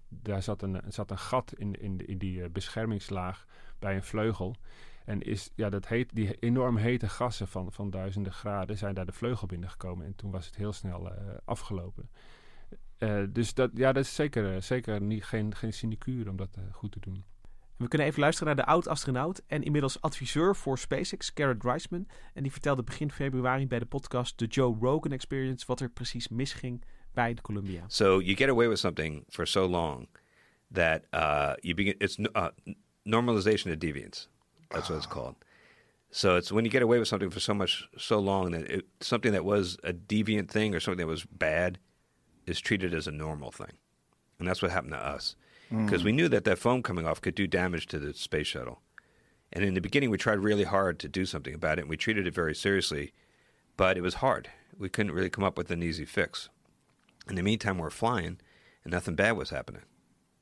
Daar 0.08 0.42
zat 0.42 0.62
een, 0.62 0.82
zat 0.88 1.10
een 1.10 1.18
gat 1.18 1.52
in, 1.54 1.74
in, 1.74 2.06
in 2.06 2.18
die 2.18 2.42
eh, 2.42 2.50
beschermingslaag 2.50 3.46
bij 3.78 3.94
een 3.94 4.02
vleugel. 4.02 4.56
En 5.04 5.20
is, 5.20 5.50
ja, 5.54 5.70
dat 5.70 5.88
heet, 5.88 6.14
die 6.14 6.38
enorm 6.38 6.76
hete 6.76 7.08
gassen 7.08 7.48
van, 7.48 7.72
van 7.72 7.90
duizenden 7.90 8.32
graden 8.32 8.78
zijn 8.78 8.94
daar 8.94 9.06
de 9.06 9.12
vleugel 9.12 9.46
binnengekomen. 9.46 10.06
En 10.06 10.14
toen 10.14 10.30
was 10.30 10.46
het 10.46 10.56
heel 10.56 10.72
snel 10.72 11.10
eh, 11.10 11.36
afgelopen. 11.44 12.10
Dus 13.32 13.54
dat, 13.54 13.70
ja, 13.74 13.92
dat 13.92 14.04
is 14.04 14.14
zeker, 14.14 14.62
zeker 14.62 15.00
niet, 15.00 15.24
geen, 15.24 15.54
geen 15.54 15.72
sinecure 15.72 16.30
om 16.30 16.36
dat 16.36 16.58
goed 16.70 16.92
te 16.92 17.00
doen. 17.00 17.24
We 17.82 17.88
kunnen 17.88 18.06
even 18.06 18.20
luisteren 18.20 18.56
naar 18.56 18.64
de 18.64 18.70
oud-astronaut 18.70 19.42
en 19.46 19.62
inmiddels 19.62 20.00
adviseur 20.00 20.56
voor 20.56 20.78
SpaceX, 20.78 21.30
Garrett 21.34 21.64
Reisman. 21.64 22.06
En 22.34 22.42
die 22.42 22.52
vertelde 22.52 22.82
begin 22.82 23.12
februari 23.12 23.66
bij 23.66 23.78
de 23.78 23.86
podcast 23.86 24.36
The 24.36 24.46
Joe 24.46 24.76
Rogan 24.80 25.12
Experience 25.12 25.66
wat 25.66 25.80
er 25.80 25.90
precies 25.90 26.28
misging 26.28 26.84
bij 27.12 27.34
de 27.34 27.42
Columbia. 27.42 27.84
So 27.86 28.20
you 28.20 28.36
get 28.36 28.48
away 28.48 28.68
with 28.68 28.78
something 28.78 29.24
for 29.28 29.46
so 29.46 29.68
long 29.68 30.08
that 30.72 31.02
uh, 31.14 31.52
you 31.60 31.74
begin. 31.74 31.94
It's 31.98 32.18
uh, 32.18 32.46
normalization 33.02 33.72
of 33.72 33.78
deviance. 33.78 34.28
That's 34.68 34.88
what 34.88 34.96
it's 34.96 35.08
called. 35.08 35.34
So 36.10 36.36
it's 36.36 36.50
when 36.50 36.64
you 36.64 36.70
get 36.70 36.82
away 36.82 36.98
with 36.98 37.08
something 37.08 37.32
for 37.32 37.40
so 37.40 37.54
much, 37.54 37.88
so 37.96 38.18
long 38.20 38.52
that 38.52 38.70
it, 38.70 38.84
something 39.00 39.32
that 39.32 39.44
was 39.44 39.78
a 39.82 39.92
deviant 39.92 40.50
thing 40.50 40.74
or 40.74 40.80
something 40.80 41.06
that 41.06 41.12
was 41.12 41.24
bad 41.24 41.78
is 42.44 42.60
treated 42.60 42.94
as 42.94 43.06
a 43.06 43.10
normal 43.10 43.50
thing, 43.50 43.76
and 44.38 44.48
that's 44.48 44.62
what 44.62 44.70
happened 44.70 44.92
to 44.92 45.14
us 45.14 45.36
because 45.76 46.02
Mm. 46.02 46.04
we 46.04 46.12
knew 46.12 46.28
that 46.28 46.44
that 46.44 46.58
foam 46.58 46.82
coming 46.82 47.06
off 47.06 47.20
could 47.20 47.34
do 47.34 47.46
damage 47.46 47.86
to 47.86 47.98
the 47.98 48.12
space 48.12 48.46
shuttle. 48.46 48.80
And 49.52 49.64
in 49.64 49.74
the 49.74 49.80
beginning, 49.80 50.10
we 50.10 50.18
tried 50.18 50.38
really 50.44 50.64
hard 50.64 50.98
to 50.98 51.08
do 51.08 51.24
something 51.26 51.54
about 51.54 51.78
it, 51.78 51.82
and 51.82 51.90
we 51.90 51.96
treated 51.96 52.26
it 52.26 52.34
very 52.34 52.54
seriously, 52.54 53.12
but 53.76 53.96
it 53.96 54.02
was 54.02 54.14
hard. 54.14 54.48
We 54.78 54.88
couldn't 54.88 55.14
really 55.14 55.30
come 55.30 55.46
up 55.46 55.56
with 55.58 55.70
an 55.70 55.82
easy 55.82 56.04
fix. 56.06 56.48
In 57.28 57.34
the 57.36 57.42
meantime, 57.42 57.78
we're 57.78 57.90
flying, 57.90 58.38
and 58.84 58.92
nothing 58.92 59.14
bad 59.16 59.36
was 59.36 59.50
happening. 59.50 59.82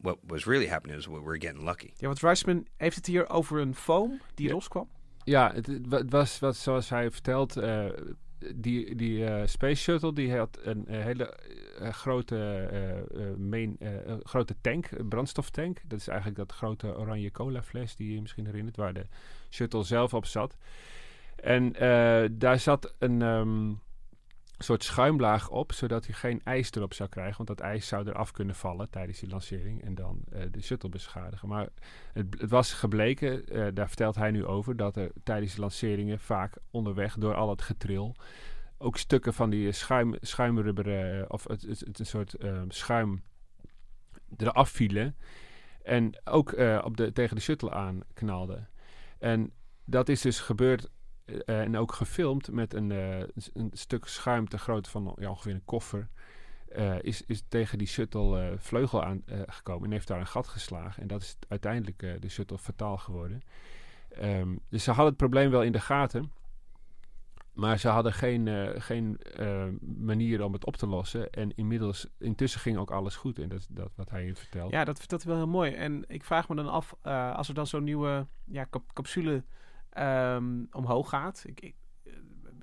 What 0.03 0.19
was 0.29 0.47
really 0.47 0.67
happening 0.69 0.99
is 0.99 1.07
we 1.07 1.19
were 1.21 1.37
getting 1.39 1.65
lucky. 1.65 1.93
Ja, 1.99 2.07
want 2.07 2.21
Reisman 2.23 2.67
heeft 2.77 2.97
het 2.97 3.07
hier 3.07 3.29
over 3.29 3.59
een 3.61 3.75
foam 3.75 4.21
die 4.35 4.51
loskwam. 4.53 4.89
Ja, 5.25 5.53
het, 5.55 5.67
het 5.67 5.87
wa- 5.89 6.05
was, 6.09 6.39
wat, 6.39 6.57
zoals 6.57 6.89
hij 6.89 7.11
vertelt, 7.11 7.57
eh, 7.57 7.87
die, 8.55 8.95
die 8.97 9.25
eh, 9.25 9.47
Space 9.47 9.83
Shuttle 9.83 10.13
die 10.13 10.37
had 10.37 10.59
een 10.63 10.87
eh, 10.87 11.03
hele 11.03 11.35
eh, 11.79 11.89
grote, 11.93 12.59
main, 13.39 13.79
grote 14.23 14.55
tank, 14.61 15.09
brandstoftank. 15.09 15.81
Dat 15.87 15.99
is 15.99 16.09
eigenlijk 16.09 16.39
dat 16.39 16.53
grote 16.53 16.97
oranje 16.97 17.31
cola 17.31 17.63
fles 17.63 17.97
die 17.97 18.15
je 18.15 18.21
misschien 18.21 18.47
herinnert, 18.47 18.77
waar 18.77 18.93
de 18.93 19.07
shuttle 19.51 19.83
zelf 19.83 20.15
op 20.15 20.27
zat. 20.27 20.57
En 21.37 21.73
daar 22.39 22.59
zat 22.59 22.95
een 22.99 23.23
ehm, 23.23 23.73
soort 24.65 24.85
schuimlaag 24.85 25.49
op, 25.49 25.73
zodat 25.73 26.07
hij 26.07 26.15
geen 26.15 26.41
ijs 26.45 26.71
erop 26.73 26.95
zou 26.95 27.09
krijgen. 27.09 27.37
Want 27.37 27.49
dat 27.49 27.61
ijs 27.61 27.87
zou 27.87 28.09
eraf 28.09 28.31
kunnen 28.31 28.55
vallen 28.55 28.91
tijdens 28.91 29.19
die 29.19 29.29
lancering 29.29 29.85
en 29.85 29.95
dan 29.95 30.23
eh, 30.33 30.43
de 30.51 30.63
shuttle 30.63 30.89
beschadigen. 30.89 31.49
Maar 31.49 31.69
het, 32.13 32.41
het 32.41 32.51
was 32.51 32.73
gebleken, 32.73 33.47
eh, 33.47 33.67
daar 33.75 33.87
vertelt 33.87 34.15
hij 34.15 34.31
nu 34.31 34.45
over, 34.45 34.77
dat 34.77 34.97
er 34.97 35.11
tijdens 35.23 35.55
de 35.55 35.61
lanceringen 35.61 36.19
vaak 36.19 36.57
onderweg 36.71 37.15
door 37.15 37.35
al 37.35 37.51
het 37.51 37.63
getril 37.63 38.17
ook 38.79 38.97
stukken 38.97 39.35
van 39.35 39.51
die 39.51 39.73
schuim, 39.73 40.15
schuimrubber, 40.21 41.19
eh, 41.19 41.25
of 41.29 41.49
het, 41.49 41.63
het, 41.63 41.99
een 41.99 42.07
soort 42.07 42.35
schuim 42.69 43.23
eraf 44.37 44.71
vielen. 44.71 45.17
En 45.83 46.21
ook 46.25 46.53
op 46.85 46.97
de, 46.97 47.13
tegen 47.13 47.37
de 47.37 47.43
shuttle 47.43 47.71
aanknalden. 47.71 48.69
En 49.19 49.53
dat 49.85 50.09
is 50.09 50.21
dus 50.21 50.41
gebeurd 50.41 50.91
eh, 51.45 51.61
en 51.61 51.77
ook 51.77 51.93
gefilmd 51.93 52.51
met 52.53 52.75
een, 52.75 52.91
eh, 52.93 53.19
een 53.53 53.71
stuk 53.73 54.07
schuim 54.07 54.49
te 54.49 54.59
grootte 54.59 54.91
van 54.91 55.07
ongeveer 55.17 55.55
een 55.55 55.65
koffer. 55.65 56.09
eh, 56.69 56.95
is, 57.01 57.23
is 57.27 57.43
tegen 57.49 57.79
die 57.79 57.87
shuttle 57.87 58.41
eh, 58.51 58.53
vleugel 58.59 59.05
aan 59.05 59.23
eh, 59.27 59.41
gekomen 59.47 59.85
en 59.85 59.91
heeft 59.93 60.07
daar 60.09 60.21
een 60.21 60.27
gat 60.27 60.49
geslagen. 60.49 61.03
En 61.03 61.09
dat 61.09 61.23
is 61.23 61.37
uiteindelijk 61.49 62.03
eh, 62.03 62.13
de 62.21 62.29
shuttle 62.29 62.59
fataal 62.59 62.97
geworden. 62.99 63.41
Ehm, 64.11 64.57
dus 64.69 64.83
ze 64.85 64.91
hadden 64.91 65.09
het 65.09 65.17
probleem 65.17 65.51
wel 65.51 65.63
in 65.63 65.73
de 65.73 65.81
gaten. 65.81 66.33
Maar 67.53 67.79
ze 67.79 67.89
hadden 67.89 68.13
geen, 68.13 68.49
eh, 68.49 68.81
geen 68.81 69.19
eh, 69.19 69.67
manier 69.81 70.45
om 70.45 70.53
het 70.53 70.65
op 70.65 70.77
te 70.77 70.87
lossen. 70.87 71.31
En 71.31 71.55
inmiddels, 71.57 72.07
intussen 72.19 72.61
ging 72.61 72.77
ook 72.79 72.91
alles 72.91 73.17
goed. 73.17 73.39
En 73.39 73.49
dat 73.49 73.59
is 73.59 73.67
dat 73.71 73.91
wat 73.97 74.11
hij 74.11 74.35
vertelt. 74.35 74.71
Ja, 74.71 74.85
dat 74.85 74.99
vertelt 74.99 75.23
hij 75.23 75.33
wel 75.33 75.41
heel 75.43 75.51
mooi. 75.53 75.73
En 75.73 76.05
ik 76.09 76.25
vraag 76.25 76.49
me 76.49 76.55
dan 76.55 76.69
af, 76.69 76.95
eh, 77.03 77.35
als 77.37 77.49
er 77.49 77.55
dan 77.55 77.67
zo'n 77.67 77.85
nieuwe 77.85 78.27
ja, 78.45 78.67
cap- 78.71 78.93
capsule 78.93 79.45
ehm, 79.91 80.65
omhoog 80.71 81.09
gaat. 81.09 81.43
Ik, 81.47 81.61
eh, 81.61 82.13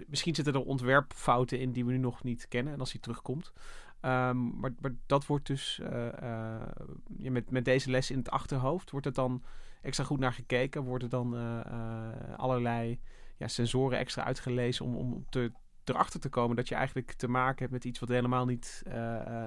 misschien 0.08 0.36
zitten 0.36 0.54
er 0.54 0.66
ontwerpfouten 0.66 1.60
in 1.60 1.72
die 1.72 1.86
we 1.86 1.92
nu 1.92 1.98
nog 1.98 2.24
niet 2.24 2.48
kennen. 2.48 2.74
En 2.74 2.80
als 2.80 2.92
hij 2.92 3.02
terugkomt. 3.02 3.54
Ehm, 4.00 4.60
maar, 4.60 4.72
dat 5.06 5.26
wordt 5.26 5.48
dus 5.48 5.80
eh, 5.80 6.52
eh, 6.58 6.68
met, 7.08 7.52
met 7.52 7.66
deze 7.66 7.90
les 7.90 8.12
in 8.12 8.18
het 8.18 8.30
achterhoofd. 8.30 8.92
Wordt 8.92 9.06
het 9.06 9.16
dan 9.16 9.44
extra 9.82 10.04
goed 10.04 10.20
naar 10.20 10.34
gekeken? 10.34 10.84
Worden 10.84 11.10
dan 11.10 11.36
allerlei 12.38 13.00
ja, 13.38 13.48
sensoren 13.48 13.98
extra 13.98 14.24
uitgelezen 14.24 14.86
om, 14.86 14.96
om 14.96 15.26
te, 15.30 15.52
erachter 15.84 16.20
te 16.20 16.30
komen 16.30 16.56
dat 16.56 16.68
je 16.68 16.76
eigenlijk 16.76 17.12
te 17.12 17.28
maken 17.28 17.60
hebt 17.60 17.72
met 17.72 17.86
iets 17.86 18.00
wat 18.00 18.10
helemaal 18.10 18.46
niet, 18.46 18.84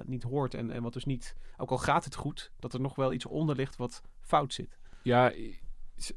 niet 0.04 0.22
hoort. 0.22 0.54
En, 0.54 0.70
en 0.70 0.82
wat 0.82 0.92
dus 0.92 1.04
niet, 1.04 1.34
ook 1.56 1.70
al 1.70 1.78
gaat 1.78 2.04
het 2.04 2.14
goed, 2.14 2.52
dat 2.58 2.74
er 2.74 2.80
nog 2.80 2.94
wel 2.94 3.12
iets 3.12 3.26
onder 3.26 3.56
ligt 3.56 3.76
wat 3.76 4.02
fout 4.20 4.54
zit. 4.54 4.78
Ja, 5.02 5.32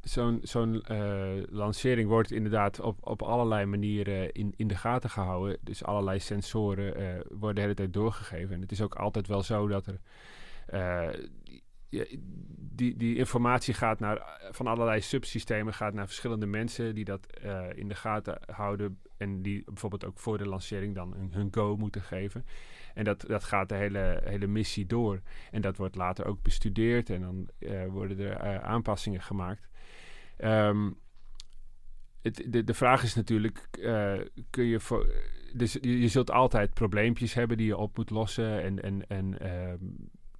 zo'n 0.02 0.38
zo'n 0.42 0.82
eh, 0.82 1.32
lancering 1.50 2.08
wordt 2.08 2.30
inderdaad 2.30 2.80
op, 2.80 2.98
op 3.00 3.22
allerlei 3.22 3.66
manieren 3.66 4.32
in, 4.32 4.52
in 4.56 4.68
de 4.68 4.76
gaten 4.76 5.10
gehouden. 5.10 5.58
Dus 5.60 5.84
allerlei 5.84 6.18
sensoren 6.20 6.96
eh, 6.96 7.20
worden 7.28 7.54
de 7.54 7.60
hele 7.60 7.74
tijd 7.74 7.92
doorgegeven. 7.92 8.54
En 8.54 8.60
het 8.60 8.72
is 8.72 8.82
ook 8.82 8.94
altijd 8.94 9.26
wel 9.26 9.42
zo 9.42 9.66
dat 9.66 9.86
er. 9.86 10.00
eh, 10.66 11.08
die, 12.56 12.96
die 12.96 13.16
informatie 13.16 13.74
gaat 13.74 14.00
naar, 14.00 14.40
van 14.50 14.66
allerlei 14.66 15.00
subsystemen, 15.00 15.74
gaat 15.74 15.94
naar 15.94 16.06
verschillende 16.06 16.46
mensen 16.46 16.94
die 16.94 17.04
dat 17.04 17.26
in 17.74 17.88
de 17.88 17.94
gaten 17.94 18.38
houden. 18.46 18.98
En 19.16 19.42
die 19.42 19.62
bijvoorbeeld 19.64 20.04
ook 20.04 20.18
voor 20.18 20.38
de 20.38 20.48
lancering 20.48 20.94
dan 20.94 21.14
hun, 21.16 21.32
hun 21.32 21.48
go 21.50 21.76
moeten 21.76 22.02
geven. 22.02 22.46
En 22.94 23.04
dat, 23.04 23.20
dat 23.20 23.44
gaat 23.44 23.68
de 23.68 23.74
hele, 23.74 24.20
hele 24.24 24.46
missie 24.46 24.86
door. 24.86 25.20
En 25.50 25.60
dat 25.60 25.76
wordt 25.76 25.94
later 25.94 26.26
ook 26.26 26.42
bestudeerd 26.42 27.10
en 27.10 27.20
dan 27.20 27.48
worden 27.90 28.18
er 28.18 28.60
aanpassingen 28.62 29.22
gemaakt. 29.22 29.68
Ehm, 30.36 30.90
het, 32.22 32.44
de, 32.46 32.64
de 32.64 32.74
vraag 32.74 33.02
is 33.02 33.14
natuurlijk, 33.14 33.68
eh, 33.82 34.14
kun 34.50 34.64
je 34.64 34.80
voor... 34.80 35.12
Dus 35.52 35.78
je, 35.80 36.08
zult 36.08 36.30
altijd 36.30 36.74
probleempjes 36.74 37.34
hebben 37.34 37.56
die 37.56 37.66
je 37.66 37.76
op 37.76 37.96
moet 37.96 38.10
lossen 38.10 38.62
en, 38.62 38.82
en, 38.82 39.06
en 39.08 39.38
ehm, 39.38 39.84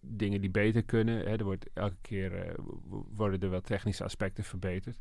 dingen 0.01 0.41
die 0.41 0.51
beter 0.51 0.85
kunnen. 0.85 1.19
Hè. 1.19 1.37
Er 1.37 1.45
wordt 1.45 1.71
elke 1.75 1.97
keer 2.01 2.35
eh, 2.35 2.55
worden 3.15 3.41
er 3.41 3.51
wel 3.51 3.61
technische 3.61 4.05
aspecten 4.05 4.45
verbeterd. 4.45 4.99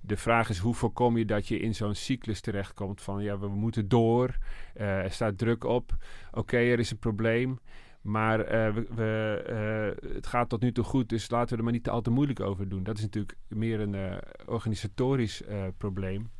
De 0.00 0.16
vraag 0.16 0.48
is 0.48 0.58
hoe 0.58 0.74
voorkom 0.74 1.18
je 1.18 1.24
dat 1.24 1.48
je 1.48 1.58
in 1.58 1.74
zo'n 1.74 1.94
cyclus 1.94 2.40
terechtkomt 2.40 3.02
van 3.02 3.22
ja, 3.22 3.38
we 3.38 3.48
moeten 3.48 3.88
door, 3.88 4.38
eh, 4.74 4.98
er 4.98 5.10
staat 5.10 5.38
druk 5.38 5.64
op, 5.64 5.96
oké, 6.32 6.56
er 6.56 6.78
is 6.78 6.90
een 6.90 6.98
probleem, 6.98 7.58
maar 8.00 8.40
eh, 8.40 8.74
we, 8.74 8.86
we, 8.94 9.42
eh, 9.46 10.14
het 10.14 10.26
gaat 10.26 10.48
tot 10.48 10.60
nu 10.60 10.72
toe 10.72 10.84
goed, 10.84 11.08
dus 11.08 11.30
laten 11.30 11.50
we 11.50 11.56
er 11.56 11.64
maar 11.64 11.72
niet 11.72 11.88
al 11.88 12.00
te 12.00 12.10
moeilijk 12.10 12.40
over 12.40 12.68
doen. 12.68 12.82
Dat 12.82 12.96
is 12.96 13.02
natuurlijk 13.02 13.36
meer 13.48 13.80
een 13.80 13.94
eh, 13.94 14.16
organisatorisch 14.46 15.42
probleem 15.76 16.30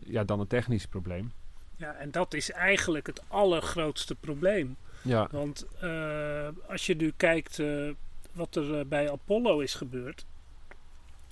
ja, 0.00 0.24
dan 0.24 0.40
een 0.40 0.46
technisch 0.46 0.86
probleem. 0.86 1.32
Ja, 1.76 1.94
en 1.94 2.10
dat 2.10 2.34
is 2.34 2.50
eigenlijk 2.50 3.06
het 3.06 3.22
allergrootste 3.28 4.14
probleem. 4.14 4.76
Ja. 5.02 5.28
Want 5.30 5.66
als 6.66 6.86
je 6.86 6.96
nu 6.96 7.12
kijkt 7.16 7.62
wat 8.32 8.56
er 8.56 8.88
bij 8.88 9.10
Apollo 9.10 9.60
is 9.60 9.74
gebeurd. 9.74 10.26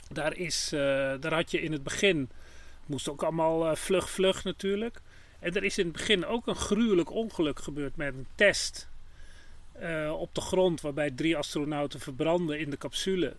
Daar, 0.08 0.36
is, 0.36 0.68
daar 1.20 1.34
had 1.34 1.50
je 1.50 1.60
in 1.60 1.72
het 1.72 1.82
begin, 1.82 2.18
het 2.80 2.88
moest 2.88 3.08
ook 3.08 3.22
allemaal 3.22 3.76
vlug 3.76 4.10
vlug 4.10 4.44
natuurlijk. 4.44 5.00
En 5.38 5.54
er 5.54 5.64
is 5.64 5.78
in 5.78 5.84
het 5.84 5.92
begin 5.92 6.26
ook 6.26 6.46
een 6.46 6.56
gruwelijk 6.56 7.10
ongeluk 7.10 7.58
gebeurd 7.58 7.96
met 7.96 8.14
een 8.14 8.26
test 8.34 8.90
eh, 9.80 10.12
op 10.18 10.34
de 10.34 10.40
grond. 10.40 10.80
Waarbij 10.80 11.10
drie 11.10 11.36
astronauten 11.36 12.00
verbranden 12.00 12.58
in 12.60 12.70
de 12.70 12.76
capsule. 12.76 13.34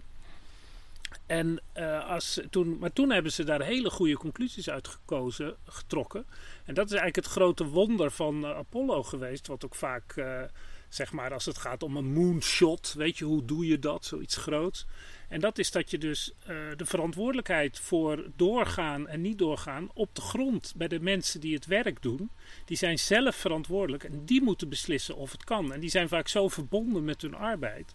En, 1.25 1.61
eh, 1.73 2.09
als, 2.09 2.39
toen, 2.49 2.77
maar 2.79 2.93
toen 2.93 3.11
hebben 3.11 3.31
ze 3.31 3.43
daar 3.43 3.61
hele 3.61 3.89
goede 3.89 4.15
conclusies 4.15 4.69
uit 4.69 4.87
gekozen, 4.87 5.55
getrokken. 5.65 6.25
En 6.65 6.73
dat 6.73 6.85
is 6.85 6.91
eigenlijk 6.91 7.25
het 7.25 7.35
grote 7.35 7.65
wonder 7.65 8.11
van 8.11 8.45
eh, 8.45 8.57
Apollo 8.57 9.03
geweest. 9.03 9.47
Wat 9.47 9.65
ook 9.65 9.75
vaak, 9.75 10.15
zeg 10.93 11.11
maar, 11.11 11.33
als 11.33 11.45
het 11.45 11.57
gaat 11.57 11.83
om 11.83 11.97
een 11.97 12.13
moonshot. 12.13 12.93
Weet 12.93 13.17
je, 13.17 13.25
hoe 13.25 13.45
doe 13.45 13.65
je 13.65 13.79
dat? 13.79 14.05
Zoiets 14.05 14.37
groots. 14.37 14.85
En 15.29 15.39
dat 15.39 15.57
is 15.57 15.71
dat 15.71 15.91
je 15.91 15.97
dus 15.97 16.33
eh, 16.39 16.55
de 16.75 16.85
verantwoordelijkheid 16.85 17.79
voor 17.79 18.25
doorgaan 18.35 19.07
en 19.07 19.21
niet 19.21 19.37
doorgaan 19.37 19.89
op 19.93 20.15
de 20.15 20.21
grond 20.21 20.73
bij 20.75 20.87
de 20.87 20.99
mensen 20.99 21.39
die 21.39 21.53
het 21.53 21.65
werk 21.65 22.01
doen. 22.01 22.31
Die 22.65 22.77
zijn 22.77 22.99
zelf 22.99 23.35
verantwoordelijk 23.35 24.03
en 24.03 24.25
die 24.25 24.41
moeten 24.41 24.69
beslissen 24.69 25.15
of 25.15 25.31
het 25.31 25.43
kan. 25.43 25.73
En 25.73 25.79
die 25.79 25.89
zijn 25.89 26.07
vaak 26.07 26.27
zo 26.27 26.47
verbonden 26.47 27.03
met 27.03 27.21
hun 27.21 27.35
arbeid 27.35 27.93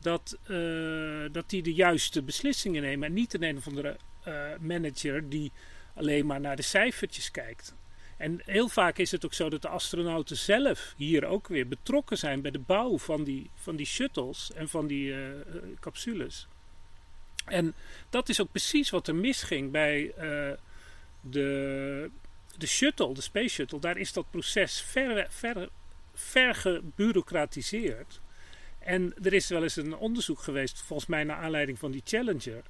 dat, 0.00 0.38
eh, 0.42 1.32
dat 1.32 1.50
die 1.50 1.62
de 1.62 1.74
juiste 1.74 2.22
beslissingen 2.22 2.82
nemen. 2.82 3.08
En 3.08 3.14
niet 3.14 3.34
een 3.34 3.42
een 3.42 3.56
of 3.56 3.66
andere 3.66 3.96
eh, 4.24 4.34
manager 4.60 5.28
die 5.28 5.52
alleen 5.94 6.26
maar 6.26 6.40
naar 6.40 6.56
de 6.56 6.62
cijfertjes 6.62 7.30
kijkt. 7.30 7.74
En 8.22 8.40
heel 8.44 8.68
vaak 8.68 8.98
is 8.98 9.10
het 9.10 9.24
ook 9.24 9.34
zo 9.34 9.50
dat 9.50 9.62
de 9.62 9.68
astronauten 9.68 10.36
zelf 10.36 10.94
hier 10.96 11.24
ook 11.24 11.48
weer 11.48 11.68
betrokken 11.68 12.18
zijn 12.18 12.40
bij 12.40 12.50
de 12.50 12.58
bouw 12.58 12.98
van 12.98 13.24
die, 13.24 13.50
van 13.54 13.76
die 13.76 13.86
shuttles 13.86 14.52
en 14.54 14.68
van 14.68 14.86
die 14.86 15.12
uh, 15.12 15.18
capsules. 15.80 16.46
En 17.44 17.74
dat 18.10 18.28
is 18.28 18.40
ook 18.40 18.50
precies 18.50 18.90
wat 18.90 19.08
er 19.08 19.14
misging 19.14 19.70
bij 19.70 20.02
uh, 20.04 20.52
de, 21.20 22.10
de 22.56 22.66
shuttle, 22.66 23.14
de 23.14 23.20
Space 23.20 23.48
Shuttle. 23.48 23.78
Daar 23.80 23.96
is 23.96 24.12
dat 24.12 24.30
proces 24.30 24.80
ver, 24.80 25.26
ver, 25.30 25.68
ver 26.14 26.54
gebureaucratiseerd. 26.54 28.20
En 28.78 29.14
er 29.22 29.32
is 29.32 29.48
wel 29.48 29.62
eens 29.62 29.76
een 29.76 29.96
onderzoek 29.96 30.40
geweest, 30.40 30.80
volgens 30.80 31.08
mij 31.08 31.24
naar 31.24 31.36
aanleiding 31.36 31.78
van 31.78 31.90
die 31.90 32.02
Challenger. 32.04 32.62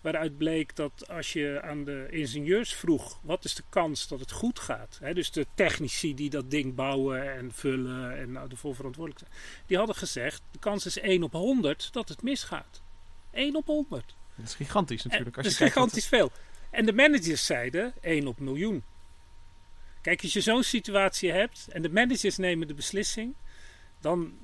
Waaruit 0.00 0.36
bleek 0.36 0.76
dat 0.76 1.08
als 1.08 1.32
je 1.32 1.60
aan 1.62 1.84
de 1.84 2.06
ingenieurs 2.10 2.74
vroeg 2.74 3.18
wat 3.22 3.44
is 3.44 3.54
de 3.54 3.62
kans 3.68 4.08
dat 4.08 4.20
het 4.20 4.30
goed 4.30 4.58
gaat. 4.58 4.98
Hè, 5.02 5.14
dus 5.14 5.30
de 5.30 5.46
technici 5.54 6.14
die 6.14 6.30
dat 6.30 6.50
ding 6.50 6.74
bouwen 6.74 7.34
en 7.36 7.52
vullen 7.52 8.18
en 8.18 8.32
nou, 8.32 8.50
ervoor 8.50 8.74
verantwoordelijk 8.74 9.24
zijn. 9.24 9.62
Die 9.66 9.76
hadden 9.76 9.96
gezegd 9.96 10.42
de 10.50 10.58
kans 10.58 10.86
is 10.86 10.98
1 10.98 11.22
op 11.22 11.32
100 11.32 11.92
dat 11.92 12.08
het 12.08 12.22
misgaat. 12.22 12.82
1 13.30 13.56
op 13.56 13.66
100. 13.66 14.16
Dat 14.34 14.46
is 14.46 14.54
gigantisch 14.54 15.04
natuurlijk. 15.04 15.36
Als 15.36 15.44
dat 15.44 15.52
is 15.52 15.58
gigantisch 15.58 16.06
veel. 16.06 16.32
En 16.70 16.86
de 16.86 16.92
managers 16.92 17.46
zeiden 17.46 17.94
1 18.00 18.26
op 18.26 18.38
miljoen. 18.38 18.82
Kijk, 20.00 20.22
als 20.22 20.32
je 20.32 20.40
zo'n 20.40 20.62
situatie 20.62 21.30
hebt 21.30 21.68
en 21.68 21.82
de 21.82 21.90
managers 21.90 22.36
nemen 22.36 22.68
de 22.68 22.74
beslissing, 22.74 23.34
dan, 24.00 24.38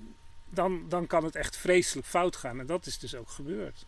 dan, 0.51 0.89
dan 0.89 1.07
kan 1.07 1.25
het 1.25 1.37
echt 1.37 1.57
vreselijk 1.57 2.07
fout 2.07 2.37
gaan. 2.37 2.61
En 2.61 2.67
dat 2.67 2.87
is 2.87 2.99
dus 2.99 3.15
ook 3.15 3.31
gebeurd. 3.31 3.87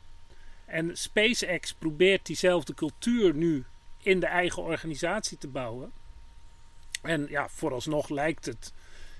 En 0.67 0.97
SpaceX 0.97 1.75
probeert 1.75 2.27
diezelfde 2.27 2.75
cultuur 2.75 3.35
nu 3.35 3.65
in 4.03 4.21
de 4.21 4.27
eigen 4.27 4.63
organisatie 4.63 5.39
te 5.39 5.49
bouwen. 5.49 5.93
En 7.03 7.27
ja, 7.29 7.49
vooralsnog 7.49 8.09
lijkt 8.09 8.47
het 8.47 8.73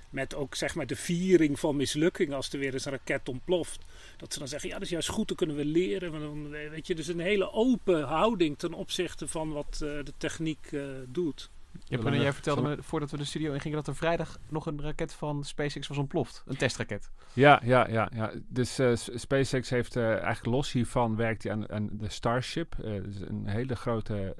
met 0.09 0.35
ook 0.35 0.55
zeg 0.55 0.75
maar 0.75 0.87
de 0.87 0.95
viering 0.95 1.59
van 1.59 1.75
mislukking 1.75 2.33
als 2.33 2.53
er 2.53 2.59
weer 2.59 2.73
eens 2.73 2.85
een 2.85 2.91
raket 2.91 3.29
ontploft. 3.29 3.85
Dat 4.17 4.33
ze 4.33 4.39
dan 4.39 4.47
zeggen, 4.47 4.69
ja 4.69 4.75
dat 4.75 4.83
is 4.83 4.89
juist 4.89 5.09
goed, 5.09 5.27
dan 5.27 5.37
kunnen 5.37 5.55
we 5.55 5.65
leren. 5.65 6.11
Dan, 6.11 6.49
weet 6.49 6.87
je, 6.87 6.95
dus 6.95 7.07
een 7.07 7.19
hele 7.19 7.51
open 7.51 8.03
houding 8.03 8.57
ten 8.57 8.73
opzichte 8.73 9.27
van 9.27 9.51
wat 9.51 9.79
uh, 9.83 10.03
de 10.03 10.13
techniek 10.17 10.71
uh, 10.71 10.83
doet. 11.07 11.49
Ja, 11.89 11.97
Bruno, 11.97 12.15
jij 12.15 12.33
vertelde 12.33 12.61
me 12.61 12.77
voordat 12.79 13.11
we 13.11 13.17
de 13.17 13.25
studio 13.25 13.53
ingingen 13.53 13.77
dat 13.77 13.87
er 13.87 13.95
vrijdag 13.95 14.37
nog 14.49 14.65
een 14.65 14.81
raket 14.81 15.13
van 15.13 15.43
SpaceX 15.43 15.87
was 15.87 15.97
ontploft. 15.97 16.43
Een 16.45 16.57
testraket. 16.57 17.11
Ja, 17.33 17.61
ja, 17.63 17.87
ja. 17.89 18.09
ja. 18.13 18.31
Dus 18.47 18.79
uh, 18.79 18.95
SpaceX 18.95 19.69
heeft 19.69 19.95
uh, 19.95 20.09
eigenlijk 20.09 20.45
los 20.45 20.71
hiervan 20.71 21.15
werkt 21.15 21.43
hij 21.43 21.51
aan, 21.51 21.71
aan 21.71 21.89
de 21.91 22.09
Starship. 22.09 22.75
Uh, 22.79 23.03
dus 23.03 23.19
een 23.21 23.47
hele 23.47 23.75
grote 23.75 24.35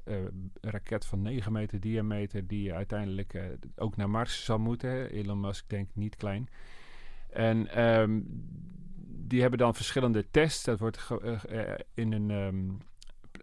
raket 0.61 1.05
van 1.05 1.21
9 1.21 1.51
meter 1.51 1.79
diameter 1.79 2.47
die 2.47 2.73
uiteindelijk 2.73 3.41
ook 3.75 3.95
naar 3.95 4.09
Mars 4.09 4.45
zal 4.45 4.59
moeten. 4.59 5.09
Elon 5.09 5.39
Musk 5.39 5.69
denkt 5.69 5.95
niet 5.95 6.15
klein. 6.15 6.49
En 7.29 7.83
um, 7.83 8.25
die 9.07 9.41
hebben 9.41 9.59
dan 9.59 9.75
verschillende 9.75 10.25
tests. 10.31 10.63
Dat 10.63 10.79
wordt 10.79 11.07
in 11.93 12.13
een... 12.13 12.29
Um, 12.29 12.77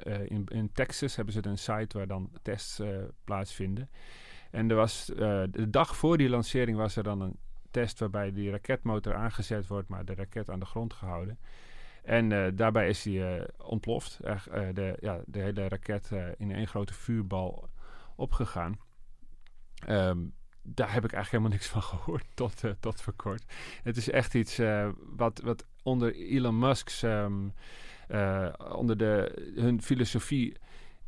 uh, 0.04 0.30
in, 0.30 0.44
in, 0.46 0.72
Texas 0.72 1.16
hebben 1.16 1.35
ze 1.35 1.46
een 1.46 1.59
site 1.59 1.98
waar 1.98 2.07
dan 2.07 2.30
tests 2.42 2.80
uh, 2.80 2.98
plaatsvinden. 3.24 3.90
En 4.50 4.70
er 4.70 4.76
was, 4.76 5.11
uh, 5.11 5.16
de 5.50 5.70
dag 5.70 5.96
voor 5.96 6.16
die 6.16 6.28
lancering 6.28 6.76
was 6.76 6.96
er 6.96 7.02
dan 7.02 7.20
een 7.20 7.37
test 7.70 7.98
waarbij 7.98 8.33
die 8.33 8.50
raketmotor 8.50 9.14
aangezet 9.14 9.66
wordt, 9.66 9.88
maar 9.88 10.04
de 10.04 10.14
raket 10.14 10.50
aan 10.50 10.59
de 10.59 10.66
grond 10.66 10.92
gehouden. 10.92 11.38
En 12.02 12.57
daarbij 12.57 12.88
is 12.88 13.02
die 13.02 13.22
ontploft. 13.57 14.18
de, 14.74 14.96
ja, 15.00 15.20
de 15.26 15.38
hele 15.38 15.68
raket 15.68 16.11
in 16.37 16.52
één 16.52 16.66
grote 16.66 16.94
vuurbal 16.94 17.68
opgegaan. 18.16 18.78
Um, 19.88 20.35
daar 20.62 20.92
heb 20.92 21.04
ik 21.04 21.12
eigenlijk 21.12 21.30
helemaal 21.30 21.50
niks 21.50 21.66
van 21.66 21.83
gehoord 21.98 22.26
tot, 22.35 22.62
tot 22.80 23.00
voor 23.00 23.12
kort. 23.12 23.44
Het 23.83 23.96
is 23.96 24.11
echt 24.11 24.35
iets 24.35 24.61
wat, 25.16 25.40
wat 25.40 25.66
onder 25.83 26.14
Elon 26.14 26.59
Musk's 26.59 27.02
um, 27.02 27.52
uh, 28.14 28.48
onder 28.77 28.96
de, 28.96 29.42
hun 29.55 29.83
filosofie 29.83 30.57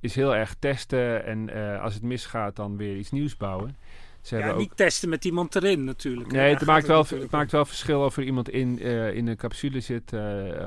is 0.00 0.14
heel 0.14 0.34
erg 0.34 0.54
testen 0.58 1.24
en 1.24 1.56
uh, 1.56 1.82
als 1.82 1.94
het 1.94 2.02
misgaat 2.02 2.56
dan 2.56 2.76
weer 2.76 2.96
iets 2.96 3.10
nieuws 3.10 3.36
bouwen. 3.36 3.76
Ze 4.20 4.36
ja, 4.36 4.56
niet 4.56 4.76
testen 4.76 5.08
met 5.08 5.24
iemand 5.24 5.54
erin 5.54 5.84
natuurlijk. 5.84 6.32
Nee, 6.32 6.54
het 6.54 6.64
maakt, 6.64 6.86
wel, 6.86 7.06
het 7.06 7.30
maakt 7.30 7.52
wel 7.52 7.64
verschil 7.64 8.04
of 8.04 8.16
er 8.16 8.22
iemand 8.22 8.48
in, 8.48 8.78
uh, 8.86 9.14
in 9.14 9.26
een 9.26 9.36
capsule 9.36 9.80
zit 9.80 10.12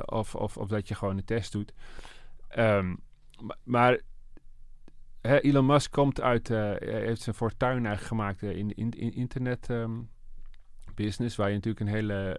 of, 0.05 0.35
of, 0.35 0.57
of 0.57 0.67
dat 0.67 0.87
je 0.87 0.95
gewoon 0.95 1.17
een 1.17 1.25
test 1.25 1.51
doet. 1.51 1.73
Um, 2.57 2.99
maar 3.63 3.99
hè, 5.21 5.39
Elon 5.39 5.65
Musk 5.65 5.91
komt 5.91 6.21
uit, 6.21 6.47
heeft 6.47 7.21
zijn 7.21 7.35
fortuin 7.35 7.85
eigenlijk 7.85 8.07
gemaakt 8.07 8.41
in, 8.41 8.75
in, 8.75 8.91
in 8.91 9.13
internet 9.13 9.69
um, 9.69 10.09
business, 10.95 11.35
waar 11.35 11.47
je 11.47 11.55
natuurlijk 11.55 11.85
een 11.85 11.95
hele 11.95 12.37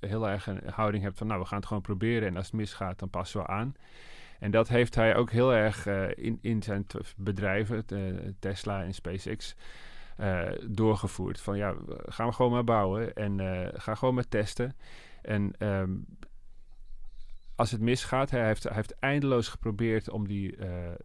heel 0.00 0.28
erg 0.28 0.46
een 0.46 0.60
houding 0.66 1.02
hebt 1.02 1.18
van 1.18 1.26
nou, 1.26 1.40
we 1.40 1.46
gaan 1.46 1.58
het 1.58 1.66
gewoon 1.66 1.82
proberen 1.82 2.28
en 2.28 2.36
als 2.36 2.46
het 2.46 2.54
misgaat, 2.54 2.98
dan 2.98 3.10
passen 3.10 3.40
we 3.40 3.46
aan. 3.46 3.74
En 4.40 4.50
dat 4.50 4.68
heeft 4.68 4.94
hij 4.94 5.16
ook 5.16 5.30
heel 5.30 5.54
erg 5.54 5.86
uh, 5.86 6.08
in, 6.14 6.38
in 6.40 6.62
zijn 6.62 6.86
bedrijven, 7.16 7.84
uh, 7.92 8.18
Tesla 8.38 8.82
en 8.82 8.94
SpaceX, 8.94 9.56
uh, 10.20 10.48
doorgevoerd. 10.66 11.40
Van 11.40 11.56
ja, 11.56 11.74
gaan 11.88 12.26
we 12.26 12.32
gewoon 12.32 12.52
maar 12.52 12.64
bouwen 12.64 13.14
en 13.14 13.40
ga 13.74 13.94
gewoon 13.94 14.14
maar 14.14 14.28
testen. 14.28 14.76
En 15.22 15.52
um, 15.58 16.06
als 17.54 17.70
het 17.70 17.80
misgaat, 17.80 18.30
hij 18.30 18.46
heeft, 18.46 18.62
hij 18.62 18.74
heeft 18.74 18.98
eindeloos 18.98 19.48
geprobeerd 19.48 20.10
om 20.10 20.26
die, 20.26 20.56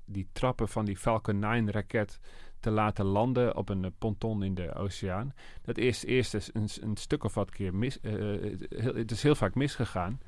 die 0.05 0.27
trappen 0.31 0.67
van 0.67 0.85
die 0.85 0.97
Falcon 0.97 1.39
9 1.39 1.71
raket 1.71 2.19
te 2.65 2.71
laten 2.71 3.05
landen 3.05 3.55
op 3.55 3.69
een 3.69 3.83
eh, 3.85 3.91
ponton 3.97 4.43
in 4.43 4.55
de 4.55 4.73
oceaan. 4.73 5.33
Dat 5.61 5.77
is 5.77 6.05
eerst 6.05 6.33
een, 6.33 6.69
een 6.81 6.97
stuk 6.97 7.23
of 7.23 7.33
wat 7.33 7.49
keer 7.49 7.75
mis. 7.75 7.97
Uh, 8.01 8.57
het 8.95 9.11
is 9.11 9.23
heel 9.23 9.35
vaak 9.35 9.55
misgegaan. 9.55 10.19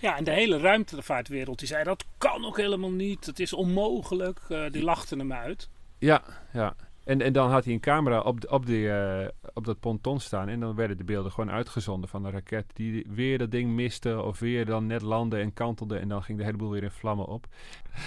Ja, 0.00 0.16
en 0.16 0.24
de 0.24 0.30
hele 0.30 0.58
ruimtevaartwereld 0.58 1.58
die 1.58 1.68
zei 1.68 1.84
dat 1.84 2.04
kan 2.18 2.44
ook 2.44 2.56
helemaal 2.56 2.90
niet. 2.90 3.26
Het 3.26 3.40
is 3.40 3.52
onmogelijk. 3.52 4.40
Uh, 4.48 4.70
die 4.70 4.82
lachten 4.82 5.18
hem 5.18 5.32
uit. 5.32 5.68
Ja, 5.98 6.22
ja. 6.52 6.74
En, 7.06 7.20
en 7.20 7.32
dan 7.32 7.50
had 7.50 7.64
hij 7.64 7.74
een 7.74 7.80
camera 7.80 8.20
op, 8.20 8.38
op, 8.50 8.66
die, 8.66 8.86
uh, 8.86 9.26
op 9.54 9.64
dat 9.64 9.80
ponton 9.80 10.20
staan. 10.20 10.48
En 10.48 10.60
dan 10.60 10.74
werden 10.74 10.96
de 10.96 11.04
beelden 11.04 11.32
gewoon 11.32 11.50
uitgezonden 11.50 12.08
van 12.08 12.22
de 12.22 12.30
raket. 12.30 12.64
Die 12.72 13.06
weer 13.08 13.38
dat 13.38 13.50
ding 13.50 13.70
miste. 13.70 14.22
Of 14.22 14.38
weer 14.38 14.64
dan 14.64 14.86
net 14.86 15.02
landde 15.02 15.38
en 15.38 15.52
kantelde. 15.52 15.98
En 15.98 16.08
dan 16.08 16.22
ging 16.22 16.38
de 16.38 16.44
hele 16.44 16.56
boel 16.56 16.70
weer 16.70 16.82
in 16.82 16.90
vlammen 16.90 17.26
op. 17.26 17.46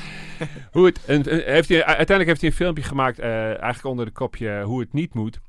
hoe 0.72 0.86
het, 0.86 1.06
en, 1.06 1.24
heeft 1.28 1.70
hij, 1.70 1.86
uiteindelijk 1.86 2.28
heeft 2.28 2.42
hij 2.42 2.50
een 2.50 2.56
filmpje 2.56 2.84
gemaakt. 2.84 3.20
Uh, 3.20 3.46
eigenlijk 3.46 3.86
onder 3.86 4.06
de 4.06 4.12
kopje 4.12 4.62
hoe 4.64 4.80
het 4.80 4.94
niet 4.94 5.14
moet. 5.14 5.40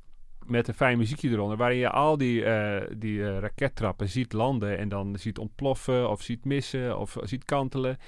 Met 0.47 0.69
een 0.69 0.75
fijn 0.75 0.99
muziekje 0.99 1.31
eronder. 1.31 1.57
Waarin 1.57 1.79
je 1.79 1.91
al 1.91 2.17
die, 2.17 2.45
uh, 2.45 2.77
die 2.97 3.39
rakettrappen 3.39 4.09
ziet 4.09 4.33
landen. 4.33 4.79
En 4.79 4.89
dan 4.89 5.19
ziet 5.19 5.39
ontploffen. 5.39 6.11
Of 6.11 6.23
ziet 6.23 6.45
missen. 6.45 6.99
Of 6.99 7.17
ziet 7.23 7.45
kantelen. 7.45 7.99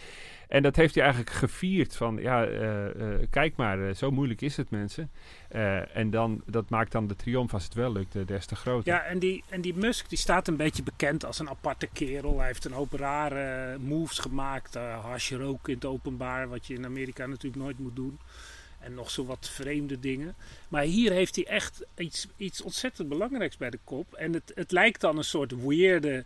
En 0.52 0.62
dat 0.62 0.76
heeft 0.76 0.94
hij 0.94 1.04
eigenlijk 1.04 1.34
gevierd 1.34 1.96
van, 1.96 2.16
ja, 2.16 2.48
uh, 2.48 2.94
uh, 2.94 3.14
kijk 3.30 3.56
maar, 3.56 3.78
uh, 3.78 3.94
zo 3.94 4.10
moeilijk 4.10 4.40
is 4.40 4.56
het 4.56 4.70
mensen. 4.70 5.10
en 5.92 6.10
dan, 6.10 6.42
dat 6.46 6.70
maakt 6.70 6.92
dan 6.92 7.06
de 7.06 7.16
triomf 7.16 7.54
als 7.54 7.64
het 7.64 7.74
wel 7.74 7.92
lukt, 7.92 8.26
des 8.26 8.46
te 8.46 8.56
groter. 8.56 8.92
Ja, 8.92 9.02
en 9.02 9.18
die, 9.18 9.44
en 9.48 9.60
die 9.60 9.74
Musk 9.74 10.08
die 10.08 10.18
staat 10.18 10.48
een 10.48 10.56
beetje 10.56 10.82
bekend 10.82 11.24
als 11.24 11.38
een 11.38 11.48
aparte 11.48 11.86
kerel. 11.92 12.38
Hij 12.38 12.46
heeft 12.46 12.64
een 12.64 12.72
hoop 12.72 12.92
rare 12.92 13.78
moves 13.78 14.18
gemaakt, 14.18 14.74
hash 14.74 15.32
ook 15.32 15.68
in 15.68 15.74
het 15.74 15.84
openbaar, 15.84 16.48
wat 16.48 16.66
je 16.66 16.74
in 16.74 16.84
Amerika 16.84 17.26
natuurlijk 17.26 17.62
nooit 17.62 17.78
moet 17.78 17.96
doen. 17.96 18.18
En 18.80 18.94
nog 18.94 19.10
zo 19.10 19.24
wat 19.24 19.48
vreemde 19.48 20.00
dingen. 20.00 20.34
Maar 20.68 20.82
hier 20.82 21.12
heeft 21.12 21.36
hij 21.36 21.46
echt 21.46 21.84
iets, 21.96 22.28
iets 22.36 22.62
ontzettend 22.62 23.08
belangrijks 23.08 23.56
bij 23.56 23.70
de 23.70 23.78
kop. 23.84 24.14
En 24.14 24.32
het, 24.32 24.52
het 24.54 24.72
lijkt 24.72 25.00
dan 25.00 25.16
een 25.16 25.24
soort 25.24 25.64
weirde 25.64 26.24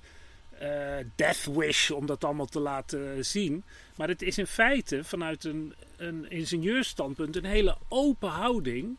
uh, 0.62 0.96
death 1.14 1.44
wish 1.44 1.90
om 1.90 2.06
dat 2.06 2.24
allemaal 2.24 2.46
te 2.46 2.60
laten 2.60 3.24
zien. 3.24 3.64
Maar 3.96 4.08
het 4.08 4.22
is 4.22 4.38
in 4.38 4.46
feite 4.46 5.04
vanuit 5.04 5.44
een, 5.44 5.74
een 5.96 6.30
ingenieursstandpunt 6.30 7.36
een 7.36 7.44
hele 7.44 7.76
open 7.88 8.28
houding 8.28 8.96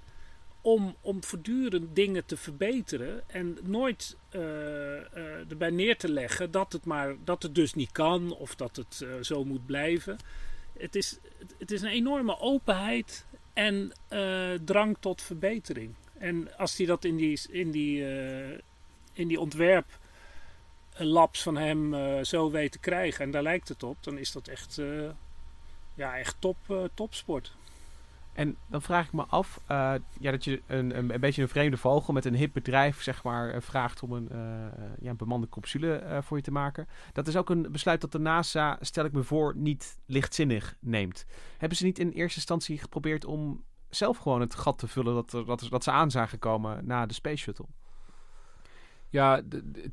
om, 0.61 0.95
om 1.01 1.23
voortdurend 1.23 1.95
dingen 1.95 2.25
te 2.25 2.37
verbeteren 2.37 3.29
en 3.29 3.57
nooit 3.63 4.17
uh, 4.31 4.41
uh, 4.41 5.49
erbij 5.49 5.69
neer 5.69 5.97
te 5.97 6.11
leggen 6.11 6.51
dat 6.51 6.73
het, 6.73 6.85
maar, 6.85 7.15
dat 7.23 7.43
het 7.43 7.55
dus 7.55 7.73
niet 7.73 7.91
kan 7.91 8.35
of 8.35 8.55
dat 8.55 8.75
het 8.75 9.05
zo 9.21 9.43
moet 9.43 9.65
blijven. 9.65 10.17
Het 10.77 10.95
is, 10.95 11.19
het 11.57 11.71
is 11.71 11.81
een 11.81 11.89
enorme 11.89 12.39
openheid 12.39 13.25
en 13.53 13.91
drang 14.65 14.97
tot 14.99 15.21
verbetering. 15.21 15.93
En 16.17 16.57
als 16.57 16.77
hij 16.77 16.85
dat 16.85 17.05
in 17.05 17.15
die, 17.15 17.39
in 17.49 17.71
die, 17.71 18.03
in 19.13 19.27
die 19.27 19.39
ontwerp 19.39 19.99
labs 20.97 21.43
van 21.43 21.57
hem 21.57 21.93
uh, 21.93 22.23
zo 22.23 22.51
weet 22.51 22.71
te 22.71 22.79
krijgen, 22.79 23.25
en 23.25 23.31
daar 23.31 23.43
lijkt 23.43 23.67
het 23.67 23.83
op, 23.83 24.03
dan 24.03 24.17
is 24.17 24.31
dat 24.31 24.47
echt, 24.47 24.77
uh, 24.77 25.10
ja, 25.95 26.17
echt 26.17 26.36
top, 26.39 26.57
uh, 26.67 26.83
topsport. 26.93 27.55
En 28.33 28.57
dan 28.67 28.81
vraag 28.81 29.05
ik 29.05 29.13
me 29.13 29.23
af, 29.23 29.60
ja, 30.19 30.31
dat 30.31 30.43
je 30.43 30.62
een, 30.67 30.97
een, 30.97 31.13
een, 31.13 31.19
beetje 31.19 31.41
een 31.41 31.47
vreemde 31.47 31.77
vogel 31.77 32.13
met 32.13 32.25
een 32.25 32.36
hip 32.36 32.53
bedrijf, 32.53 33.01
zeg 33.01 33.23
maar, 33.23 33.62
vraagt 33.62 34.03
om 34.03 34.12
een, 34.12 34.29
ja, 34.99 35.10
een 35.10 35.15
bemande 35.15 35.49
capsule 35.49 36.19
voor 36.21 36.38
je 36.38 36.43
te 36.43 36.51
maken. 36.51 36.88
Dat 37.13 37.27
is 37.27 37.36
ook 37.36 37.49
een 37.49 37.71
besluit 37.71 38.01
dat 38.01 38.12
de 38.12 38.19
NASA, 38.19 38.77
stel 38.81 39.05
ik 39.05 39.12
me 39.12 39.23
voor, 39.23 39.55
niet 39.55 39.97
lichtzinnig 40.05 40.75
neemt. 40.79 41.25
Hebben 41.57 41.77
ze 41.77 41.86
niet 41.86 41.99
in 41.99 42.10
eerste 42.10 42.38
instantie 42.38 42.77
geprobeerd 42.77 43.25
om 43.25 43.63
zelf 43.89 44.17
gewoon 44.17 44.41
het 44.41 44.55
gat 44.55 44.77
te 44.77 44.88
vullen 44.88 45.13
dat, 45.13 45.45
dat, 45.45 45.67
dat 45.69 45.83
ze 45.83 45.91
aan 45.91 46.12
zagen 46.12 46.39
komen 46.39 46.86
na 46.86 47.05
de 47.05 47.13
Space 47.13 47.38
Shuttle. 47.38 47.65
Ja, 49.09 49.41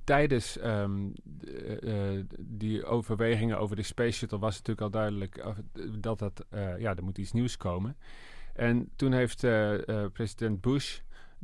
tijdens 0.04 0.58
ehm, 0.58 1.08
eh, 1.44 2.16
eh, 2.16 2.24
die 2.38 2.84
overwegingen 2.84 3.58
over 3.58 3.76
de 3.76 3.82
Space 3.82 4.18
Shuttle 4.18 4.38
was 4.38 4.52
natuurlijk 4.52 4.80
al 4.80 4.90
duidelijk 4.90 5.44
dat 5.98 6.18
dat, 6.18 6.44
eh, 6.50 6.78
ja, 6.78 6.96
er 6.96 7.04
moet 7.04 7.18
iets 7.18 7.32
nieuws 7.32 7.56
komen. 7.56 7.96
En 8.54 8.90
toen 8.96 9.12
heeft 9.12 9.40
president 10.12 10.60
Bush 10.60 11.00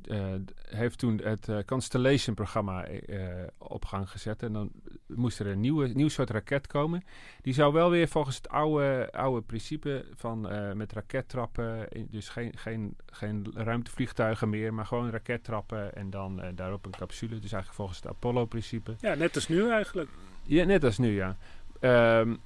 eh, 0.06 0.34
heeft 0.62 0.98
toen 0.98 1.20
het 1.22 1.48
eh, 1.48 1.58
Constellation-programma 1.66 2.84
eh, 2.84 3.28
op 3.58 3.84
gang 3.84 4.10
gezet. 4.10 4.42
En 4.42 4.52
dan 4.52 4.70
moest 5.06 5.38
er 5.38 5.46
een 5.46 5.60
nieuwe, 5.60 5.88
nieuw 5.88 6.08
soort 6.08 6.30
raket 6.30 6.66
komen. 6.66 7.04
Die 7.42 7.54
zou 7.54 7.72
wel 7.72 7.90
weer 7.90 8.08
volgens 8.08 8.36
het 8.36 8.48
oude, 8.48 9.08
oude 9.12 9.42
principe 9.42 10.04
van 10.14 10.48
met 10.76 10.92
rakettrappen, 10.92 11.88
dus 12.10 12.28
geen, 12.28 12.52
geen, 12.56 12.96
geen 13.06 13.46
ruimtevliegtuigen 13.54 14.48
meer, 14.48 14.74
maar 14.74 14.86
gewoon 14.86 15.10
rakettrappen 15.10 15.94
en 15.94 16.10
dan 16.10 16.42
daarop 16.54 16.86
een 16.86 16.90
capsule. 16.90 17.38
Dus 17.38 17.52
eigenlijk 17.52 17.74
volgens 17.74 17.98
het 17.98 18.06
Apollo-principe. 18.06 18.94
Ja, 19.00 19.14
net 19.14 19.34
als 19.34 19.48
nu 19.48 19.70
eigenlijk. 19.70 20.08
Ja, 20.42 20.64
net 20.64 20.84
als 20.84 20.98
nu, 20.98 21.14
ja. 21.14 21.36
Ehm, 21.80 22.36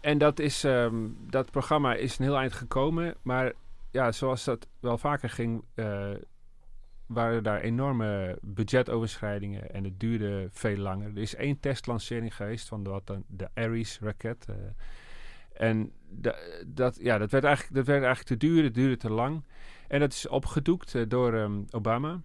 en 0.00 0.18
dat, 0.18 0.38
is, 0.38 0.64
ehm, 0.64 0.94
dat 1.30 1.50
programma 1.50 1.94
is 1.94 2.18
een 2.18 2.24
heel 2.24 2.36
eind 2.36 2.52
gekomen. 2.52 3.14
Maar 3.22 3.52
ja, 3.90 4.12
zoals 4.12 4.44
dat 4.44 4.68
wel 4.80 4.98
vaker 4.98 5.30
ging, 5.30 5.64
waren 7.12 7.42
daar 7.42 7.60
enorme 7.60 8.38
budgetoverschrijdingen. 8.42 9.70
En 9.70 9.84
het 9.84 10.00
duurde 10.00 10.48
veel 10.50 10.76
langer. 10.76 11.10
Er 11.10 11.18
is 11.22 11.34
één 11.34 11.60
testlancering 11.60 12.36
geweest 12.36 12.68
van 12.68 12.82
de, 12.82 12.90
wat 12.90 13.06
dan, 13.06 13.24
de 13.26 13.48
Ares-raket. 13.54 14.46
eh. 14.48 14.54
en 15.68 15.92
da- 16.08 16.38
dat, 16.66 16.98
ja, 17.00 17.18
dat, 17.18 17.30
werd 17.30 17.44
eigenlijk, 17.44 17.74
dat 17.76 17.86
werd 17.86 18.02
eigenlijk 18.04 18.40
te 18.40 18.46
duur, 18.46 18.62
het 18.64 18.74
duurde 18.74 18.96
te 18.96 19.10
lang. 19.10 19.44
En 19.88 20.00
dat 20.00 20.12
is 20.12 20.28
opgedoekt 20.28 20.94
eh, 20.94 21.02
door 21.08 21.34
ehm, 21.34 21.62
Obama. 21.70 22.20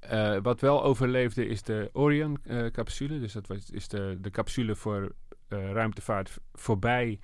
Eh, 0.00 0.36
wat 0.42 0.60
wel 0.60 0.82
overleefde 0.84 1.46
is 1.46 1.62
de 1.62 1.90
Orion-capsule. 1.92 3.20
dus 3.20 3.32
dat 3.32 3.46
was, 3.46 3.70
is 3.70 3.88
de, 3.88 4.18
de 4.20 4.30
capsule 4.30 4.74
voor 4.76 5.12
ruimtevaart 5.48 6.38
voorbij 6.52 7.20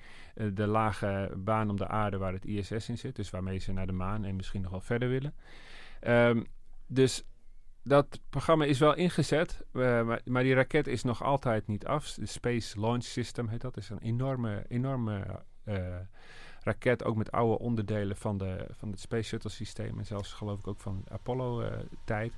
de 0.53 0.67
lage 0.67 1.31
baan 1.37 1.69
om 1.69 1.77
de 1.77 1.87
aarde 1.87 2.17
waar 2.17 2.33
het 2.33 2.45
ISS 2.45 2.89
in 2.89 2.97
zit. 2.97 3.15
Dus 3.15 3.29
waarmee 3.29 3.57
ze 3.59 3.71
naar 3.73 3.85
de 3.87 3.91
maan 3.93 4.25
en 4.25 4.35
misschien 4.35 4.61
nog 4.61 4.71
wel 4.71 4.81
verder 4.81 5.09
willen. 5.09 5.33
Ehm, 5.99 6.43
dus 6.89 7.23
dat 7.83 8.19
programma 8.29 8.65
is 8.65 8.79
wel 8.79 8.95
ingezet, 8.95 9.61
eh, 9.73 10.01
maar, 10.03 10.21
maar 10.25 10.43
die 10.43 10.53
raket 10.53 10.87
is 10.87 11.03
nog 11.03 11.23
altijd 11.23 11.67
niet 11.67 11.85
af. 11.85 12.13
De 12.13 12.25
Space 12.25 12.79
Launch 12.79 13.03
System 13.03 13.47
heet 13.47 13.61
dat. 13.61 13.77
is 13.77 13.89
een 13.89 13.99
enorme, 14.01 14.65
enorme 14.67 15.43
eh, 15.63 15.95
raket, 16.63 17.03
ook 17.03 17.15
met 17.15 17.31
oude 17.31 17.59
onderdelen 17.59 18.17
van, 18.17 18.37
de, 18.37 18.65
van 18.71 18.89
het 18.91 18.99
Space 18.99 19.23
Shuttle 19.27 19.49
systeem. 19.49 19.99
En 19.99 20.05
zelfs 20.05 20.33
geloof 20.33 20.59
ik 20.59 20.67
ook 20.67 20.79
van 20.79 21.03
Apollo-tijd. 21.11 22.33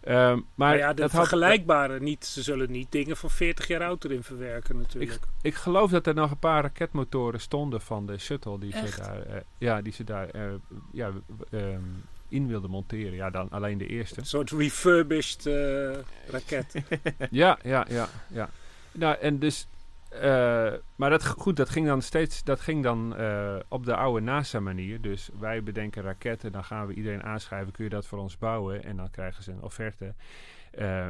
Ehm, 0.00 0.16
maar 0.34 0.42
Maar 0.54 0.76
ja, 0.76 0.88
de 0.92 1.00
dat 1.02 1.10
had- 1.10 1.20
vergelijkbare 1.20 2.00
niet. 2.00 2.24
Ze 2.26 2.42
zullen 2.42 2.70
niet 2.70 2.92
dingen 2.92 3.16
van 3.16 3.30
40 3.30 3.66
jaar 3.66 3.82
oud 3.84 4.04
erin 4.04 4.22
verwerken 4.22 4.76
natuurlijk. 4.76 5.18
Ik 5.42 5.54
geloof 5.54 5.90
dat 5.90 6.06
er 6.06 6.14
nog 6.14 6.30
een 6.30 6.38
paar 6.38 6.62
raketmotoren 6.62 7.40
stonden 7.40 7.80
van 7.80 8.06
de 8.06 8.18
shuttle 8.18 8.58
die 8.58 8.72
Echt? 8.72 8.94
ze 8.94 9.00
daar, 9.00 9.22
eh, 9.22 9.40
ja, 9.58 9.82
die 9.82 9.92
ze 9.92 10.04
daar 10.04 10.28
eh, 10.28 10.52
ja, 10.92 11.10
ehm, 11.50 11.80
in 12.28 12.46
wilden 12.46 12.70
monteren. 12.70 13.14
Ja, 13.14 13.30
dan 13.30 13.50
alleen 13.50 13.78
de 13.78 13.86
eerste. 13.86 14.20
Een 14.20 14.26
soort 14.26 14.50
refurbished 14.50 15.46
eh, 15.46 15.98
raket. 16.30 16.74
ja, 17.30 17.58
ja, 17.62 17.86
ja, 17.88 18.08
ja. 18.28 18.50
Nou, 18.92 19.16
en 19.18 19.38
dus, 19.38 19.68
eh, 20.08 20.72
maar 20.96 21.10
dat, 21.10 21.26
goed, 21.26 21.56
dat 21.56 21.68
ging 21.68 21.86
dan 21.86 22.02
steeds, 22.02 22.44
dat 22.44 22.60
ging 22.60 22.82
dan 22.82 23.16
eh, 23.16 23.56
op 23.68 23.84
de 23.84 23.96
oude 23.96 24.20
NASA-manier. 24.20 25.00
Dus 25.00 25.30
wij 25.38 25.62
bedenken 25.62 26.02
raketten, 26.02 26.52
dan 26.52 26.64
gaan 26.64 26.86
we 26.86 26.94
iedereen 26.94 27.22
aanschrijven, 27.22 27.72
kun 27.72 27.84
je 27.84 27.90
dat 27.90 28.06
voor 28.06 28.18
ons 28.18 28.38
bouwen? 28.38 28.84
En 28.84 28.96
dan 28.96 29.10
krijgen 29.10 29.42
ze 29.42 29.52
een 29.52 29.62
offerte 29.62 30.14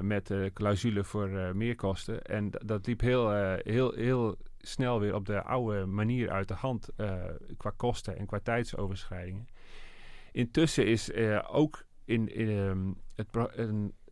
met 0.01 0.27
de 0.27 0.51
clausule 0.55 1.05
voor 1.05 1.29
eh, 1.29 1.51
meerkosten. 1.51 2.23
En 2.23 2.51
dat 2.65 2.87
liep 2.87 3.01
heel, 3.01 3.31
heel, 3.57 3.93
heel 3.93 4.37
snel 4.61 5.01
weer 5.01 5.15
op 5.15 5.27
de 5.27 5.43
oude 5.43 5.87
manier 5.87 6.31
uit 6.31 6.49
de 6.49 6.55
hand 6.55 6.89
qua 7.57 7.73
kosten 7.77 8.19
en 8.19 8.27
qua 8.27 8.41
tijdsoverschrijdingen. 8.43 9.49
Intussen 10.37 10.87
is 10.87 11.11
eh, 11.11 11.45
ook 11.51 11.87
in, 12.05 12.29
ehm, 12.29 12.93
het, 13.15 13.35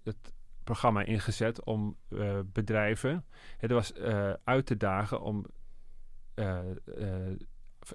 het 0.03 0.33
programma 0.65 1.03
ingezet 1.03 1.65
om 1.65 1.97
eh, 2.09 2.39
bedrijven. 2.53 3.25
Het 3.59 3.71
was 3.71 3.93
eh, 3.93 4.33
uit 4.45 4.67
te 4.67 4.77
dagen 4.77 5.21
om 5.21 5.47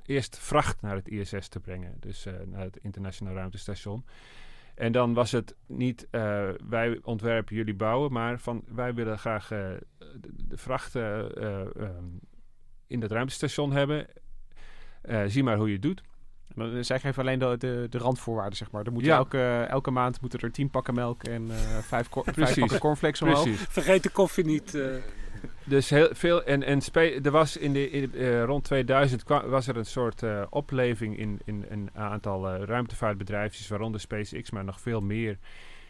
eerst 0.06 0.38
vracht 0.38 0.82
naar 0.82 0.96
het 0.96 1.08
ISS 1.08 1.48
te 1.48 1.60
brengen, 1.60 1.96
dus 2.00 2.28
naar 2.46 2.62
het 2.62 2.78
internationaal 2.78 3.34
ruimtestation. 3.34 4.06
En 4.76 4.92
dan 4.92 5.14
was 5.14 5.32
het 5.32 5.56
niet 5.66 6.08
wij 6.70 7.00
ontwerpen, 7.02 7.56
jullie 7.56 7.76
bouwen, 7.76 8.12
maar 8.12 8.40
van 8.40 8.64
wij 8.68 8.94
willen 8.94 9.20
graag 9.20 9.48
de, 9.48 9.88
de 10.48 10.58
vracht 10.58 10.96
eh, 10.96 11.20
ehm, 11.76 12.06
in 12.88 13.02
het 13.02 13.12
ruimtestation 13.12 13.72
hebben. 13.72 14.08
Zie 15.26 15.44
maar 15.44 15.58
hoe 15.58 15.68
je 15.68 15.74
het 15.74 15.82
doet. 15.82 16.04
Maar, 16.56 16.84
Zij 16.84 17.00
geven 17.00 17.22
alleen 17.24 17.40
de, 17.40 17.56
de, 17.58 17.88
de 17.90 17.98
randvoorwaarden, 17.98 18.58
zeg 18.58 18.72
maar. 18.72 18.86
Er 18.86 18.92
Ja. 18.98 19.16
elke, 19.18 19.66
elke 19.70 19.92
maand 19.92 20.22
moeten 20.22 20.40
er 20.40 20.52
tien 20.52 20.70
pakken 20.70 20.94
melk 20.94 21.24
en 21.24 21.52
eh, 21.52 21.56
vijf, 21.78 22.08
vijf 22.10 22.32
Precies. 22.36 22.60
pakken 22.60 22.80
cornflakes 22.80 23.22
omhoog. 23.22 23.44
Precies. 23.44 23.66
Vergeet 23.70 24.04
de 24.04 24.10
koffie 24.10 24.46
niet. 24.46 24.76
eh. 24.76 24.86
Dus 25.64 25.90
heel 25.90 26.10
veel. 26.12 26.44
En, 26.44 26.64
en 26.64 26.82
spe- 26.82 27.20
er 27.24 27.32
was 27.32 27.58
in 27.58 27.74
de, 27.74 27.90
in, 27.90 28.14
eh, 28.14 28.44
rond 28.44 28.64
2000 28.64 29.24
kwa- 29.24 29.48
was 29.48 29.68
er 29.68 29.78
een 29.78 29.86
soort 29.86 30.24
eh, 30.24 30.44
opleving 30.50 31.18
in, 31.18 31.40
in 31.46 31.66
een 31.70 31.90
aantal 31.94 32.56
ruimtevaartbedrijfjes, 32.56 33.68
waaronder 33.68 34.00
SpaceX, 34.02 34.52
maar 34.52 34.64
nog 34.64 34.80
veel 34.82 35.00
meer. 35.02 35.38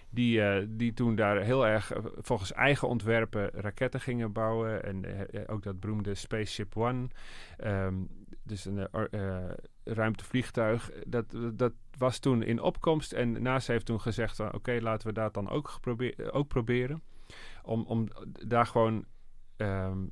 Die, 0.09 0.41
eh, 0.41 0.65
die 0.69 0.93
toen 0.93 1.15
daar 1.15 1.41
heel 1.41 1.67
erg 1.67 1.91
volgens 2.21 2.53
eigen 2.53 2.87
ontwerpen 2.87 3.49
raketten 3.53 3.99
gingen 4.01 4.31
bouwen. 4.31 4.83
En 4.83 5.05
ook 5.47 5.63
dat 5.63 5.79
beroemde 5.79 6.15
Spaceship 6.15 6.77
One. 6.77 7.07
ehm, 7.57 7.93
dus 8.49 8.65
een 8.65 8.87
eh, 8.87 9.03
eh, 9.11 9.51
ruimtevliegtuig. 9.83 10.91
Dat, 11.07 11.25
dat 11.53 11.73
was 11.97 12.19
toen 12.19 12.43
in 12.43 12.61
opkomst. 12.61 13.13
En 13.13 13.41
NASA 13.41 13.71
heeft 13.71 13.85
toen 13.85 14.01
gezegd: 14.01 14.39
oké, 14.39 14.77
laten 14.81 15.07
we 15.07 15.13
dat 15.13 15.33
dan 15.33 15.49
ook, 15.49 15.67
geprobeer- 15.67 16.31
ook 16.31 16.47
proberen. 16.47 17.03
Om, 17.63 17.85
om 17.85 18.07
daar 18.47 18.65
gewoon 18.65 19.05
ehm, 19.57 20.05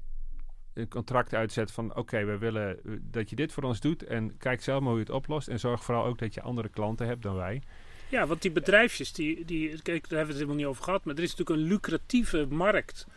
een 0.78 0.88
contract 0.88 1.34
uitzet 1.34 1.71
van 1.71 1.95
oké, 1.95 2.26
we 2.26 2.38
willen 2.38 2.84
eh, 2.84 2.91
dat 3.02 3.30
je 3.30 3.36
dit 3.36 3.54
voor 3.54 3.63
ons 3.63 3.80
doet 3.80 4.04
en 4.04 4.38
kijk 4.38 4.62
zelf 4.62 4.80
maar 4.80 4.89
hoe 4.89 5.00
je 5.00 5.06
het 5.06 5.13
oplost 5.13 5.47
en 5.47 5.60
zorg 5.60 5.84
vooral 5.84 6.06
ook 6.06 6.19
dat 6.19 6.34
je 6.34 6.41
andere 6.41 6.69
klanten 6.69 7.08
hebt 7.08 7.23
dan 7.23 7.36
wij. 7.36 7.62
Ja, 8.10 8.28
want 8.28 8.41
die 8.41 8.52
bedrijfjes, 8.52 9.13
die, 9.13 9.45
die, 9.45 9.82
kijk, 9.82 10.10
daar 10.10 10.17
hebben 10.17 10.17
we 10.17 10.19
het 10.19 10.34
helemaal 10.34 10.56
niet 10.56 10.65
over 10.65 10.84
gehad, 10.84 11.06
maar 11.06 11.15
er 11.15 11.23
is 11.23 11.36
natuurlijk 11.36 11.60
een 11.60 11.67
lucratieve 11.67 12.45
markt. 12.50 13.08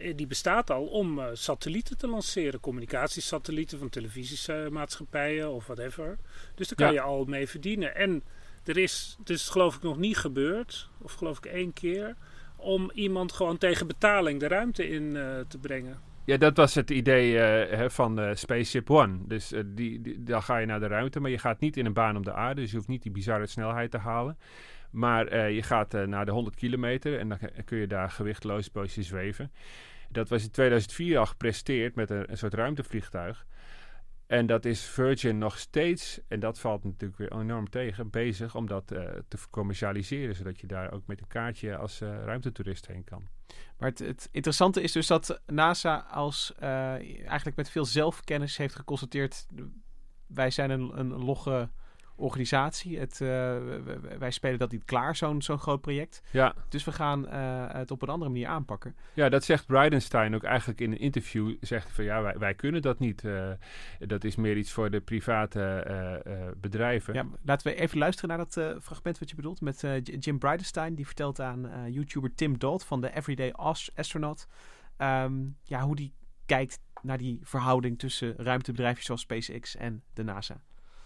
Eh, 0.00 0.16
Die 0.16 0.26
bestaat 0.26 0.70
al 0.70 0.84
om 0.86 1.18
eh, 1.18 1.26
satellieten 1.32 1.98
te 1.98 2.06
lanceren, 2.08 2.60
communicatiesatellieten 2.60 3.78
van 3.78 3.88
televisiemaatschappijen 3.88 5.50
of 5.52 5.66
whatever. 5.66 6.18
Dus 6.54 6.68
daar 6.68 6.76
kan 6.76 6.86
Ja. 6.86 6.92
je 6.92 7.00
al 7.08 7.24
mee 7.24 7.48
verdienen. 7.48 7.94
En 7.96 8.22
er 8.64 8.76
is, 8.76 9.16
dus 9.24 9.48
geloof 9.48 9.76
ik 9.76 9.82
nog 9.82 9.96
niet 9.98 10.16
gebeurd, 10.16 10.88
of 11.02 11.12
geloof 11.12 11.36
ik 11.38 11.44
één 11.44 11.72
keer, 11.72 12.16
om 12.56 12.90
iemand 12.94 13.32
gewoon 13.32 13.58
tegen 13.58 13.86
betaling 13.86 14.40
de 14.40 14.48
ruimte 14.48 14.88
in 14.88 15.16
eh, 15.16 15.22
te 15.48 15.58
brengen. 15.58 15.98
Ja, 16.24 16.36
dat 16.36 16.56
was 16.56 16.74
het 16.74 16.90
idee 16.90 17.38
van 17.90 18.20
eh, 18.20 18.34
Spaceship 18.34 18.90
One. 18.90 19.18
Dus 19.26 19.52
die, 19.66 20.00
die, 20.00 20.22
dan 20.22 20.42
ga 20.42 20.58
je 20.58 20.66
naar 20.66 20.80
de 20.80 20.86
ruimte, 20.86 21.20
maar 21.20 21.30
je 21.30 21.38
gaat 21.38 21.60
niet 21.60 21.76
in 21.76 21.86
een 21.86 21.92
baan 21.92 22.16
om 22.16 22.24
de 22.24 22.32
aarde. 22.32 22.60
Dus 22.60 22.70
je 22.70 22.76
hoeft 22.76 22.88
niet 22.88 23.02
die 23.02 23.12
bizarre 23.12 23.46
snelheid 23.46 23.90
te 23.90 23.98
halen. 23.98 24.38
Maar 24.90 25.26
eh, 25.26 25.54
je 25.54 25.62
gaat 25.62 25.94
eh, 25.94 26.02
naar 26.02 26.24
de 26.24 26.30
100 26.30 26.56
kilometer 26.56 27.18
en 27.18 27.28
dan 27.28 27.38
kun 27.64 27.78
je 27.78 27.86
daar 27.86 28.10
gewichtloos 28.10 28.70
bootje 28.70 29.02
zweven. 29.02 29.52
Dat 30.08 30.28
was 30.28 30.42
in 30.42 30.50
2004 30.50 31.18
al 31.18 31.26
gepresteerd 31.26 31.94
met 31.94 32.10
een, 32.10 32.30
een 32.30 32.38
soort 32.38 32.54
ruimtevliegtuig. 32.54 33.46
En 34.26 34.46
dat 34.46 34.64
is 34.64 34.82
Virgin 34.82 35.38
nog 35.38 35.58
steeds, 35.58 36.20
en 36.28 36.40
dat 36.40 36.58
valt 36.58 36.84
natuurlijk 36.84 37.18
weer 37.18 37.40
enorm 37.40 37.70
tegen, 37.70 38.10
bezig 38.10 38.54
om 38.54 38.66
dat 38.66 38.90
eh, 38.90 39.02
te 39.28 39.38
commercialiseren. 39.50 40.36
Zodat 40.36 40.60
je 40.60 40.66
daar 40.66 40.92
ook 40.92 41.06
met 41.06 41.20
een 41.20 41.26
kaartje 41.26 41.76
als 41.76 42.00
ruimtetoerist 42.00 42.86
heen 42.86 43.04
kan. 43.04 43.28
Maar 43.78 43.92
het, 43.94 44.28
interessante 44.32 44.82
is 44.82 44.92
dus 44.92 45.06
dat 45.06 45.40
NASA 45.46 45.96
als 45.96 46.54
eigenlijk 46.54 47.56
met 47.56 47.70
veel 47.70 47.84
zelfkennis 47.84 48.56
heeft 48.56 48.74
geconstateerd... 48.74 49.46
wij 50.26 50.50
zijn 50.50 50.70
een, 50.70 50.98
een 50.98 51.24
logge 51.24 51.68
organisatie. 52.20 52.98
Het, 52.98 53.20
eh, 53.20 53.56
wij 54.18 54.30
spelen 54.30 54.58
dat 54.58 54.70
niet 54.72 54.84
klaar, 54.84 55.16
zo'n 55.16 55.42
zo'n 55.42 55.58
groot 55.58 55.80
project. 55.80 56.22
Ja. 56.30 56.54
Dus 56.68 56.84
we 56.84 56.92
gaan 56.92 57.28
eh, 57.28 57.66
het 57.72 57.90
op 57.90 58.02
een 58.02 58.08
andere 58.08 58.30
manier 58.30 58.46
aanpakken. 58.48 58.96
Ja, 59.14 59.28
dat 59.28 59.44
zegt 59.44 59.66
Bridenstine 59.66 60.36
ook 60.36 60.42
eigenlijk 60.44 60.80
in 60.80 60.92
een 60.92 60.98
interview. 60.98 61.56
Zegt 61.60 61.84
hij 61.84 61.94
van 61.94 62.04
ja, 62.04 62.22
wij, 62.22 62.38
wij 62.38 62.54
kunnen 62.54 62.82
dat 62.82 62.98
niet. 62.98 63.24
eh, 63.24 63.50
dat 63.98 64.24
is 64.24 64.36
meer 64.36 64.56
iets 64.56 64.72
voor 64.72 64.90
de 64.90 65.00
private 65.00 65.58
bedrijven. 66.60 67.14
Ja, 67.14 67.26
laten 67.44 67.66
we 67.66 67.74
even 67.80 67.98
luisteren 67.98 68.28
naar 68.36 68.46
dat 68.48 68.82
fragment 68.82 69.18
wat 69.18 69.28
je 69.30 69.36
bedoelt. 69.36 69.60
Met 69.60 69.84
Jim 70.02 70.38
Bridenstine. 70.38 70.94
Die 70.94 71.06
vertelt 71.06 71.40
aan 71.40 71.70
YouTuber 71.92 72.34
Tim 72.34 72.58
Dodd 72.58 72.84
van 72.84 73.00
de 73.00 73.14
Everyday 73.16 73.50
As- 73.50 73.90
Astronaut. 73.94 74.46
ehm, 74.96 75.34
ja, 75.62 75.80
hoe 75.80 75.96
die 75.96 76.12
kijkt 76.46 76.80
naar 77.02 77.18
die 77.18 77.40
verhouding 77.42 77.98
tussen 77.98 78.34
ruimtebedrijfjes 78.36 79.06
zoals 79.06 79.20
SpaceX 79.20 79.76
en 79.76 80.02
de 80.14 80.22
NASA. 80.22 80.60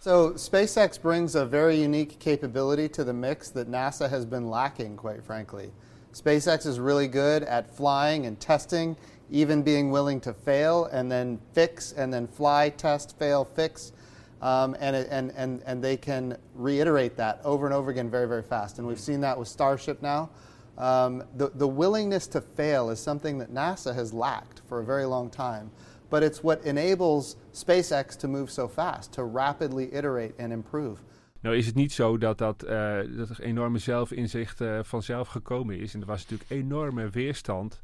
So 0.05 0.32
SpaceX 0.32 1.00
brings 1.00 1.34
a 1.34 1.46
very 1.46 1.80
unique 1.80 2.18
capability 2.18 2.90
to 2.90 3.05
the 3.05 3.14
mix 3.14 3.48
that 3.48 3.70
NASA 3.70 4.11
has 4.11 4.26
been 4.26 4.50
lacking, 4.50 4.98
quite 4.98 5.24
frankly. 5.24 5.70
SpaceX 6.12 6.66
is 6.66 6.78
really 6.78 7.09
good 7.09 7.42
at 7.44 7.74
flying 7.74 8.26
and 8.26 8.38
testing, 8.38 8.98
even 9.30 9.62
being 9.62 9.90
willing 9.90 10.20
to 10.20 10.34
fail 10.34 10.84
and 10.92 11.11
then 11.11 11.40
fix 11.55 11.92
and 11.92 12.12
then 12.12 12.26
fly, 12.26 12.68
test, 12.68 13.18
fail, 13.18 13.46
fix. 13.46 13.92
Um, 14.42 14.76
and, 14.78 14.94
and, 14.94 15.32
and, 15.36 15.62
and 15.64 15.82
they 15.82 15.96
can 15.96 16.36
reiterate 16.55 17.16
that 17.16 17.40
over 17.42 17.64
and 17.64 17.74
over 17.74 17.90
again 17.90 18.11
very, 18.11 18.28
very 18.28 18.42
fast. 18.42 18.78
And 18.78 18.86
we've 18.86 19.00
seen 19.00 19.22
that 19.22 19.38
with 19.38 19.48
Starship 19.48 20.02
now. 20.02 20.28
Um, 20.76 21.22
the, 21.36 21.48
the 21.55 21.66
willingness 21.66 22.26
to 22.26 22.42
fail 22.42 22.90
is 22.90 23.00
something 23.00 23.38
that 23.38 23.55
NASA 23.55 23.94
has 23.94 24.12
lacked 24.12 24.61
for 24.68 24.80
a 24.80 24.84
very 24.84 25.07
long 25.07 25.30
time. 25.30 25.70
But 26.09 26.22
it's 26.22 26.40
what 26.40 26.64
enables 26.64 27.36
SpaceX 27.52 28.16
to 28.16 28.28
move 28.28 28.50
so 28.50 28.68
fast, 28.68 29.12
to 29.12 29.22
rapidly 29.22 29.88
iterate 29.92 30.34
and 30.38 30.52
improve. 30.52 31.00
Nou 31.44 31.57
is 31.57 31.66
het 31.66 31.74
niet 31.74 31.92
zo 31.92 32.18
dat, 32.18 32.38
dat, 32.38 32.64
uh, 32.64 32.98
dat 33.16 33.38
enorme 33.38 33.78
zelfinzicht 33.78 34.61
uh, 34.61 34.78
vanzelf 34.82 35.28
gekomen 35.28 35.78
is. 35.78 35.94
En 35.94 36.00
er 36.00 36.07
was 36.07 36.22
natuurlijk 36.22 36.50
enorme 36.50 37.09
weerstand 37.11 37.80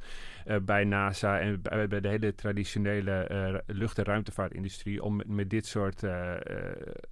uh, 0.47 0.57
bij 0.63 0.85
NASA 0.85 1.39
en 1.41 1.63
bij, 1.63 2.01
de 2.01 2.09
hele 2.09 2.35
traditionele 2.35 3.63
lucht- 3.67 3.99
en 3.99 4.05
ruimtevaartindustrie 4.05 5.03
om 5.03 5.23
met, 5.27 5.51
dit 5.51 5.67
soort 5.67 6.03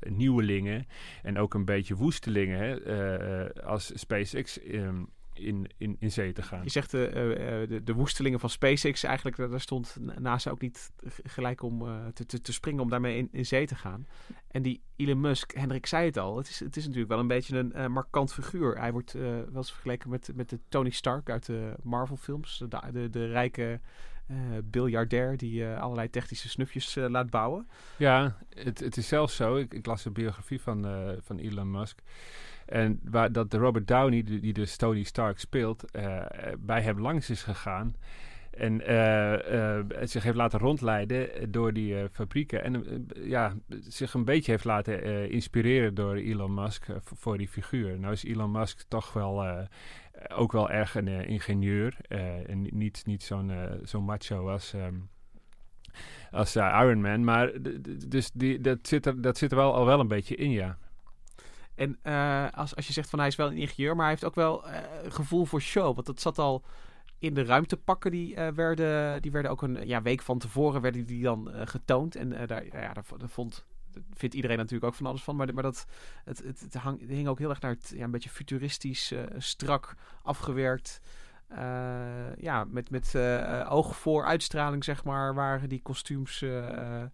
nieuwelingen 0.08 0.86
en 1.22 1.38
ook 1.38 1.54
een 1.54 1.64
beetje 1.64 1.94
woestelingen 1.94 2.58
hè, 2.58 3.62
als 3.62 3.92
SpaceX 3.94 4.60
um, 4.72 5.08
in, 5.38 5.70
in, 5.76 5.96
in 5.98 6.12
zee 6.12 6.32
te 6.32 6.42
gaan. 6.42 6.62
Je 6.62 6.70
zegt 6.70 6.94
uh, 6.94 7.02
de, 7.02 7.80
de 7.84 7.94
woestelingen 7.94 8.40
van 8.40 8.50
SpaceX, 8.50 9.02
eigenlijk 9.02 9.36
daar 9.36 9.60
stond 9.60 9.96
NASA 10.18 10.50
ook 10.50 10.60
niet 10.60 10.92
gelijk 11.22 11.62
om 11.62 11.82
uh, 11.82 12.06
te, 12.06 12.26
te, 12.26 12.40
te, 12.40 12.52
springen 12.52 12.82
om 12.82 12.90
daarmee 12.90 13.16
in, 13.16 13.28
in 13.32 13.46
zee 13.46 13.66
te 13.66 13.74
gaan. 13.74 14.06
En 14.50 14.62
die 14.62 14.82
Elon 14.96 15.20
Musk, 15.20 15.54
Hendrik 15.54 15.86
zei 15.86 16.06
het 16.06 16.16
al, 16.16 16.36
het 16.36 16.48
is, 16.48 16.60
het 16.60 16.76
is 16.76 16.82
natuurlijk 16.82 17.10
wel 17.10 17.18
een 17.18 17.26
beetje 17.26 17.58
een 17.58 17.72
uh, 17.76 17.86
markant 17.86 18.32
figuur. 18.32 18.78
Hij 18.78 18.92
wordt 18.92 19.12
wel 19.12 19.46
eens 19.54 19.72
vergeleken 19.72 20.10
met, 20.10 20.30
met 20.34 20.48
de 20.48 20.58
Tony 20.68 20.90
Stark 20.90 21.30
uit 21.30 21.46
de 21.46 21.74
Marvel 21.82 22.16
films, 22.16 22.64
de, 22.68 22.80
de, 22.92 23.10
de 23.10 23.26
rijke 23.26 23.80
biljardair 24.64 25.36
die 25.36 25.66
allerlei 25.66 26.10
technische 26.10 26.48
snufjes 26.48 26.94
laat 26.94 27.30
bouwen. 27.30 27.68
Ja, 27.96 28.36
het, 28.54 28.80
het 28.80 28.96
is 28.96 29.08
zelfs 29.08 29.36
zo, 29.36 29.56
ik, 29.56 29.74
ik 29.74 29.86
las 29.86 30.02
de 30.02 30.10
biografie 30.10 30.60
van, 30.60 30.86
van 31.20 31.38
Elon 31.38 31.70
Musk. 31.70 32.00
En 32.68 33.00
waar 33.04 33.32
dat 33.32 33.50
de 33.50 33.56
Robert 33.56 33.86
Downey, 33.86 34.22
die, 34.22 34.40
die 34.40 34.52
dus 34.52 34.76
Tony 34.76 35.02
Stark 35.02 35.38
speelt, 35.38 35.84
uh, 35.96 36.24
bij 36.58 36.82
hem 36.82 37.00
langs 37.00 37.30
is 37.30 37.42
gegaan. 37.42 37.94
En 38.50 38.80
uh, 38.90 39.32
uh, 39.52 39.78
zich 40.00 40.22
heeft 40.22 40.36
laten 40.36 40.58
rondleiden 40.58 41.50
door 41.50 41.72
die 41.72 42.08
fabrieken. 42.08 42.64
En 42.64 43.06
ja, 43.14 43.54
zich 43.80 44.14
een 44.14 44.24
beetje 44.24 44.50
heeft 44.50 44.64
laten 44.64 45.30
inspireren 45.30 45.94
door 45.94 46.14
Elon 46.14 46.54
Musk 46.54 46.86
voor 47.02 47.38
die 47.38 47.48
figuur. 47.48 47.98
Nou 47.98 48.12
is 48.12 48.24
Elon 48.24 48.50
Musk 48.50 48.84
toch 48.88 49.12
wel 49.12 49.66
ook 50.28 50.52
wel 50.52 50.70
erg 50.70 50.94
een 50.94 51.08
ingenieur. 51.08 51.96
en 52.46 52.68
niet, 52.70 53.02
niet 53.06 53.22
zo'n 53.22 53.52
zo'n 53.82 54.04
macho 54.04 54.50
als. 54.50 54.72
Um, 54.72 55.08
als 56.30 56.56
Iron 56.56 57.00
Man, 57.00 57.24
maar 57.24 57.50
dus 58.06 58.30
die, 58.32 58.60
dat, 58.60 58.78
zit 58.82 59.06
er, 59.06 59.20
dat 59.20 59.38
zit 59.38 59.50
er 59.50 59.56
wel 59.56 59.74
al 59.74 59.86
wel 59.86 60.00
een 60.00 60.08
beetje 60.08 60.34
in, 60.34 60.50
ja. 60.50 60.78
En 61.78 61.98
uh, 62.02 62.46
als, 62.50 62.76
als 62.76 62.86
je 62.86 62.92
zegt 62.92 63.10
van 63.10 63.18
hij 63.18 63.28
is 63.28 63.36
wel 63.36 63.46
een 63.46 63.56
ingenieur, 63.56 63.94
maar 63.94 64.04
hij 64.04 64.10
heeft 64.10 64.24
ook 64.24 64.34
wel 64.34 64.68
uh, 64.68 64.78
gevoel 65.08 65.44
voor 65.44 65.60
show. 65.60 65.94
Want 65.94 66.06
dat 66.06 66.20
zat 66.20 66.38
al 66.38 66.64
in 67.18 67.34
de 67.34 67.44
ruimtepakken 67.44 68.10
die 68.10 68.34
uh, 68.34 68.48
werden. 68.48 69.22
Die 69.22 69.30
werden 69.30 69.50
ook 69.50 69.62
een 69.62 69.86
ja, 69.86 70.02
week 70.02 70.22
van 70.22 70.38
tevoren 70.38 70.80
werden 70.80 71.06
die 71.06 71.22
dan 71.22 71.50
getoond. 71.64 72.16
En 72.16 72.46
daar, 72.46 72.64
ja, 72.64 72.92
daar 72.92 73.04
vond 73.28 73.66
vindt 74.12 74.34
iedereen 74.34 74.56
natuurlijk 74.56 74.84
ook 74.84 74.94
van 74.94 75.06
alles 75.06 75.22
van. 75.22 75.36
Maar, 75.36 75.54
maar 75.54 75.62
dat, 75.62 75.86
het, 76.24 76.42
het, 76.44 76.60
het, 76.60 76.74
hang, 76.74 77.00
het 77.00 77.08
hing 77.08 77.28
ook 77.28 77.38
heel 77.38 77.50
erg 77.50 77.60
naar 77.60 77.70
het 77.70 77.92
ja, 77.96 78.04
een 78.04 78.10
beetje 78.10 78.30
futuristisch, 78.30 79.14
strak 79.38 79.94
afgewerkt. 80.22 81.00
Uh, 81.52 82.36
ja, 82.36 82.64
met, 82.64 82.90
met 82.90 83.12
uh, 83.16 83.66
oog 83.68 83.96
voor 83.96 84.24
uitstraling, 84.24 84.84
zeg 84.84 85.04
maar, 85.04 85.34
waren 85.34 85.68
die 85.68 85.82
kostuums 85.82 86.42
uh, 86.42 87.04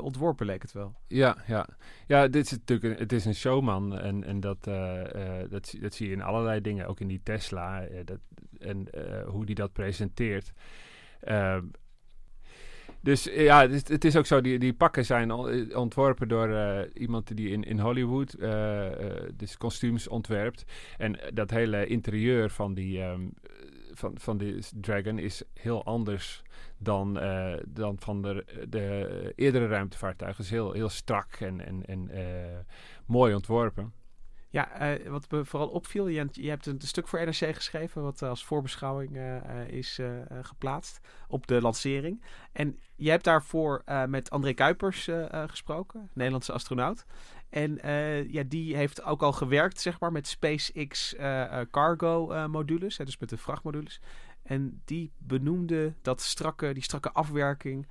ontworpen, 0.00 0.46
leek 0.46 0.62
het 0.62 0.72
wel. 0.72 0.94
Ja, 1.06 1.36
ja. 1.46 1.66
ja 2.06 2.28
dit 2.28 2.44
is 2.44 2.50
natuurlijk 2.50 2.94
een, 2.94 3.02
het 3.02 3.12
is 3.12 3.24
een 3.24 3.34
showman 3.34 3.98
en, 3.98 4.24
en 4.24 4.40
dat, 4.40 4.64
dat, 5.48 5.74
dat 5.80 5.94
zie 5.94 6.08
je 6.08 6.12
in 6.12 6.22
allerlei 6.22 6.60
dingen, 6.60 6.86
ook 6.86 7.00
in 7.00 7.08
die 7.08 7.20
Tesla 7.22 7.84
dat, 8.04 8.18
en 8.58 8.88
hoe 9.26 9.44
die 9.44 9.54
dat 9.54 9.72
presenteert. 9.72 10.52
dus 13.00 13.24
ja, 13.24 13.68
het, 13.68 13.88
het, 13.88 14.04
is 14.04 14.16
ook 14.16 14.26
zo, 14.26 14.40
die, 14.40 14.58
die 14.58 14.74
pakken 14.74 15.04
zijn 15.04 15.32
ontworpen 15.76 16.28
door 16.28 16.88
iemand 16.94 17.36
die 17.36 17.50
in, 17.50 17.62
in 17.62 17.78
Hollywood 17.78 18.36
dus 19.34 19.56
kostuums 19.56 20.08
ontwerpt. 20.08 20.64
En 20.98 21.18
dat 21.34 21.50
hele 21.50 21.86
interieur 21.86 22.50
van 22.50 22.74
die... 22.74 23.02
Um, 23.02 23.32
van, 23.94 24.18
van 24.18 24.38
de 24.38 24.62
Dragon 24.80 25.18
is 25.18 25.42
heel 25.52 25.84
anders 25.84 26.42
dan, 26.78 27.22
uh, 27.22 27.54
dan 27.66 27.96
van 27.98 28.22
de, 28.22 28.44
de 28.68 29.32
eerdere 29.36 29.66
ruimtevaartuigen. 29.66 30.42
Het 30.42 30.52
is 30.52 30.58
heel, 30.58 30.72
heel 30.72 30.88
strak 30.88 31.34
en, 31.34 31.60
en, 31.66 31.84
en 31.86 32.10
uh, 32.10 32.58
mooi 33.06 33.34
ontworpen. 33.34 33.92
Ja, 34.48 34.94
uh, 34.96 35.08
wat 35.08 35.30
me 35.30 35.44
vooral 35.44 35.68
opviel, 35.68 36.06
je, 36.06 36.28
je, 36.30 36.48
hebt 36.48 36.66
een 36.66 36.80
stuk 36.80 37.08
voor 37.08 37.24
NRC 37.24 37.54
geschreven, 37.54 38.02
wat 38.02 38.22
als 38.22 38.44
voorbeschouwing 38.44 39.18
is 39.66 40.00
geplaatst 40.42 41.00
op 41.28 41.46
de 41.46 41.60
lancering. 41.60 42.24
En 42.52 42.78
je 42.96 43.10
hebt 43.10 43.24
daarvoor 43.24 43.82
met 44.08 44.30
André 44.30 44.52
Kuipers 44.52 45.08
gesproken, 45.46 46.10
Nederlandse 46.12 46.52
astronaut. 46.52 47.04
En 47.54 47.86
uh, 47.86 48.32
ja, 48.32 48.42
die 48.46 48.76
heeft 48.76 49.02
ook 49.02 49.22
al 49.22 49.32
gewerkt, 49.32 49.80
zeg 49.80 50.00
maar, 50.00 50.12
met 50.12 50.26
SpaceX 50.26 51.14
uh, 51.14 51.60
cargo 51.70 52.32
uh, 52.32 52.46
modules, 52.46 52.96
hè, 52.96 53.04
dus 53.04 53.18
met 53.18 53.28
de 53.28 53.36
vrachtmodules. 53.36 54.00
En 54.42 54.82
die 54.84 55.12
benoemde 55.18 55.94
dat 56.02 56.20
strakke, 56.20 56.72
die 56.72 56.82
strakke 56.82 57.12
afwerking 57.12 57.88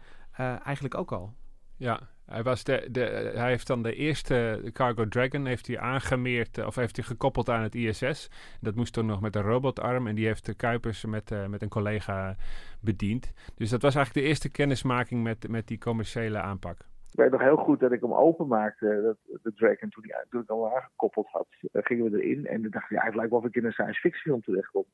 eigenlijk 0.64 0.96
ook 0.96 1.12
al. 1.12 1.34
Ja, 1.78 2.10
hij, 2.26 2.44
was 2.44 2.64
de, 2.64 3.32
hij 3.36 3.50
heeft 3.50 3.68
dan 3.68 3.84
de 3.84 3.96
eerste 3.96 4.70
Cargo 4.74 5.08
Dragon 5.08 5.46
heeft 5.46 5.68
hij 5.68 5.80
aangemeerd, 5.80 6.66
of 6.66 6.76
heeft 6.76 6.96
hij 6.96 7.06
gekoppeld 7.06 7.50
aan 7.50 7.62
het 7.62 7.76
ISS. 7.76 8.30
Dat 8.62 8.76
moest 8.76 8.94
toen 8.94 9.06
nog 9.06 9.22
met 9.22 9.36
een 9.36 9.42
robotarm 9.42 10.08
en 10.08 10.16
die 10.16 10.26
heeft 10.26 10.46
de 10.46 10.54
Kuipers 10.54 11.06
met, 11.06 11.32
met 11.50 11.62
een 11.62 11.70
collega 11.70 12.36
bediend. 12.80 13.32
Dus 13.56 13.70
dat 13.70 13.82
was 13.82 13.96
eigenlijk 13.96 14.26
de 14.26 14.32
eerste 14.32 14.50
kennismaking 14.50 15.24
met, 15.24 15.48
met 15.48 15.68
die 15.68 15.78
commerciële 15.78 16.40
aanpak. 16.40 16.86
Ik 17.14 17.20
weet 17.20 17.32
nog 17.32 17.42
heel 17.42 17.56
goed 17.58 17.80
dat 17.80 17.92
ik 17.92 18.02
hem 18.02 18.14
openmaakte, 18.14 19.02
dat, 19.02 19.42
de 19.44 19.54
Dragon, 19.54 19.90
toen, 19.90 20.04
die, 20.04 20.16
toen 20.30 20.42
ik 20.42 20.48
hem 20.48 20.58
al 20.58 20.76
aangekoppeld 20.76 21.28
had, 21.28 21.48
uh, 21.62 21.82
gingen 21.84 22.12
we 22.12 22.22
erin. 22.22 22.46
En 22.46 22.62
dan 22.62 22.72
dacht 22.72 22.92
ik, 22.92 22.98
ja, 22.98 23.16
lijkt 23.16 23.30
wel 23.30 23.40
of 23.40 23.46
ik 23.46 23.56
in 23.56 23.66
een 23.66 23.72
science 23.72 24.00
fiction 24.00 24.22
film 24.22 24.42
terechtkom. 24.42 24.86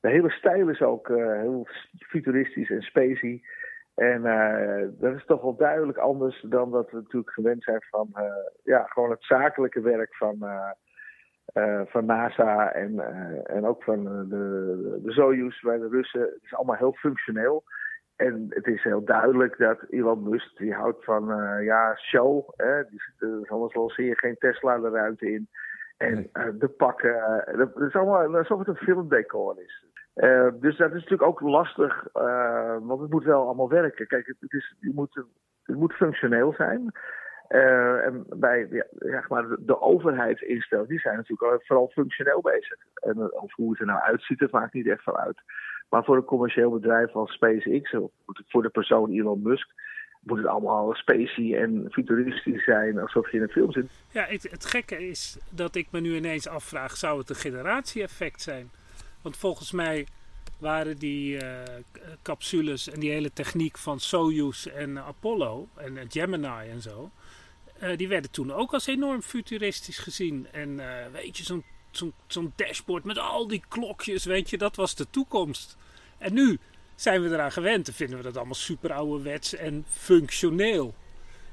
De 0.00 0.08
hele 0.08 0.30
stijl 0.30 0.68
is 0.68 0.82
ook 0.82 1.08
uh, 1.08 1.40
heel 1.40 1.66
futuristisch 1.92 2.70
en 2.70 2.82
spacey. 2.82 3.42
En 3.94 4.24
uh, 4.24 4.88
dat 4.98 5.14
is 5.14 5.24
toch 5.24 5.42
wel 5.42 5.56
duidelijk 5.56 5.98
anders 5.98 6.40
dan 6.40 6.70
wat 6.70 6.90
we 6.90 6.96
natuurlijk 6.96 7.32
gewend 7.32 7.62
zijn 7.62 7.82
van 7.90 8.08
ja, 8.62 8.84
gewoon 8.84 9.10
het 9.10 9.24
zakelijke 9.24 9.80
werk 9.80 10.16
van, 10.16 10.38
van 11.86 12.04
NASA 12.06 12.72
en, 12.72 12.98
en 13.46 13.66
ook 13.66 13.82
van 13.82 14.04
de, 14.28 15.00
de 15.02 15.12
Soyuz 15.12 15.60
bij 15.60 15.78
de 15.78 15.88
Russen. 15.88 16.20
Het 16.20 16.42
is 16.42 16.54
allemaal 16.54 16.76
heel 16.76 16.94
functioneel. 16.94 17.64
En 18.16 18.46
het 18.48 18.66
is 18.66 18.82
heel 18.82 19.04
duidelijk 19.04 19.58
dat 19.58 19.84
Elon 19.88 20.28
Musk, 20.28 20.56
die 20.56 20.74
houdt 20.74 21.04
van 21.04 21.30
uh, 21.30 21.64
ja, 21.64 21.96
show. 21.96 22.48
Hè? 22.56 22.84
Die, 22.84 23.00
uh, 23.18 23.50
anders 23.50 23.74
lanceer 23.74 24.06
je 24.06 24.18
geen 24.18 24.36
Tesla 24.38 24.78
de 24.78 24.88
ruimte 24.88 25.32
in. 25.32 25.48
En 25.96 26.30
uh, 26.32 26.46
de 26.58 26.68
pakken, 26.68 27.44
dat, 27.56 27.88
is 27.88 27.94
allemaal 27.94 28.36
alsof 28.36 28.58
het 28.58 28.68
een 28.68 28.76
filmdecor 28.76 29.56
is. 29.62 29.86
dus 30.60 30.76
dat 30.76 30.88
is 30.88 31.02
natuurlijk 31.02 31.22
ook 31.22 31.40
lastig, 31.40 32.08
want 32.82 33.00
het 33.00 33.10
moet 33.10 33.24
wel 33.24 33.44
allemaal 33.44 33.68
werken. 33.68 34.06
Kijk, 34.06 34.26
het, 34.26 34.36
het 34.40 34.52
is, 34.52 34.76
je 34.80 34.92
moet, 34.94 35.24
het 35.62 35.76
moet 35.76 35.92
functioneel 35.92 36.52
zijn. 36.52 36.92
en 37.48 38.24
bij 38.28 38.66
ja, 38.70 38.84
zeg 38.90 39.28
maar, 39.28 39.48
de, 39.48 39.56
de 39.60 39.80
overheidsinstellingen, 39.80 40.90
die 40.90 41.00
zijn 41.00 41.16
natuurlijk 41.16 41.64
vooral 41.64 41.88
functioneel 41.88 42.40
bezig. 42.40 42.78
En 42.94 43.32
of 43.32 43.54
hoe 43.54 43.70
het 43.70 43.80
er 43.80 43.86
nou 43.86 44.00
uitziet, 44.00 44.38
dat 44.38 44.50
maakt 44.50 44.72
niet 44.72 44.88
echt 44.88 45.02
van 45.02 45.16
uit. 45.16 45.42
Maar 45.92 46.04
voor 46.04 46.16
een 46.16 46.24
commercieel 46.24 46.70
bedrijf 46.70 47.12
als 47.12 47.32
SpaceX, 47.32 47.94
of 47.94 48.10
voor 48.48 48.62
de 48.62 48.68
persoon 48.68 49.10
Elon 49.10 49.42
Musk, 49.42 49.68
moet 50.20 50.38
het 50.38 50.46
allemaal 50.46 50.94
spacey 50.94 51.56
en 51.62 51.86
futuristisch 51.90 52.64
zijn, 52.64 52.98
alsof 52.98 53.30
je 53.30 53.36
in 53.36 53.42
een 53.42 53.48
film 53.48 53.72
zit. 53.72 53.90
Ja, 54.12 54.24
het, 54.28 54.66
gekke 54.66 55.08
is 55.08 55.38
dat 55.50 55.74
ik 55.74 55.86
me 55.90 56.00
nu 56.00 56.16
ineens 56.16 56.48
afvraag, 56.48 56.96
zou 56.96 57.18
het 57.18 57.30
een 57.30 57.36
generatie-effect 57.36 58.42
zijn? 58.42 58.70
Want 59.22 59.36
volgens 59.36 59.72
mij 59.72 60.06
waren 60.58 60.98
die 60.98 61.34
uh, 61.34 61.62
capsules 62.22 62.90
en 62.90 63.00
die 63.00 63.10
hele 63.10 63.32
techniek 63.32 63.78
van 63.78 64.00
Soyuz 64.00 64.66
en 64.66 64.98
Apollo 64.98 65.68
en 65.76 65.98
Gemini 66.08 66.70
en 66.70 66.80
zo, 66.80 67.10
uh, 67.82 67.96
die 67.96 68.08
werden 68.08 68.30
toen 68.30 68.52
ook 68.52 68.72
als 68.72 68.86
enorm 68.86 69.22
futuristisch 69.22 69.98
gezien. 69.98 70.46
En 70.52 70.80
weet 71.12 71.36
je, 71.36 71.62
zo'n 72.26 72.52
dashboard 72.56 73.04
met 73.04 73.18
al 73.18 73.46
die 73.46 73.62
klokjes, 73.68 74.24
weet 74.24 74.50
je, 74.50 74.58
dat 74.58 74.76
was 74.76 74.94
de 74.94 75.10
toekomst. 75.10 75.76
En 76.22 76.34
nu 76.34 76.58
zijn 76.94 77.22
we 77.22 77.28
eraan 77.28 77.52
gewend 77.52 77.88
en 77.88 77.94
vinden 77.94 78.16
we 78.16 78.22
dat 78.22 78.36
allemaal 78.36 78.54
super 78.54 78.92
ouderwets 78.92 79.54
en 79.54 79.84
functioneel. 79.90 80.94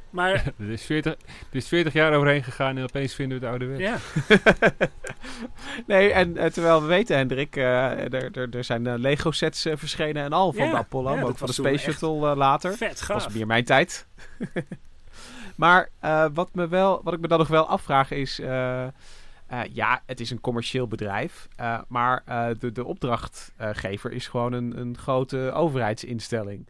Maar, 0.09 0.33
er, 0.59 0.69
is 0.69 0.83
40, 0.83 1.13
er 1.13 1.17
is 1.51 1.67
40 1.67 1.93
jaar 1.93 2.13
overheen 2.13 2.43
gegaan 2.43 2.77
en 2.77 2.83
opeens 2.83 3.13
vinden 3.13 3.39
we 3.39 3.45
het 3.45 3.53
oude 3.53 3.65
weg. 3.65 3.79
Ja. 3.79 3.97
nee, 5.95 6.11
en 6.11 6.37
eh, 6.37 6.51
terwijl 6.51 6.81
we 6.81 6.87
weten, 6.87 7.17
Hendrik, 7.17 7.55
eh, 7.55 8.13
er, 8.13 8.37
er, 8.37 8.55
er 8.55 8.63
zijn 8.63 8.87
eh, 8.87 8.93
Lego-sets 8.97 9.67
verschenen 9.73 10.23
en 10.23 10.33
al 10.33 10.53
van 10.53 10.65
Ja, 10.65 10.71
de 10.71 10.77
Apollo, 10.77 11.09
ja, 11.09 11.15
maar 11.15 11.21
dat 11.23 11.31
ook 11.31 11.37
van 11.37 11.47
de 11.47 11.53
Space 11.53 11.91
Shuttle 11.91 12.35
later. 12.35 12.77
vet 12.77 12.89
Dat 12.89 13.01
gaaf. 13.01 13.23
was 13.23 13.33
meer 13.33 13.47
mijn 13.47 13.63
tijd. 13.63 14.07
maar 15.55 15.89
wat, 16.33 16.49
me 16.53 16.67
wel, 16.67 17.01
wat 17.03 17.13
ik 17.13 17.19
me 17.19 17.27
dan 17.27 17.39
nog 17.39 17.47
wel 17.47 17.67
afvraag 17.67 18.11
is... 18.11 18.41
eh, 19.49 19.61
ja, 19.73 20.01
het 20.05 20.19
is 20.19 20.31
een 20.31 20.41
commercieel 20.41 20.87
bedrijf, 20.87 21.47
eh, 21.55 21.81
maar 21.87 22.21
eh, 22.25 22.49
de, 22.59 22.71
de 22.71 22.85
opdrachtgever 22.85 24.11
is 24.11 24.27
gewoon 24.27 24.53
een, 24.53 24.79
een 24.79 24.97
grote 24.97 25.51
overheidsinstelling. 25.53 26.67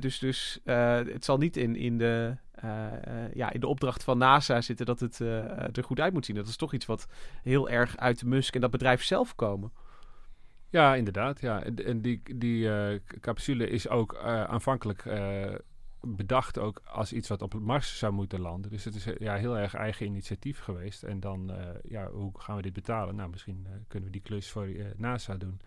Dus 0.00 0.18
dus 0.18 0.60
het 0.64 1.24
zal 1.24 1.38
niet 1.38 1.56
in, 1.56 1.76
in, 1.76 1.98
de, 1.98 2.36
ja, 3.34 3.52
in 3.52 3.60
de 3.60 3.66
opdracht 3.66 4.04
van 4.04 4.18
NASA 4.18 4.60
zitten 4.60 4.86
dat 4.86 5.00
het 5.00 5.18
er 5.18 5.84
goed 5.84 6.00
uit 6.00 6.12
moet 6.12 6.24
zien. 6.24 6.36
Dat 6.36 6.48
is 6.48 6.56
toch 6.56 6.72
iets 6.72 6.86
wat 6.86 7.06
heel 7.42 7.68
erg 7.68 7.96
uit 7.96 8.24
Musk 8.24 8.54
en 8.54 8.60
dat 8.60 8.70
bedrijf 8.70 9.02
zelf 9.02 9.34
komen. 9.34 9.72
Ja, 10.70 10.94
inderdaad. 10.94 11.40
Ja. 11.40 11.62
En, 11.62 12.00
die, 12.00 12.22
die 12.36 12.70
capsule 13.20 13.68
is 13.68 13.88
ook 13.88 14.16
aanvankelijk 14.24 15.04
bedacht 16.06 16.58
ook 16.58 16.82
als 16.84 17.12
iets 17.12 17.28
wat 17.28 17.42
op 17.42 17.54
Mars 17.54 17.98
zou 17.98 18.12
moeten 18.12 18.40
landen. 18.40 18.70
Dus 18.70 18.84
het 18.84 18.94
is 18.94 19.06
eh, 19.06 19.16
ja, 19.18 19.34
heel 19.34 19.58
erg 19.58 19.74
eigen 19.74 20.06
initiatief 20.06 20.58
geweest. 20.58 21.02
En 21.02 21.20
dan, 21.20 21.50
eh, 21.50 21.68
ja, 21.82 22.10
hoe 22.10 22.32
gaan 22.38 22.56
we 22.56 22.62
dit 22.62 22.72
betalen? 22.72 23.16
Nou, 23.16 23.30
misschien 23.30 23.66
eh, 23.66 23.72
kunnen 23.88 24.08
we 24.08 24.14
die 24.14 24.24
klus 24.24 24.50
voor 24.50 24.68
NASA 24.96 25.34
doen. 25.34 25.60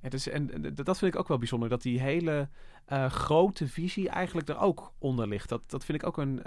Ja, 0.00 0.08
dus, 0.08 0.28
en 0.28 0.74
dat 0.74 0.98
vind 0.98 1.14
ik 1.14 1.20
ook 1.20 1.28
wel 1.28 1.38
bijzonder, 1.38 1.68
dat 1.68 1.82
die 1.82 2.00
hele 2.00 2.48
grote 3.08 3.68
visie 3.68 4.08
eigenlijk 4.08 4.48
er 4.48 4.58
ook 4.58 4.92
onder 4.98 5.28
ligt. 5.28 5.48
Dat, 5.48 5.70
dat 5.70 5.84
vind 5.84 6.02
ik 6.02 6.08
ook 6.08 6.18
een, 6.18 6.40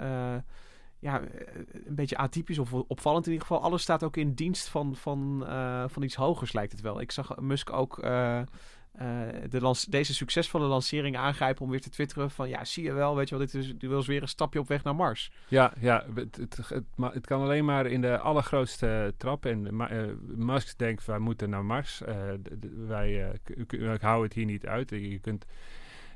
ja, 0.98 1.22
een 1.86 1.94
beetje 1.94 2.16
atypisch 2.16 2.58
of 2.58 2.72
opvallend 2.72 3.26
in 3.26 3.32
ieder 3.32 3.46
geval. 3.46 3.62
Alles 3.62 3.82
staat 3.82 4.02
ook 4.02 4.16
in 4.16 4.34
dienst 4.34 4.68
van, 4.68 4.96
van, 4.96 5.44
van 5.88 6.02
iets 6.02 6.14
hogers, 6.14 6.52
lijkt 6.52 6.72
het 6.72 6.80
wel. 6.80 7.00
Ik 7.00 7.12
zag 7.12 7.36
Musk 7.36 7.72
ook 7.72 7.98
de 9.48 9.60
lans- 9.60 9.84
deze 9.84 10.14
succesvolle 10.14 10.66
lancering 10.66 11.16
aangrijpen 11.16 11.64
om 11.64 11.70
weer 11.70 11.80
te 11.80 11.90
twitteren 11.90 12.30
van... 12.30 12.48
Ja, 12.48 12.64
zie 12.64 12.84
je 12.84 12.92
wel, 12.92 13.16
weet 13.16 13.28
je 13.28 13.36
wel, 13.36 13.46
dit 13.46 13.54
is, 13.54 13.74
dit 13.78 13.90
was 13.90 14.06
weer 14.06 14.22
een 14.22 14.28
stapje 14.28 14.58
op 14.58 14.68
weg 14.68 14.82
naar 14.82 14.94
Mars. 14.94 15.30
Ja, 15.48 15.72
ja 15.80 16.04
het, 16.14 16.36
het, 16.36 16.84
het, 16.96 17.26
kan 17.26 17.42
alleen 17.42 17.64
maar 17.64 17.86
in 17.86 18.00
de 18.00 18.18
allergrootste 18.18 19.14
trap. 19.16 19.46
En 19.46 19.80
eh, 19.80 20.02
Musk 20.36 20.78
denkt, 20.78 21.06
wij 21.06 21.18
moeten 21.18 21.50
naar 21.50 21.64
Mars. 21.64 22.02
Eh, 22.02 22.16
wij 22.86 23.28
eh, 23.28 23.94
ik 23.94 24.00
hou 24.00 24.22
het 24.22 24.32
hier 24.32 24.44
niet 24.44 24.66
uit. 24.66 24.90
Je 24.90 25.18
kunt, 25.18 25.46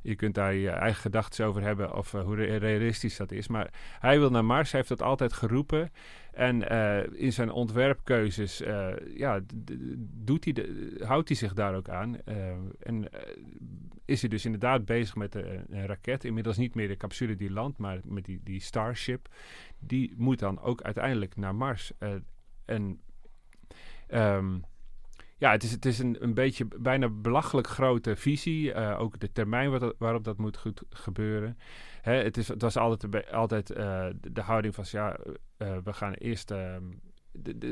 je 0.03 0.15
kunt 0.15 0.35
daar 0.35 0.55
je 0.55 0.71
eigen 0.71 1.01
gedachten 1.01 1.47
over 1.47 1.63
hebben 1.63 1.95
of 1.95 2.15
eh, 2.15 2.23
hoe 2.23 2.35
re- 2.35 2.57
realistisch 2.57 3.17
dat 3.17 3.33
is. 3.33 3.49
Maar 3.49 3.71
hij 3.99 4.19
wil 4.19 4.31
naar 4.31 4.45
Mars, 4.45 4.71
hij 4.71 4.81
heeft 4.81 4.99
dat 4.99 5.09
altijd 5.09 5.33
geroepen. 5.33 5.93
En 6.33 6.69
eh, 6.69 7.21
in 7.21 7.33
zijn 7.33 7.51
ontwerpkeuzes 7.51 8.61
eh, 8.61 8.89
ja, 9.17 9.41
doet 9.99 10.45
hij 10.45 10.53
de, 10.53 10.97
houdt 11.05 11.29
hij 11.29 11.37
zich 11.37 11.53
daar 11.55 11.75
ook 11.75 11.89
aan. 11.89 12.25
En 12.79 13.09
is 14.05 14.21
hij 14.21 14.31
dus 14.31 14.45
inderdaad 14.45 14.85
bezig 14.85 15.15
met 15.15 15.35
een, 15.35 15.65
een 15.69 15.87
raket. 15.87 16.25
Inmiddels 16.25 16.57
niet 16.57 16.75
meer 16.75 16.89
de 16.89 16.97
capsule 16.97 17.37
die 17.37 17.51
landt, 17.51 17.79
maar 17.79 18.01
met 18.05 18.25
die, 18.25 18.41
die 18.45 18.61
Starship. 18.61 19.29
Die 19.79 20.15
moet 20.17 20.39
dan 20.39 20.61
ook 20.61 20.83
uiteindelijk 20.83 21.37
naar 21.37 21.55
Mars. 21.55 21.93
En 22.65 23.01
ehm, 24.07 24.59
ja, 25.41 25.51
het 25.51 25.63
is, 25.63 25.71
het 25.71 25.85
is 25.85 25.99
een, 25.99 26.17
een 26.21 26.35
beetje 26.35 26.67
bijna 26.79 27.09
belachelijk 27.09 27.67
grote 27.67 28.17
visie. 28.17 28.73
Eh, 28.73 29.01
ook 29.01 29.19
de 29.21 29.33
termijn 29.33 29.95
waarop 29.99 30.25
dat 30.25 30.39
moet 30.39 30.57
goed 30.57 30.83
gebeuren. 30.91 31.59
Hè, 32.01 32.13
het, 32.13 32.37
is, 32.37 32.49
het 32.49 32.63
was 32.63 32.77
altijd, 32.77 33.33
altijd 33.33 33.71
eh, 33.71 34.07
de, 34.21 34.41
houding 34.41 34.75
van, 34.75 34.85
ja, 34.91 35.17
eh, 35.57 35.77
we 35.85 35.93
gaan 35.93 36.13
eerst... 36.13 36.51
ehm, 36.51 36.83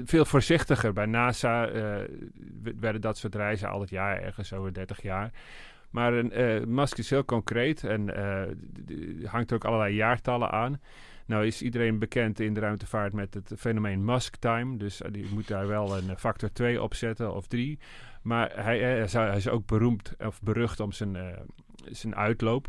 veel 0.05 0.25
voorzichtiger. 0.25 0.93
Bij 0.93 1.07
NASA 1.07 1.71
werden 2.81 3.01
dat 3.01 3.19
soort 3.19 3.35
reizen 3.35 3.69
altijd 3.69 3.91
jaar, 3.91 4.23
ergens 4.23 4.53
over 4.53 4.73
30 4.73 5.03
jaar. 5.03 5.33
Maar 5.91 6.13
Musk 6.69 6.99
is 6.99 7.11
heel 7.11 7.25
concreet 7.25 7.85
en 7.85 8.01
hangt 9.25 9.51
er 9.51 9.57
ook 9.57 9.65
allerlei 9.65 9.95
jaartallen 9.95 10.51
aan. 10.51 10.81
Nou 11.29 11.47
is 11.47 11.63
iedereen 11.63 11.99
bekend 11.99 12.41
in 12.41 12.55
de 12.55 12.61
ruimtevaart 12.61 13.13
met 13.13 13.35
het 13.35 13.53
fenomeen 13.57 14.05
Musk 14.05 14.37
time. 14.37 14.77
Dus 14.77 15.03
eh, 15.03 15.13
die 15.13 15.27
moet 15.33 15.49
daar 15.49 15.67
wel 15.67 15.97
een 15.97 16.19
factor 16.19 16.53
2 16.53 16.83
op 16.83 16.95
zetten 16.95 17.35
of 17.35 17.47
3. 17.47 17.79
Maar 18.23 18.65
hij, 18.65 19.03
is, 19.03 19.13
hij 19.13 19.37
is 19.37 19.49
ook 19.49 19.67
beroemd 19.67 20.15
of 20.19 20.43
berucht 20.43 20.81
om 20.81 20.93
zijn, 20.93 21.17
eh, 21.17 21.41
zijn 21.91 22.17
uitloop. 22.17 22.69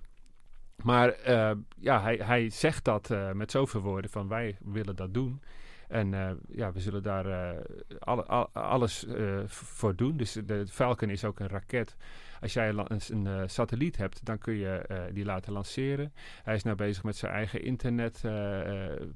Maar 0.83 1.09
eh, 1.09 1.51
ja, 1.79 2.01
hij, 2.01 2.19
hij 2.23 2.49
zegt 2.49 2.83
dat 2.83 3.11
eh, 3.11 3.31
met 3.31 3.51
zoveel 3.51 3.81
woorden 3.81 4.11
van 4.11 4.27
wij 4.27 4.57
willen 4.59 4.95
dat 4.95 5.13
doen. 5.13 5.41
En 5.89 6.13
eh, 6.13 6.31
ja, 6.47 6.71
we 6.71 6.79
zullen 6.79 7.03
daar 7.03 7.25
eh, 7.25 7.59
alle, 7.99 8.23
al- 8.25 8.49
alles 8.53 9.05
eh, 9.05 9.39
voor 9.47 9.95
doen. 9.95 10.17
Dus 10.17 10.33
de 10.33 10.67
Falcon 10.67 11.09
is 11.09 11.25
ook 11.25 11.39
een 11.39 11.47
raket. 11.47 11.95
Als 12.41 12.53
jij 12.53 12.69
een, 12.69 12.99
een, 13.09 13.49
satelliet 13.49 13.97
hebt, 13.97 14.25
dan 14.25 14.37
kun 14.37 14.53
je 14.53 15.07
die 15.13 15.25
laten 15.25 15.53
lanceren. 15.53 16.13
Hij 16.43 16.55
is 16.55 16.63
nou 16.63 16.75
bezig 16.75 17.03
met 17.03 17.15
zijn 17.15 17.31
eigen 17.31 17.61
internet 17.61 18.19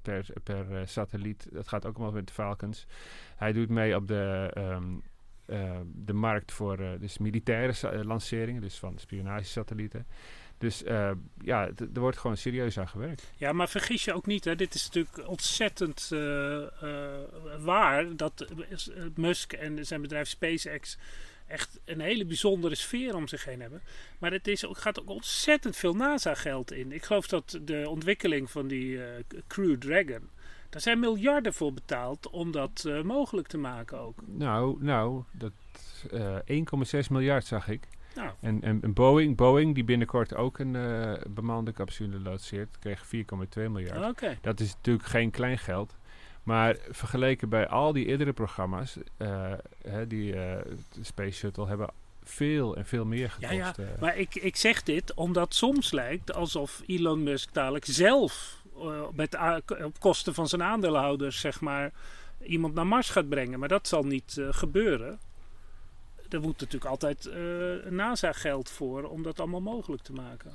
per, 0.01 0.25
per 0.43 0.87
satelliet. 0.87 1.47
Dat 1.51 1.67
gaat 1.67 1.85
ook 1.85 1.95
allemaal 1.95 2.13
met 2.13 2.31
Falcons. 2.31 2.87
Hij 3.35 3.53
doet 3.53 3.69
mee 3.69 3.95
op 3.95 4.07
de, 4.07 4.51
ehm, 4.53 4.83
eh, 5.45 5.79
de 5.85 6.13
markt 6.13 6.51
voor 6.51 6.77
dus 6.99 7.17
militaire 7.17 8.03
lanceringen, 8.05 8.61
dus 8.61 8.79
van 8.79 8.97
spionagesatellieten. 8.97 10.07
Dus 10.63 10.83
eh, 10.83 11.11
ja, 11.41 11.69
er 11.93 11.99
wordt 11.99 12.17
gewoon 12.17 12.37
serieus 12.37 12.79
aan 12.79 12.87
gewerkt. 12.87 13.31
Ja, 13.37 13.53
maar 13.53 13.69
vergis 13.69 14.03
je 14.03 14.13
ook 14.13 14.25
niet, 14.25 14.45
hè? 14.45 14.55
dit 14.55 14.73
is 14.73 14.85
natuurlijk 14.85 15.27
ontzettend 15.27 16.09
eh, 16.11 16.61
eh, 16.61 17.19
waar 17.59 18.15
dat 18.15 18.47
Musk 19.15 19.53
en 19.53 19.85
zijn 19.85 20.01
bedrijf 20.01 20.27
SpaceX 20.27 20.97
echt 21.47 21.79
een 21.85 21.99
hele 21.99 22.25
bijzondere 22.25 22.75
sfeer 22.75 23.15
om 23.15 23.27
zich 23.27 23.45
heen 23.45 23.61
hebben. 23.61 23.81
Maar 24.19 24.31
het 24.31 24.47
is 24.47 24.65
ook, 24.65 24.77
gaat 24.77 24.99
ook 24.99 25.09
ontzettend 25.09 25.75
veel 25.75 25.93
NASA-geld 25.93 26.71
in. 26.71 26.91
Ik 26.91 27.03
geloof 27.03 27.27
dat 27.27 27.59
de 27.61 27.89
ontwikkeling 27.89 28.51
van 28.51 28.67
die 28.67 28.99
Crew 29.47 29.77
Dragon, 29.77 30.29
daar 30.69 30.81
zijn 30.81 30.99
miljarden 30.99 31.53
voor 31.53 31.73
betaald 31.73 32.29
om 32.29 32.51
dat 32.51 32.89
mogelijk 33.03 33.47
te 33.47 33.57
maken 33.57 33.99
ook. 33.99 34.19
Nou, 34.25 34.83
nou 34.83 35.23
dat 35.31 35.51
eh 36.11 36.37
1,6 37.03 37.09
miljard 37.09 37.45
zag 37.45 37.67
ik. 37.67 37.87
Nou. 38.15 38.29
En, 38.39 38.61
en, 38.61 38.79
en 38.81 38.93
Boeing, 38.93 39.35
Boeing, 39.35 39.75
die 39.75 39.83
binnenkort 39.83 40.35
ook 40.35 40.59
een 40.59 40.75
eh, 40.75 41.13
bemande 41.27 41.71
capsule 41.71 42.19
lanceert, 42.19 42.79
kreeg 42.79 43.05
4,2 43.05 43.11
miljard. 43.55 44.19
Dat 44.41 44.59
is 44.59 44.73
natuurlijk 44.75 45.05
geen 45.05 45.31
klein 45.31 45.57
geld. 45.57 45.95
Maar 46.43 46.77
vergeleken 46.89 47.49
bij 47.49 47.67
al 47.67 47.93
die 47.93 48.05
eerdere 48.05 48.33
programma's, 48.33 48.97
eh, 49.17 49.53
hè, 49.87 50.07
die 50.07 50.31
de 50.31 50.63
Space 51.01 51.37
Shuttle 51.37 51.67
hebben 51.67 51.89
veel 52.23 52.75
en 52.75 52.85
veel 52.85 53.05
meer 53.05 53.35
Ja, 53.39 53.47
gekost. 53.47 53.77
ja, 53.77 53.83
eh. 53.83 54.01
maar 54.01 54.17
ik, 54.17 54.35
ik 54.35 54.55
zeg 54.55 54.83
dit 54.83 55.13
omdat 55.13 55.53
soms 55.53 55.91
lijkt 55.91 56.33
alsof 56.33 56.81
Elon 56.85 57.23
Musk 57.23 57.53
dadelijk 57.53 57.85
zelf 57.85 58.61
met 59.13 59.37
op 59.83 59.99
kosten 59.99 60.33
van 60.33 60.47
zijn 60.47 60.63
aandeelhouders 60.63 61.39
zeg 61.39 61.61
maar 61.61 61.91
iemand 62.43 62.73
naar 62.73 62.87
Mars 62.87 63.09
gaat 63.09 63.29
brengen. 63.29 63.59
Maar 63.59 63.67
dat 63.67 63.87
zal 63.87 64.03
niet 64.03 64.41
gebeuren. 64.49 65.19
Er 66.33 66.41
moet 66.41 66.59
natuurlijk 66.59 66.91
altijd 66.91 67.25
eh 67.25 67.91
NASA-geld 67.91 68.69
voor 68.69 69.03
om 69.03 69.23
dat 69.23 69.39
allemaal 69.39 69.61
mogelijk 69.61 70.01
te 70.01 70.13
maken. 70.13 70.51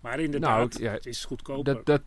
Maar 0.00 0.20
inderdaad, 0.20 0.72
Nou, 0.72 0.84
ja, 0.84 0.92
het 0.92 1.06
is 1.06 1.24
goedkoper. 1.24 1.74
Dat, 1.74 1.86
dat, 1.86 2.02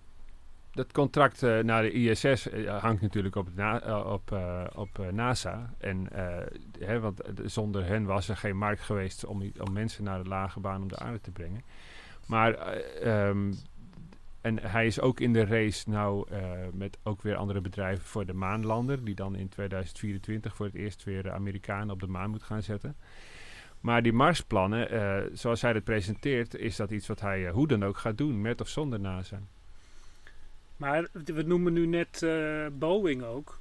dat 0.72 0.91
contract 0.91 1.43
eh, 1.43 1.60
naar 1.60 1.82
de 1.82 1.91
ISS 1.91 2.49
eh, 2.49 2.82
hangt 2.82 3.01
natuurlijk 3.01 3.36
op, 3.36 3.47
na, 3.55 4.01
op, 4.03 4.39
op 4.76 5.12
NASA. 5.12 5.74
En, 5.78 6.07
hè, 6.80 6.99
want 6.99 7.22
zonder 7.45 7.86
hen 7.86 8.05
was 8.05 8.30
er 8.30 8.38
geen 8.38 8.57
markt 8.57 8.82
geweest 8.82 9.26
om, 9.26 9.51
om 9.60 9.74
mensen 9.74 10.03
naar 10.03 10.24
de 10.24 10.30
lage 10.30 10.60
baan 10.60 10.82
om 10.82 10.88
de 10.88 10.99
aarde 10.99 11.22
te 11.22 11.32
brengen. 11.32 11.64
Maar 12.30 12.53
eh, 12.53 13.28
ehm, 13.28 13.53
en 14.42 14.60
hij 14.60 14.86
is 14.86 15.00
ook 15.00 15.20
in 15.20 15.34
de 15.34 15.46
race 15.46 15.90
nou 15.90 16.30
eh, 16.30 16.42
met 16.74 16.98
ook 17.04 17.22
weer 17.22 17.36
andere 17.36 17.62
bedrijven 17.62 18.06
voor 18.06 18.26
de 18.26 18.34
maanlander. 18.34 19.04
Die 19.04 19.16
dan 19.16 19.36
in 19.36 19.50
2024 19.50 20.56
voor 20.56 20.66
het 20.66 20.76
eerst 20.76 21.04
weer 21.04 21.24
de 21.24 21.32
Amerikanen 21.32 21.90
op 21.90 22.00
de 22.00 22.08
maan 22.08 22.30
moet 22.30 22.44
gaan 22.44 22.64
zetten. 22.64 22.96
Maar 23.80 24.04
die 24.04 24.14
Marsplannen, 24.14 24.90
eh, 24.90 25.30
zoals 25.34 25.62
hij 25.62 25.72
het 25.72 25.84
presenteert, 25.84 26.56
is 26.56 26.76
dat 26.76 26.92
iets 26.92 27.08
wat 27.08 27.22
hij 27.22 27.48
eh, 27.48 27.54
hoe 27.54 27.68
dan 27.68 27.84
ook 27.84 27.98
gaat 27.98 28.18
doen, 28.18 28.42
met 28.42 28.62
of 28.62 28.68
zonder 28.68 29.00
NASA. 29.00 29.40
Maar 30.78 31.08
we 31.12 31.42
noemen 31.42 31.74
nu 31.74 31.86
net 31.86 32.26
Boeing 32.74 33.24
ook. 33.24 33.60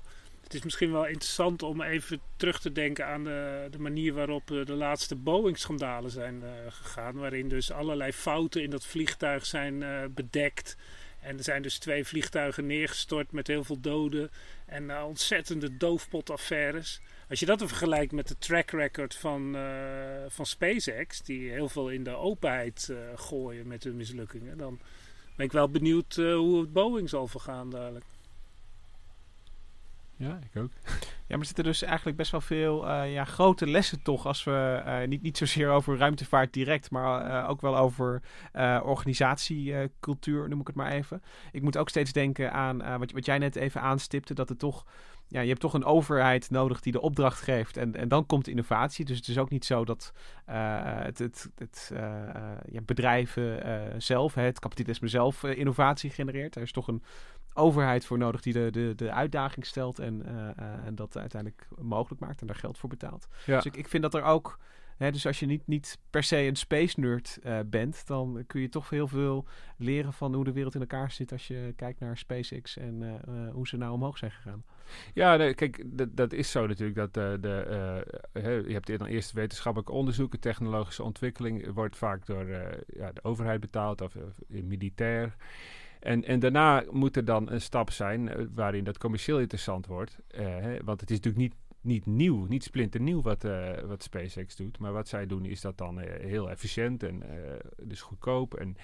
Het 0.48 0.56
is 0.56 0.62
misschien 0.62 0.92
wel 0.92 1.06
interessant 1.06 1.62
om 1.62 1.82
even 1.82 2.20
terug 2.36 2.60
te 2.60 2.72
denken 2.72 3.06
aan 3.06 3.24
de, 3.24 3.66
de 3.70 3.78
manier 3.78 4.14
waarop 4.14 4.50
eh, 4.50 4.64
de 4.64 4.74
laatste 4.74 5.16
Boeing-schandalen 5.16 6.10
zijn 6.10 6.42
eh, 6.42 6.48
gegaan. 6.68 7.14
Waarin 7.14 7.48
dus 7.48 7.72
allerlei 7.72 8.12
fouten 8.12 8.62
in 8.62 8.70
dat 8.70 8.86
vliegtuig 8.86 9.46
zijn 9.46 9.82
eh, 9.82 10.04
bedekt. 10.10 10.76
En 11.20 11.36
er 11.38 11.44
zijn 11.44 11.62
dus 11.62 11.78
twee 11.78 12.04
vliegtuigen 12.04 12.66
neergestort 12.66 13.32
met 13.32 13.46
heel 13.46 13.64
veel 13.64 13.80
doden. 13.80 14.30
En 14.66 14.90
eh, 14.90 15.04
ontzettende 15.04 15.76
doofpotaffaires. 15.76 17.00
Als 17.28 17.40
je 17.40 17.46
dat 17.46 17.58
vergelijkt 17.66 18.12
met 18.12 18.28
de 18.28 18.38
track 18.38 18.70
record 18.70 19.14
van, 19.14 19.56
van 20.28 20.46
SpaceX, 20.46 21.22
die 21.22 21.50
heel 21.50 21.68
veel 21.68 21.90
in 21.90 22.04
de 22.04 22.16
openheid 22.16 22.92
gooien 23.14 23.66
met 23.66 23.84
hun 23.84 23.96
mislukkingen, 23.96 24.56
dan 24.56 24.78
Ben 25.36 25.46
ik 25.46 25.52
wel 25.52 25.68
benieuwd 25.70 26.14
hoe 26.14 26.60
het 26.60 26.72
Boeing 26.72 27.08
zal 27.08 27.26
vergaan 27.26 27.70
dadelijk. 27.70 28.04
Ja, 30.18 30.38
ik 30.50 30.60
ook. 30.62 30.70
Ja, 31.28 31.34
maar 31.36 31.38
er 31.38 31.46
zitten 31.46 31.64
dus 31.64 31.82
eigenlijk 31.82 32.16
best 32.16 32.30
wel 32.30 32.40
veel 32.40 32.88
eh, 32.88 33.12
ja, 33.12 33.24
grote 33.24 33.66
lessen 33.66 34.02
toch. 34.02 34.26
Als 34.26 34.44
we 34.44 34.82
eh, 34.84 35.08
niet, 35.08 35.22
niet 35.22 35.38
zozeer 35.38 35.70
over 35.70 35.96
ruimtevaart 35.96 36.52
direct, 36.52 36.90
maar 36.90 37.42
eh, 37.42 37.50
ook 37.50 37.60
wel 37.60 37.76
over 37.76 38.22
organisatiecultuur, 38.82 40.48
noem 40.48 40.60
ik 40.60 40.66
het 40.66 40.76
maar 40.76 40.90
even. 40.92 41.22
Ik 41.52 41.62
moet 41.62 41.76
ook 41.76 41.88
steeds 41.88 42.12
denken 42.12 42.52
aan 42.52 42.98
wat, 42.98 43.12
wat 43.12 43.24
jij 43.24 43.38
net 43.38 43.56
even 43.56 43.80
aanstipte, 43.80 44.34
dat 44.34 44.48
het 44.48 44.58
toch. 44.58 44.84
Ja, 45.30 45.40
je 45.40 45.48
hebt 45.48 45.60
toch 45.60 45.74
een 45.74 45.84
overheid 45.84 46.50
nodig 46.50 46.80
die 46.80 46.92
de 46.92 47.00
opdracht 47.00 47.40
geeft. 47.40 47.76
En, 47.76 47.94
en 47.94 48.08
dan 48.08 48.26
komt 48.26 48.48
innovatie. 48.48 49.04
Dus 49.04 49.16
het 49.16 49.28
is 49.28 49.38
ook 49.38 49.50
niet 49.50 49.64
zo 49.64 49.84
dat 49.84 50.12
het, 50.44 51.18
het, 51.18 51.50
het 51.56 51.92
ja, 52.70 52.80
bedrijven 52.84 53.62
zelf, 54.02 54.34
het 54.34 54.58
kapitalisme 54.58 55.08
zelf, 55.08 55.44
innovatie 55.44 56.10
genereert. 56.10 56.56
Er 56.56 56.62
is 56.62 56.72
toch 56.72 56.88
een 56.88 57.02
overheid 57.58 58.04
voor 58.04 58.18
nodig 58.18 58.40
die 58.40 58.52
de, 58.52 58.70
de, 58.70 58.92
de 58.96 59.12
uitdaging 59.12 59.66
stelt 59.66 59.98
en, 59.98 60.26
eh, 60.26 60.48
eh, 60.48 60.86
en 60.86 60.94
dat 60.94 61.16
uiteindelijk 61.16 61.68
mogelijk 61.78 62.20
maakt 62.20 62.40
en 62.40 62.46
daar 62.46 62.56
geld 62.56 62.78
voor 62.78 62.88
betaalt. 62.88 63.28
Ja. 63.46 63.56
Dus 63.56 63.64
ik, 63.64 63.76
ik 63.76 63.88
vind 63.88 64.02
dat 64.02 64.14
er 64.14 64.22
ook, 64.22 64.58
hè, 64.96 65.12
dus 65.12 65.26
als 65.26 65.40
je 65.40 65.46
niet, 65.46 65.66
niet 65.66 65.98
per 66.10 66.22
se 66.22 66.36
een 66.36 66.56
space 66.56 67.00
nerd 67.00 67.38
eh, 67.42 67.58
bent, 67.66 68.06
dan 68.06 68.44
kun 68.46 68.60
je 68.60 68.68
toch 68.68 68.90
heel 68.90 69.08
veel 69.08 69.46
leren 69.76 70.12
van 70.12 70.34
hoe 70.34 70.44
de 70.44 70.52
wereld 70.52 70.74
in 70.74 70.80
elkaar 70.80 71.10
zit 71.10 71.32
als 71.32 71.46
je 71.46 71.72
kijkt 71.76 72.00
naar 72.00 72.18
SpaceX 72.18 72.76
en 72.76 73.20
hoe 73.52 73.68
ze 73.68 73.76
nou 73.76 73.92
omhoog 73.92 74.18
zijn 74.18 74.30
gegaan. 74.30 74.64
Ja, 75.14 75.36
nee, 75.36 75.54
kijk, 75.54 75.82
dat, 75.86 76.16
dat 76.16 76.32
is 76.32 76.50
zo 76.50 76.66
natuurlijk. 76.66 77.12
Dat, 77.12 77.42
de, 77.42 78.04
je 78.66 78.72
hebt 78.72 78.98
dan 78.98 79.06
eerst 79.06 79.32
wetenschappelijk 79.32 79.90
onderzoeken, 79.90 80.40
technologische 80.40 81.02
ontwikkeling 81.02 81.72
wordt 81.72 81.96
vaak 81.96 82.26
door 82.26 82.48
ja, 82.86 83.12
de 83.12 83.22
overheid 83.24 83.60
betaald 83.60 84.00
of, 84.00 84.16
of 84.16 84.40
militair. 84.48 85.36
En, 86.00 86.24
en 86.24 86.38
daarna 86.40 86.84
moet 86.90 87.16
er 87.16 87.24
dan 87.24 87.50
een 87.50 87.60
stap 87.60 87.90
zijn 87.90 88.28
eh, 88.28 88.44
waarin 88.54 88.84
dat 88.84 88.98
commercieel 88.98 89.38
interessant 89.40 89.86
wordt. 89.86 90.18
Eh, 90.28 90.40
hè, 90.46 90.78
want 90.84 91.00
het 91.00 91.10
is 91.10 91.16
natuurlijk 91.16 91.42
niet, 91.44 91.54
niet 91.80 92.06
nieuw, 92.06 92.44
niet 92.48 92.64
splinternieuw 92.64 93.22
wat, 93.22 93.44
eh, 93.44 93.70
wat 93.84 94.02
SpaceX 94.02 94.56
doet. 94.56 94.78
Maar 94.78 94.92
wat 94.92 95.08
zij 95.08 95.26
doen 95.26 95.44
is 95.44 95.60
dat 95.60 95.78
dan 95.78 95.98
heel 96.00 96.50
efficiënt 96.50 97.02
en 97.02 97.22
eh, 97.22 97.54
dus 97.82 98.00
goedkoop. 98.00 98.54
En, 98.54 98.76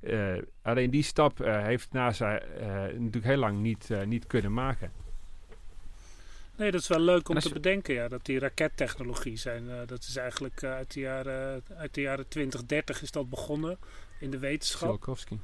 eh, 0.00 0.36
alleen 0.62 0.90
die 0.90 1.02
stap 1.02 1.40
eh, 1.40 1.62
heeft 1.64 1.92
NASA 1.92 2.38
eh, 2.40 2.68
natuurlijk 2.68 3.24
heel 3.24 3.36
lang 3.36 3.58
niet, 3.60 3.90
eh, 3.90 4.02
niet 4.04 4.26
kunnen 4.26 4.52
maken. 4.52 4.92
Nee, 6.56 6.70
dat 6.70 6.80
is 6.80 6.88
wel 6.88 7.00
leuk 7.00 7.28
om 7.28 7.38
te 7.38 7.48
je- 7.48 7.54
bedenken, 7.54 7.94
ja, 7.94 8.08
dat 8.08 8.24
die 8.24 8.38
rakettechnologie 8.38 9.36
zijn. 9.36 9.70
eh, 9.70 9.76
dat 9.86 10.02
is 10.02 10.16
eigenlijk 10.16 10.64
uit, 10.64 10.92
de 10.94 11.00
jaren, 11.00 11.62
uit 11.76 11.94
de 11.94 12.00
jaren 12.00 12.28
20, 12.28 12.66
30 12.66 13.02
is 13.02 13.10
dat 13.10 13.30
begonnen 13.30 13.78
in 14.20 14.30
de 14.30 14.38
wetenschap. 14.38 14.80
Tsiolkovsky. 14.88 15.36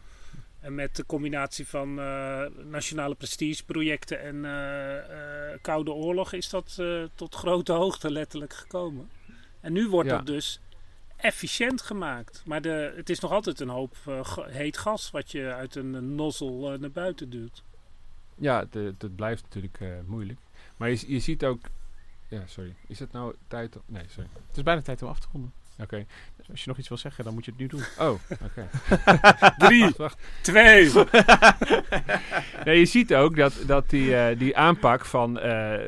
En 0.65 0.75
met 0.75 0.97
de 0.97 1.07
combinatie 1.07 1.67
van 1.69 1.99
eh, 2.01 2.43
nationale 2.65 3.15
prestigeprojecten 3.15 4.21
en 4.21 4.45
eh, 4.45 5.53
eh, 5.53 5.59
Koude 5.63 5.93
Oorlog 5.93 6.33
is 6.33 6.49
dat 6.49 6.77
eh, 6.81 7.03
tot 7.15 7.35
grote 7.35 7.73
hoogte 7.73 8.11
letterlijk 8.11 8.53
gekomen. 8.53 9.11
En 9.61 9.73
nu 9.73 9.89
wordt 9.89 10.09
Ja. 10.09 10.17
dat 10.17 10.27
dus 10.27 10.61
efficiënt 11.17 11.83
gemaakt. 11.83 12.43
Maar 12.47 12.63
de, 12.63 12.93
het 12.97 13.11
is 13.11 13.19
nog 13.21 13.31
altijd 13.31 13.61
een 13.61 13.69
hoop 13.69 13.97
eh, 14.07 14.39
heet 14.47 14.79
gas 14.79 15.11
wat 15.11 15.31
je 15.31 15.53
uit 15.53 15.75
een, 15.75 16.15
nozzel 16.15 16.77
naar 16.79 16.91
buiten 16.91 17.31
duwt. 17.31 17.63
Ja, 18.35 18.65
de- 18.71 18.95
dat 18.99 19.15
blijft 19.17 19.43
natuurlijk 19.43 19.81
eh, 19.81 19.89
moeilijk. 20.07 20.39
Maar 20.77 20.91
je, 20.91 21.05
je 21.07 21.19
ziet 21.19 21.45
ook... 21.45 21.61
Ja, 22.29 22.47
sorry. 22.47 22.75
Is 22.89 22.99
het 22.99 23.13
nou 23.13 23.35
tijd... 23.49 23.77
om- 23.77 23.83
Nee, 23.87 24.05
sorry. 24.09 24.29
Het 24.49 24.57
is 24.57 24.63
bijna 24.63 24.81
tijd 24.83 25.03
om 25.03 25.09
af 25.09 25.19
te 25.21 25.27
ronden. 25.33 25.53
Oké. 25.79 26.07
Als 26.51 26.63
je 26.63 26.69
nog 26.69 26.79
iets 26.79 26.89
wil 26.89 26.99
zeggen, 26.99 27.25
dan 27.25 27.35
moet 27.35 27.45
je 27.45 27.51
het 27.51 27.61
nu 27.61 27.67
doen. 27.67 27.83
Oh, 27.99 28.21
oké. 28.43 28.69
Drie, 29.67 29.83
Wacht, 29.83 29.97
wacht. 29.97 30.19
twee. 30.41 30.93
nee, 32.65 32.79
je 32.79 32.85
ziet 32.87 33.15
ook 33.15 33.37
dat, 33.37 33.55
dat 33.67 33.91
die, 33.91 34.17
eh, 34.17 34.39
die 34.39 34.57
aanpak 34.57 35.05
van... 35.05 35.39
eh, 35.39 35.81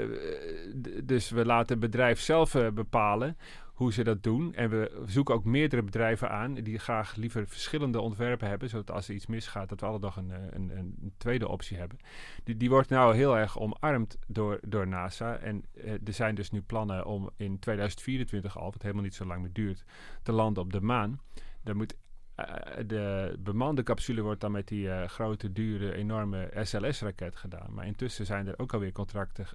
dus 1.05 1.31
we 1.31 1.45
laten 1.45 1.69
het 1.69 1.81
bedrijf 1.81 2.21
zelf 2.21 2.55
eh, 2.55 2.69
bepalen 2.69 3.37
hoe 3.77 3.93
ze 3.93 4.05
dat 4.05 4.23
doen. 4.23 4.55
En 4.55 4.71
we 4.71 5.03
zoeken 5.07 5.35
ook 5.35 5.45
meerdere 5.45 5.83
bedrijven 5.83 6.31
aan 6.31 6.55
die 6.55 6.79
graag 6.79 7.17
liever 7.17 7.47
verschillende 7.47 8.01
ontwerpen 8.01 8.49
hebben. 8.49 8.69
Zodat 8.69 8.91
als 8.91 9.09
er 9.09 9.15
iets 9.15 9.27
misgaat, 9.27 9.69
dat 9.69 9.81
we 9.81 9.87
altijd 9.87 10.03
nog 10.03 10.17
een, 10.17 10.31
eh, 10.31 10.39
een, 10.51 10.71
een 10.77 11.13
tweede 11.17 11.49
optie 11.49 11.77
hebben. 11.77 11.99
Die, 12.45 12.57
die 12.57 12.71
wordt 12.71 12.89
nou 12.89 13.15
heel 13.15 13.39
erg 13.39 13.59
omarmd 13.59 14.19
door, 14.27 14.59
door 14.67 14.89
NASA. 14.89 15.37
En 15.37 15.65
eh, 15.75 15.93
er 15.93 16.13
zijn 16.13 16.35
dus 16.35 16.51
nu 16.51 16.63
plannen 16.63 17.07
om 17.07 17.31
in 17.37 17.59
2024 17.59 18.59
al, 18.59 18.71
wat 18.73 18.83
helemaal 18.83 19.03
niet 19.03 19.15
zo 19.15 19.25
lang 19.25 19.41
meer 19.43 19.53
duurt, 19.53 19.85
te 20.23 20.33
landen 20.33 20.63
op 20.63 20.73
de 20.73 20.81
maan. 20.81 21.21
Daar 21.63 21.77
moet 21.77 21.97
eh, 22.35 22.47
de 22.87 23.37
bemande 23.39 23.83
capsule 23.83 24.23
wordt 24.23 24.41
dan 24.41 24.53
met 24.53 24.69
die 24.69 25.09
grote, 25.09 25.53
dure, 25.53 25.95
enorme 25.95 26.51
SLS-raket 26.63 27.37
gedaan. 27.37 27.75
Maar 27.75 27.87
intussen 27.87 28.27
zijn 28.27 28.47
er 28.47 28.59
ook 28.59 28.73
alweer 28.73 28.93
contracten 28.93 29.47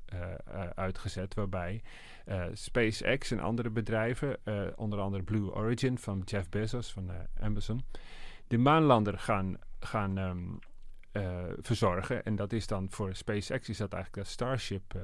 uitgezet 0.76 1.34
waarbij 1.34 1.82
eh, 2.32 2.44
SpaceX 2.54 3.32
en 3.32 3.40
andere 3.40 3.70
bedrijven, 3.70 4.38
eh, 4.44 4.62
onder 4.76 5.00
andere 5.00 5.24
Blue 5.24 5.54
Origin 5.54 5.98
van 5.98 6.22
Jeff 6.26 6.50
Bezos 6.50 6.92
van 6.92 7.10
eh, 7.10 7.16
Amazon, 7.40 7.82
de 8.48 8.58
maanlander 8.58 9.20
gaan, 9.20 9.58
gaan 9.80 10.18
ehm, 10.18 10.38
eh, 11.12 11.44
verzorgen. 11.62 12.24
En 12.24 12.36
dat 12.36 12.54
is 12.54 12.68
dan 12.68 12.88
voor 12.90 13.16
SpaceX 13.16 13.70
is 13.70 13.78
dat 13.78 13.94
eigenlijk 13.94 14.26
de 14.26 14.32
Starship 14.32 15.00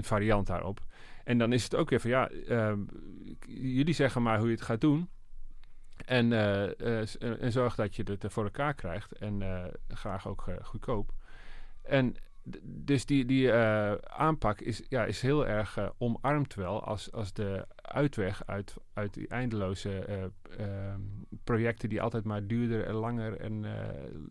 variant 0.00 0.46
daarop. 0.46 0.80
En 1.24 1.38
dan 1.38 1.52
is 1.52 1.64
het 1.64 1.74
ook 1.74 1.90
weer 1.90 2.00
van 2.00 2.10
ja, 2.10 2.28
ehm, 2.28 2.80
jullie 3.46 3.94
zeggen 3.94 4.22
maar 4.22 4.38
hoe 4.38 4.46
je 4.46 4.54
het 4.54 4.62
gaat 4.62 4.80
doen. 4.80 5.08
En, 6.04 6.32
en 7.40 7.52
zorg 7.52 7.74
dat 7.74 7.96
je 7.96 8.02
het 8.02 8.24
voor 8.28 8.44
elkaar 8.44 8.74
krijgt. 8.74 9.12
En 9.12 9.42
graag 9.88 10.28
ook 10.28 10.44
goedkoop. 10.62 11.12
En 11.82 12.16
dus 12.62 13.06
die, 13.06 13.24
die 13.24 13.50
eh, 13.50 13.92
aanpak 13.94 14.60
is, 14.60 14.82
ja, 14.88 15.04
is 15.04 15.20
heel 15.20 15.46
erg 15.46 15.76
eh, 15.76 15.88
omarmd 15.98 16.54
wel 16.54 16.84
als, 16.84 17.12
als 17.12 17.32
de 17.32 17.66
uitweg 17.82 18.46
uit, 18.46 18.74
uit 18.92 19.14
die 19.14 19.28
eindeloze 19.28 19.98
eh, 19.98 20.24
ehm, 20.58 21.00
projecten 21.44 21.88
die 21.88 22.02
altijd 22.02 22.24
maar 22.24 22.46
duurder 22.46 22.84
en 22.84 22.94
langer 22.94 23.40
en 23.40 23.64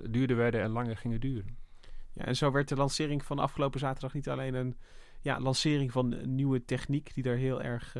duurder 0.10 0.36
werden 0.36 0.62
en 0.62 0.70
langer 0.70 0.98
gingen 0.98 1.20
duren. 1.20 1.58
Ja, 2.14 2.26
en 2.26 2.36
zo 2.36 2.52
werd 2.52 2.68
de 2.68 2.76
lancering 2.76 3.26
van 3.26 3.40
afgelopen 3.40 3.80
zaterdag 3.80 4.14
niet 4.14 4.30
alleen 4.30 4.54
een 4.54 4.78
ja, 5.22 5.40
lancering 5.40 5.92
van 5.92 6.12
een 6.12 6.36
nieuwe 6.36 6.66
techniek 6.66 7.14
die 7.14 7.24
er 7.24 7.38
heel 7.38 7.62
erg 7.62 7.96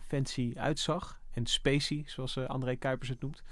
fancy 0.00 0.52
uitzag. 0.56 1.20
En 1.30 1.46
spacey, 1.46 2.02
zoals 2.06 2.38
André 2.38 2.76
Kuipers 2.76 3.08
het 3.08 3.20
noemt. 3.20 3.42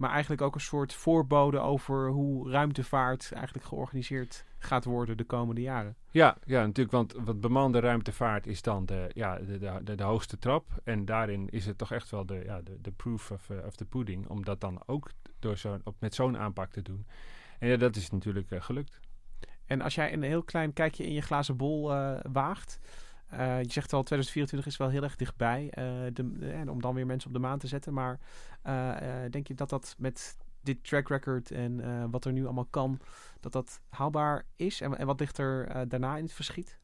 Maar 0.00 0.10
eigenlijk 0.10 0.42
ook 0.42 0.54
een 0.54 0.60
soort 0.60 0.94
voorbode 0.94 1.58
over 1.58 2.08
hoe 2.08 2.50
ruimtevaart 2.50 3.32
eigenlijk 3.32 3.66
georganiseerd 3.66 4.44
gaat 4.58 4.84
worden 4.84 5.16
de 5.16 5.24
komende 5.24 5.60
jaren. 5.60 5.96
Ja, 6.10 6.36
ja, 6.44 6.60
natuurlijk, 6.66 6.90
want 6.90 7.14
wat 7.24 7.40
bemande 7.40 7.80
ruimtevaart 7.80 8.46
is 8.46 8.62
dan 8.62 8.86
de, 8.86 9.10
ja, 9.14 9.38
de, 9.38 9.58
de, 9.58 9.80
de, 9.82 9.94
de 9.94 10.02
hoogste 10.02 10.38
trap. 10.38 10.80
En 10.84 11.04
daarin 11.04 11.48
is 11.48 11.66
het 11.66 11.78
toch 11.78 11.92
echt 11.92 12.10
wel 12.10 12.26
de, 12.26 12.42
ja, 12.44 12.62
de, 12.62 12.80
de 12.80 12.90
proof 12.90 13.30
of, 13.30 13.50
eh, 13.50 13.56
of 13.66 13.76
the 13.76 13.84
pudding, 13.84 14.28
om 14.28 14.44
dat 14.44 14.60
dan 14.60 14.82
ook 14.86 15.10
door 15.38 15.56
zo'n 15.56 15.80
op, 15.84 15.96
met 15.98 16.14
zo'n 16.14 16.38
aanpak 16.38 16.70
te 16.70 16.82
doen. 16.82 17.06
En 17.58 17.68
ja, 17.68 17.76
dat 17.76 17.96
is 17.96 18.10
natuurlijk 18.10 18.50
eh, 18.50 18.60
gelukt. 18.60 19.00
En 19.66 19.80
als 19.80 19.94
jij 19.94 20.12
een 20.12 20.22
heel 20.22 20.42
klein 20.42 20.72
kijkje 20.72 21.06
in 21.06 21.12
je 21.12 21.22
glazen 21.22 21.56
bol 21.56 21.92
eh, 21.92 22.20
waagt. 22.32 22.80
Eh, 23.30 23.62
je 23.62 23.72
zegt 23.72 23.92
al, 23.92 24.02
2024 24.02 24.66
is 24.72 24.76
wel 24.76 24.88
heel 24.88 25.02
erg 25.02 25.16
dichtbij. 25.16 25.70
eh, 25.70 25.84
de, 26.12 26.64
om 26.68 26.80
dan 26.80 26.94
weer 26.94 27.06
mensen 27.06 27.28
op 27.28 27.34
de 27.34 27.40
maan 27.40 27.58
te 27.58 27.66
zetten. 27.66 27.92
Maar 27.92 28.20
eh, 28.62 28.96
denk 29.30 29.46
je 29.46 29.54
dat 29.54 29.68
dat 29.68 29.94
met 29.98 30.36
dit 30.62 30.84
track 30.84 31.08
record 31.08 31.50
en 31.50 32.10
wat 32.10 32.24
er 32.24 32.32
nu 32.32 32.44
allemaal 32.44 32.68
kan, 32.70 33.00
dat 33.40 33.52
dat 33.52 33.80
haalbaar 33.88 34.44
is? 34.56 34.80
En, 34.80 34.98
en 34.98 35.06
wat 35.06 35.20
ligt 35.20 35.38
er 35.38 35.88
daarna 35.88 36.16
in 36.16 36.22
het 36.22 36.32
verschiet? 36.32 36.78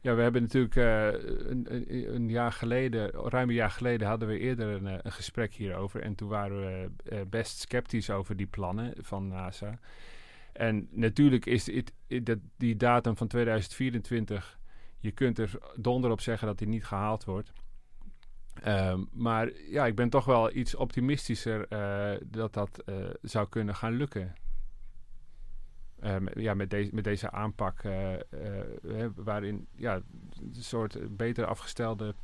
Ja, 0.00 0.14
we 0.14 0.22
hebben 0.22 0.42
natuurlijk 0.42 0.74
een, 0.74 2.14
een, 2.14 2.28
jaar 2.28 2.52
geleden, 2.52 3.10
ruim 3.10 3.48
een 3.48 3.54
jaar 3.54 3.70
geleden, 3.70 4.08
hadden 4.08 4.28
we 4.28 4.38
eerder 4.38 4.68
een, 4.68 5.06
een 5.06 5.12
gesprek 5.12 5.54
hierover. 5.54 6.02
En 6.02 6.14
toen 6.14 6.28
waren 6.28 6.60
we 6.60 7.26
best 7.30 7.58
sceptisch 7.58 8.10
over 8.10 8.36
die 8.36 8.46
plannen 8.46 8.94
van 8.98 9.28
NASA. 9.28 9.78
En 10.52 10.88
natuurlijk 10.90 11.46
is 11.46 11.70
die 12.56 12.76
datum 12.76 13.16
van 13.16 13.26
2024, 13.26 14.58
je 15.02 15.10
kunt 15.12 15.38
er 15.38 15.50
donder 15.76 16.10
op 16.10 16.20
zeggen 16.20 16.46
dat 16.46 16.58
die 16.58 16.68
niet 16.68 16.84
gehaald 16.84 17.24
wordt. 17.24 17.52
Ehm, 18.62 19.04
maar 19.12 19.50
ja, 19.70 19.86
ik 19.86 19.94
ben 19.94 20.08
toch 20.08 20.24
wel 20.24 20.54
iets 20.54 20.74
optimistischer 20.74 21.66
eh, 21.68 22.20
dat 22.24 22.52
dat 22.52 22.78
eh, 22.84 22.94
zou 23.22 23.48
kunnen 23.48 23.74
gaan 23.74 23.92
lukken. 23.92 24.34
Eh, 26.00 26.16
met- 26.18 26.34
ja, 26.36 26.54
met, 26.54 26.70
deze 26.70 26.90
met 26.94 27.04
deze 27.04 27.30
aanpak, 27.30 27.82
eh, 27.84 28.14
eh, 28.14 28.20
hè, 28.86 29.08
waarin 29.14 29.66
ja, 29.76 29.94
een 30.40 30.54
soort 30.62 31.16
beter 31.16 31.46
afgestelde 31.46 32.14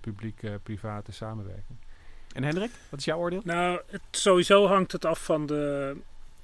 publiek-private 0.00 1.12
samenwerking. 1.12 1.78
En 2.34 2.42
Hendrik, 2.42 2.70
wat 2.90 2.98
is 2.98 3.04
jouw 3.04 3.18
oordeel? 3.18 3.40
Nou, 3.44 3.80
het, 3.86 4.02
sowieso 4.10 4.66
hangt 4.66 4.92
het 4.92 5.04
af 5.04 5.24
van 5.24 5.46
de 5.46 5.96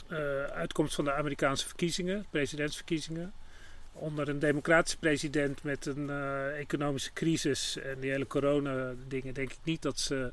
eh, 0.08 0.16
uitkomst 0.44 0.94
van 0.94 1.04
de 1.04 1.12
Amerikaanse 1.12 1.66
verkiezingen, 1.66 2.26
presidentsverkiezingen. 2.30 3.32
Onder 3.92 4.28
een 4.28 4.38
democratische 4.38 4.98
president 4.98 5.62
met 5.62 5.86
een 5.86 6.10
eh, 6.10 6.58
economische 6.58 7.12
crisis 7.12 7.76
en 7.76 8.00
die 8.00 8.10
hele 8.10 8.26
corona-dingen, 8.26 9.34
denk 9.34 9.50
ik 9.50 9.58
niet 9.62 9.82
dat 9.82 9.98
ze 9.98 10.32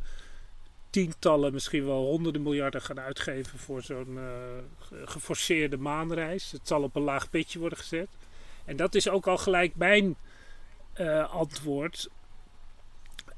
tientallen, 0.90 1.54
misschien 1.54 1.86
wel 1.86 2.06
honderden 2.06 2.42
miljarden 2.42 2.82
gaan 2.82 3.00
uitgeven 3.00 3.60
voor 3.60 3.82
zo'n 3.82 4.20
geforceerde 5.06 5.78
maanreis. 5.78 6.52
Het 6.52 6.68
zal 6.68 6.82
op 6.84 6.96
een 6.96 7.02
laag 7.02 7.30
pitje 7.30 7.60
worden 7.60 7.78
gezet. 7.78 8.08
En 8.66 8.76
dat 8.76 8.96
is 8.96 9.10
ook 9.10 9.28
al 9.28 9.38
gelijk 9.38 9.76
mijn 9.76 10.16
antwoord. 11.30 12.10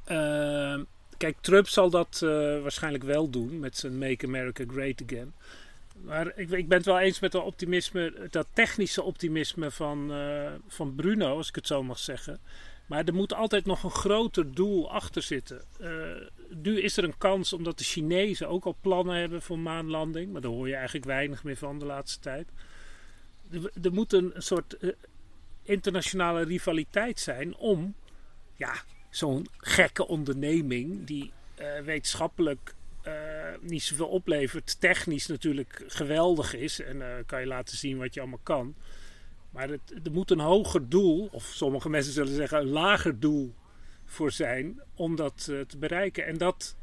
Ehm, 0.04 0.84
kijk, 1.18 1.38
Trump 1.42 1.68
zal 1.68 1.90
dat 1.90 2.20
waarschijnlijk 2.62 3.04
wel 3.04 3.30
doen 3.30 3.60
met 3.60 3.78
zijn 3.78 3.98
Make 3.98 4.26
America 4.26 4.64
Great 4.68 5.02
Again. 5.04 5.34
Maar 6.02 6.32
ik, 6.36 6.50
ik 6.50 6.68
ben 6.68 6.78
het 6.78 6.86
wel 6.86 7.00
eens 7.00 7.20
met 7.20 7.32
dat 7.32 7.44
optimisme, 7.44 8.28
dat 8.30 8.48
technische 8.54 9.04
optimisme 9.04 9.72
van, 9.72 10.12
van 10.68 10.96
Bruno, 10.96 11.38
als 11.38 11.50
ik 11.50 11.56
het 11.56 11.68
zo 11.68 11.84
mag 11.84 12.00
zeggen. 12.00 12.40
Maar 12.90 13.06
er 13.06 13.14
moet 13.14 13.34
altijd 13.34 13.66
nog 13.66 13.84
een 13.84 13.92
groter 13.92 14.54
doel 14.54 14.92
achter 14.92 15.22
zitten. 15.22 15.62
Uh, 15.82 15.90
nu 16.50 16.82
is 16.82 16.98
er 16.98 17.04
een 17.04 17.18
kans 17.18 17.54
omdat 17.54 17.78
de 17.78 17.84
Chinezen 17.84 18.48
ook 18.48 18.66
al 18.66 18.76
plannen 18.82 19.16
hebben 19.16 19.42
voor 19.42 19.60
maanlanding. 19.60 20.32
Maar 20.32 20.42
daar 20.42 20.52
hoor 20.52 20.68
je 20.68 20.76
eigenlijk 20.76 21.06
weinig 21.06 21.44
meer 21.44 21.58
van 21.58 21.80
de 21.80 21.86
laatste 21.86 22.20
tijd. 22.20 22.48
Er, 23.84 23.94
moet 23.94 24.14
een, 24.14 24.34
soort 24.38 24.76
uh, 24.80 24.92
internationale 25.64 26.44
rivaliteit 26.44 27.20
zijn 27.20 27.56
om 27.56 27.96
ja, 28.56 28.74
zo'n 29.10 29.48
gekke 29.58 30.08
onderneming 30.08 31.06
die 31.06 31.32
wetenschappelijk 31.84 32.74
niet 33.62 33.84
zoveel 33.84 34.08
oplevert, 34.08 34.80
technisch 34.80 35.28
natuurlijk 35.28 35.84
geweldig 35.88 36.56
is. 36.56 36.82
En 36.82 37.02
kan 37.26 37.40
je 37.40 37.48
laten 37.48 37.78
zien 37.78 37.98
wat 37.98 38.14
je 38.14 38.20
allemaal 38.20 38.40
kan. 38.44 38.76
Maar 39.52 39.70
het, 39.70 40.00
er 40.04 40.12
moet 40.12 40.32
een 40.32 40.40
hoger 40.40 40.90
doel, 40.90 41.30
of 41.32 41.44
sommige 41.44 41.90
mensen 41.90 42.14
zullen 42.14 42.34
zeggen 42.34 42.60
een 42.60 42.70
lager 42.70 43.20
doel 43.20 43.54
voor 44.06 44.32
zijn 44.32 44.82
om 44.94 45.16
dat 45.16 45.48
uh, 45.52 45.62
te 45.62 45.78
bereiken. 45.78 46.26
En 46.26 46.38
dat, 46.38 46.78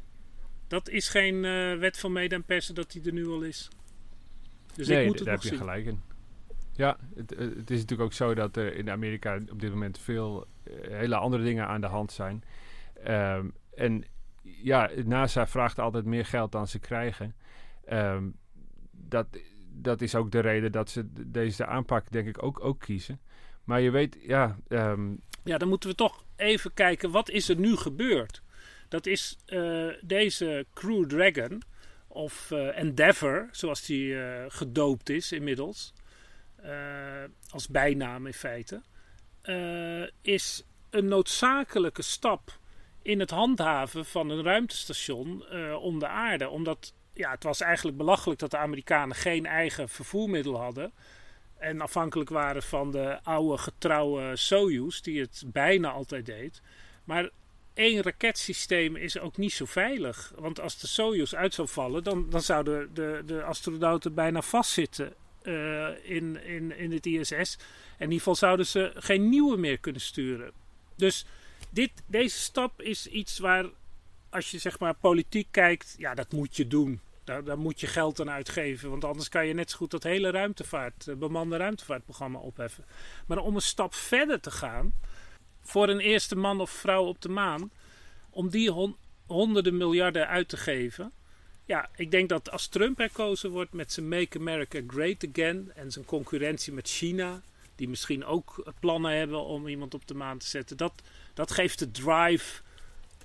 dat 0.67 0.89
is 0.89 1.09
geen 1.09 1.43
uh, 1.43 1.77
wet 1.77 1.99
van 1.99 2.11
mede 2.11 2.35
en 2.35 2.43
persen 2.43 2.75
dat 2.75 2.91
die 2.91 3.05
er 3.05 3.13
nu 3.13 3.27
al 3.27 3.41
is. 3.41 3.69
Dus 4.73 4.87
nee, 4.87 5.01
ik 5.01 5.07
moet 5.07 5.15
het 5.15 5.25
daar 5.25 5.35
nog 5.35 5.43
heb 5.43 5.51
je 5.51 5.57
gelijk 5.57 5.85
in. 5.85 6.01
Ja, 6.73 6.97
het, 7.15 7.29
het 7.29 7.69
is 7.69 7.79
natuurlijk 7.79 8.01
ook 8.01 8.13
zo 8.13 8.33
dat 8.33 8.57
er 8.57 8.75
in 8.75 8.89
Amerika 8.89 9.39
op 9.51 9.59
dit 9.59 9.69
moment 9.69 9.99
veel 9.99 10.47
uh, 10.63 10.73
hele 10.87 11.15
andere 11.15 11.43
dingen 11.43 11.67
aan 11.67 11.81
de 11.81 11.87
hand 11.87 12.11
zijn. 12.11 12.43
Um, 13.07 13.53
en 13.75 14.03
ja, 14.63 14.89
NASA 15.05 15.47
vraagt 15.47 15.79
altijd 15.79 16.05
meer 16.05 16.25
geld 16.25 16.51
dan 16.51 16.67
ze 16.67 16.79
krijgen. 16.79 17.35
Um, 17.89 18.35
dat 18.91 19.27
dat 19.81 20.01
is 20.01 20.15
ook 20.15 20.31
de 20.31 20.39
reden 20.39 20.71
dat 20.71 20.89
ze 20.89 21.05
deze 21.27 21.65
aanpak, 21.65 22.11
denk 22.11 22.27
ik, 22.27 22.43
ook, 22.43 22.63
ook 22.63 22.79
kiezen. 22.79 23.19
Maar 23.63 23.81
je 23.81 23.91
weet, 23.91 24.17
ja. 24.21 24.57
Um... 24.67 25.21
Ja, 25.43 25.57
dan 25.57 25.67
moeten 25.67 25.89
we 25.89 25.95
toch 25.95 26.23
even 26.35 26.73
kijken, 26.73 27.11
wat 27.11 27.29
is 27.29 27.49
er 27.49 27.55
nu 27.55 27.75
gebeurd? 27.75 28.41
Dat 28.89 29.05
is 29.05 29.37
uh, 29.45 29.93
deze 30.01 30.65
Crew 30.73 31.05
Dragon, 31.05 31.61
of 32.07 32.51
uh, 32.51 32.79
Endeavour, 32.79 33.47
zoals 33.51 33.85
die 33.85 34.07
uh, 34.07 34.43
gedoopt 34.47 35.09
is 35.09 35.31
inmiddels, 35.31 35.93
als 37.49 37.67
bijnaam 37.67 38.25
in 38.25 38.33
feite, 38.33 38.81
is 40.21 40.63
een 40.89 41.07
noodzakelijke 41.07 42.01
stap 42.01 42.59
in 43.07 43.19
het 43.19 43.29
handhaven 43.29 44.05
van 44.05 44.29
een 44.29 44.43
ruimtestation 44.43 45.43
om 45.79 45.99
de 45.99 46.07
aarde. 46.07 46.49
Omdat 46.49 46.93
ja, 47.13 47.31
het 47.31 47.43
was 47.43 47.61
eigenlijk 47.61 47.97
belachelijk 47.97 48.39
dat 48.39 48.51
de 48.51 48.57
Amerikanen 48.57 49.15
geen 49.15 49.45
eigen 49.45 49.89
vervoermiddel 49.89 50.57
hadden. 50.59 50.91
En 51.57 51.81
afhankelijk 51.81 52.29
waren 52.29 52.63
van 52.63 52.91
de 52.91 53.19
oude 53.23 53.57
getrouwe 53.57 54.35
Soyuz, 54.35 54.99
die 54.99 55.19
het 55.19 55.43
bijna 55.45 55.91
altijd 55.91 56.25
deed. 56.25 56.61
Maar 57.03 57.29
één 57.73 58.01
raketsysteem 58.01 58.95
is 58.95 59.19
ook 59.19 59.37
niet 59.37 59.53
zo 59.53 59.65
veilig. 59.65 60.33
Want 60.35 60.59
als 60.59 60.79
de 60.79 60.87
Soyuz 60.87 61.33
uit 61.33 61.53
zou 61.53 61.67
vallen, 61.67 62.03
dan, 62.03 62.29
dan 62.29 62.41
zouden 62.41 62.93
de, 62.93 63.23
de 63.25 63.43
astronauten 63.43 64.13
bijna 64.13 64.41
vastzitten 64.41 65.13
uh, 65.43 65.87
in, 66.03 66.43
in, 66.43 66.77
in 66.77 66.91
het 66.91 67.05
ISS. 67.05 67.31
En 67.31 67.37
in 67.97 68.03
ieder 68.03 68.17
geval 68.17 68.35
zouden 68.35 68.65
ze 68.65 68.91
geen 68.95 69.29
nieuwe 69.29 69.57
meer 69.57 69.77
kunnen 69.77 70.01
sturen. 70.01 70.51
Dus 70.95 71.25
dit, 71.69 71.91
deze 72.05 72.37
stap 72.37 72.81
is 72.81 73.07
iets 73.07 73.39
waar, 73.39 73.65
als 74.29 74.51
je 74.51 74.57
zeg 74.57 74.79
maar 74.79 74.93
politiek 74.93 75.47
kijkt, 75.51 75.95
ja, 75.97 76.13
dat 76.13 76.31
moet 76.31 76.55
je 76.55 76.67
doen. 76.67 76.99
Daar, 77.23 77.43
daar, 77.43 77.57
moet 77.57 77.79
je 77.79 77.87
geld 77.87 78.19
aan 78.19 78.29
uitgeven. 78.29 78.89
Want 78.89 79.03
anders 79.03 79.29
kan 79.29 79.47
je 79.47 79.53
net 79.53 79.71
zo 79.71 79.77
goed 79.77 79.91
dat 79.91 80.03
hele 80.03 80.29
ruimtevaart, 80.29 81.19
bemande 81.19 81.57
ruimtevaartprogramma 81.57 82.39
opheffen. 82.39 82.85
Maar 83.25 83.37
om 83.37 83.55
een 83.55 83.61
stap 83.61 83.93
verder 83.93 84.39
te 84.39 84.51
gaan. 84.51 84.93
Voor 85.61 85.89
een 85.89 85.99
eerste 85.99 86.35
man 86.35 86.61
of 86.61 86.69
vrouw 86.69 87.05
op 87.05 87.21
de 87.21 87.29
maan. 87.29 87.71
Om 88.29 88.49
die 88.49 88.71
hon, 88.71 88.95
honderden 89.25 89.77
miljarden 89.77 90.27
uit 90.27 90.49
te 90.49 90.57
geven. 90.57 91.11
Ja, 91.65 91.89
ik 91.95 92.11
denk 92.11 92.29
dat 92.29 92.51
als 92.51 92.67
Trump 92.67 92.97
herkozen 92.97 93.49
wordt 93.49 93.73
met 93.73 93.91
zijn 93.91 94.07
Make 94.07 94.39
America 94.39 94.81
Great 94.87 95.27
Again. 95.29 95.71
En 95.75 95.91
zijn 95.91 96.05
concurrentie 96.05 96.73
met 96.73 96.89
China. 96.89 97.41
Die 97.77 97.89
misschien 97.89 98.25
ook 98.25 98.73
plannen 98.79 99.17
hebben 99.17 99.45
om 99.45 99.67
iemand 99.67 99.93
op 99.93 100.07
de 100.07 100.13
maan 100.13 100.37
te 100.37 100.47
zetten. 100.47 100.77
Dat, 100.77 100.93
dat 101.33 101.51
geeft 101.51 101.79
de 101.79 101.91
drive 101.91 102.61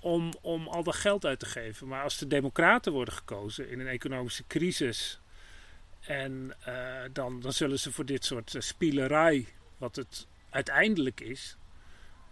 om, 0.00 0.32
om 0.40 0.68
al 0.68 0.82
dat 0.82 0.94
geld 0.94 1.24
uit 1.24 1.38
te 1.38 1.46
geven. 1.46 1.88
Maar 1.88 2.03
als 2.03 2.18
de 2.18 2.26
Democraten 2.26 2.92
worden 2.92 3.14
gekozen 3.14 3.70
in 3.70 3.80
een 3.80 3.86
economische 3.86 4.46
crisis. 4.46 5.20
En 6.00 6.53
uh, 6.68 7.00
dan, 7.12 7.40
dan 7.40 7.53
zullen 7.53 7.78
ze 7.78 7.92
voor 7.92 8.05
dit 8.05 8.24
soort 8.24 8.55
uh, 8.55 8.61
spielerij, 8.61 9.46
wat 9.78 9.96
het 9.96 10.26
uiteindelijk 10.50 11.20
is, 11.20 11.57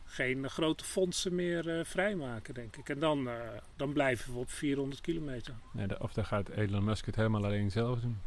geen 0.04 0.38
uh, 0.38 0.48
grote 0.48 0.84
fondsen 0.84 1.34
meer 1.34 1.86
vrijmaken, 1.86 2.54
denk 2.54 2.76
ik. 2.76 2.88
En 2.88 2.98
dan, 2.98 3.28
dan 3.76 3.92
blijven 3.92 4.32
we 4.32 4.38
op 4.38 4.50
400 4.50 5.00
kilometer. 5.00 5.54
Nee, 5.72 6.00
of 6.00 6.12
dan 6.12 6.24
gaat 6.24 6.48
Elon 6.48 6.84
Musk 6.84 7.06
het 7.06 7.16
helemaal 7.16 7.44
alleen 7.44 7.70
zelf 7.70 8.00
doen. 8.00 8.18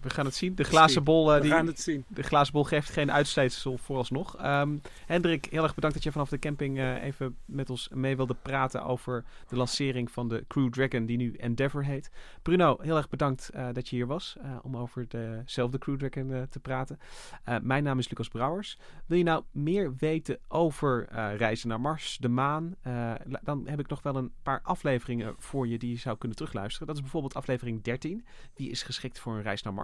We 0.00 0.10
gaan 0.10 0.24
het 0.24 0.34
zien. 0.34 0.54
De 0.54 0.64
glazen 0.64 1.04
bol, 1.04 1.28
uh, 1.28 1.36
We 1.36 1.42
die, 1.42 1.50
gaan 1.50 1.66
het 1.66 1.80
zien. 1.80 2.04
De 2.08 2.22
glazen 2.22 2.52
bol 2.52 2.64
geeft 2.64 2.90
geen 2.90 3.12
uitsluitsel 3.12 3.78
vooralsnog. 3.78 4.44
Um, 4.44 4.80
Hendrik, 5.06 5.46
heel 5.50 5.62
erg 5.62 5.74
bedankt 5.74 5.96
dat 5.96 6.04
je 6.04 6.12
vanaf 6.12 6.28
de 6.28 6.38
camping 6.38 6.78
uh, 6.78 7.02
even 7.02 7.36
met 7.44 7.70
ons 7.70 7.88
mee 7.92 8.16
wilde 8.16 8.36
praten 8.42 8.84
over 8.84 9.24
de 9.48 9.56
lancering 9.56 10.10
van 10.10 10.28
de 10.28 10.44
Crew 10.48 10.70
Dragon, 10.70 11.06
die 11.06 11.16
nu 11.16 11.34
Endeavour 11.34 11.84
heet. 11.84 12.10
Bruno, 12.42 12.76
heel 12.80 12.96
erg 12.96 13.08
bedankt 13.08 13.50
uh, 13.54 13.68
dat 13.72 13.88
je 13.88 13.96
hier 13.96 14.06
was 14.06 14.36
om 14.62 14.76
over 14.76 15.08
dezelfde 15.08 15.78
Crew 15.78 15.98
Dragon 15.98 16.46
te 16.50 16.60
praten. 16.60 16.98
mijn 17.62 17.84
naam 17.84 17.98
is 17.98 18.08
Lucas 18.08 18.28
Brouwers. 18.28 18.78
Wil 19.06 19.18
je 19.18 19.24
nou 19.24 19.42
meer 19.50 19.94
weten 19.98 20.38
over 20.48 21.08
reizen 21.36 21.68
naar 21.68 21.80
Mars, 21.80 22.16
de 22.20 22.28
maan? 22.28 22.74
dan 23.42 23.66
heb 23.66 23.80
ik 23.80 23.88
nog 23.88 24.02
wel 24.02 24.16
een 24.16 24.32
paar 24.42 24.60
afleveringen 24.62 25.34
voor 25.38 25.68
je 25.68 25.78
die 25.78 25.90
je 25.90 25.98
zou 25.98 26.18
kunnen 26.18 26.36
terugluisteren. 26.36 26.86
Dat 26.86 26.96
is 26.96 27.02
bijvoorbeeld 27.02 27.34
aflevering 27.34 27.82
13. 27.82 28.26
Die 28.54 28.70
is 28.70 28.82
geschikt 28.82 29.18
voor 29.18 29.34
een 29.34 29.42
reis 29.42 29.62
naar 29.62 29.74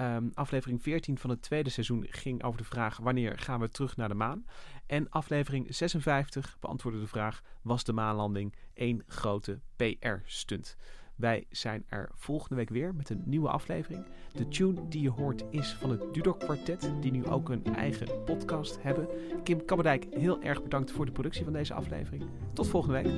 Um, 0.00 0.30
aflevering 0.34 0.82
14 0.82 1.18
van 1.18 1.30
het 1.30 1.42
tweede 1.42 1.70
seizoen 1.70 2.06
ging 2.10 2.42
over 2.42 2.58
de 2.58 2.64
vraag 2.64 2.96
wanneer 2.96 3.38
gaan 3.38 3.60
we 3.60 3.68
terug 3.68 3.96
naar 3.96 4.08
de 4.08 4.14
maan. 4.14 4.46
En 4.86 5.08
aflevering 5.08 5.74
56 5.74 6.56
beantwoordde 6.60 7.00
de 7.00 7.06
vraag 7.06 7.42
was 7.62 7.84
de 7.84 7.92
maanlanding 7.92 8.54
één 8.74 9.02
grote 9.06 9.60
PR-stunt. 9.76 10.76
Wij 11.14 11.46
zijn 11.50 11.84
er 11.88 12.10
volgende 12.14 12.54
week 12.54 12.68
weer 12.68 12.94
met 12.94 13.10
een 13.10 13.22
nieuwe 13.24 13.48
aflevering. 13.48 14.06
De 14.32 14.48
tune 14.48 14.88
die 14.88 15.02
je 15.02 15.10
hoort 15.10 15.44
is 15.50 15.74
van 15.74 15.90
het 15.90 16.14
Dudok 16.14 16.40
Quartet, 16.40 16.90
die 17.00 17.12
nu 17.12 17.26
ook 17.26 17.48
een 17.48 17.64
eigen 17.74 18.24
podcast 18.24 18.82
hebben. 18.82 19.08
Kim 19.42 19.64
Kabberdijk, 19.64 20.06
heel 20.10 20.42
erg 20.42 20.62
bedankt 20.62 20.90
voor 20.90 21.06
de 21.06 21.12
productie 21.12 21.44
van 21.44 21.52
deze 21.52 21.74
aflevering. 21.74 22.24
Tot 22.52 22.68
volgende 22.68 23.02
week. 23.02 23.14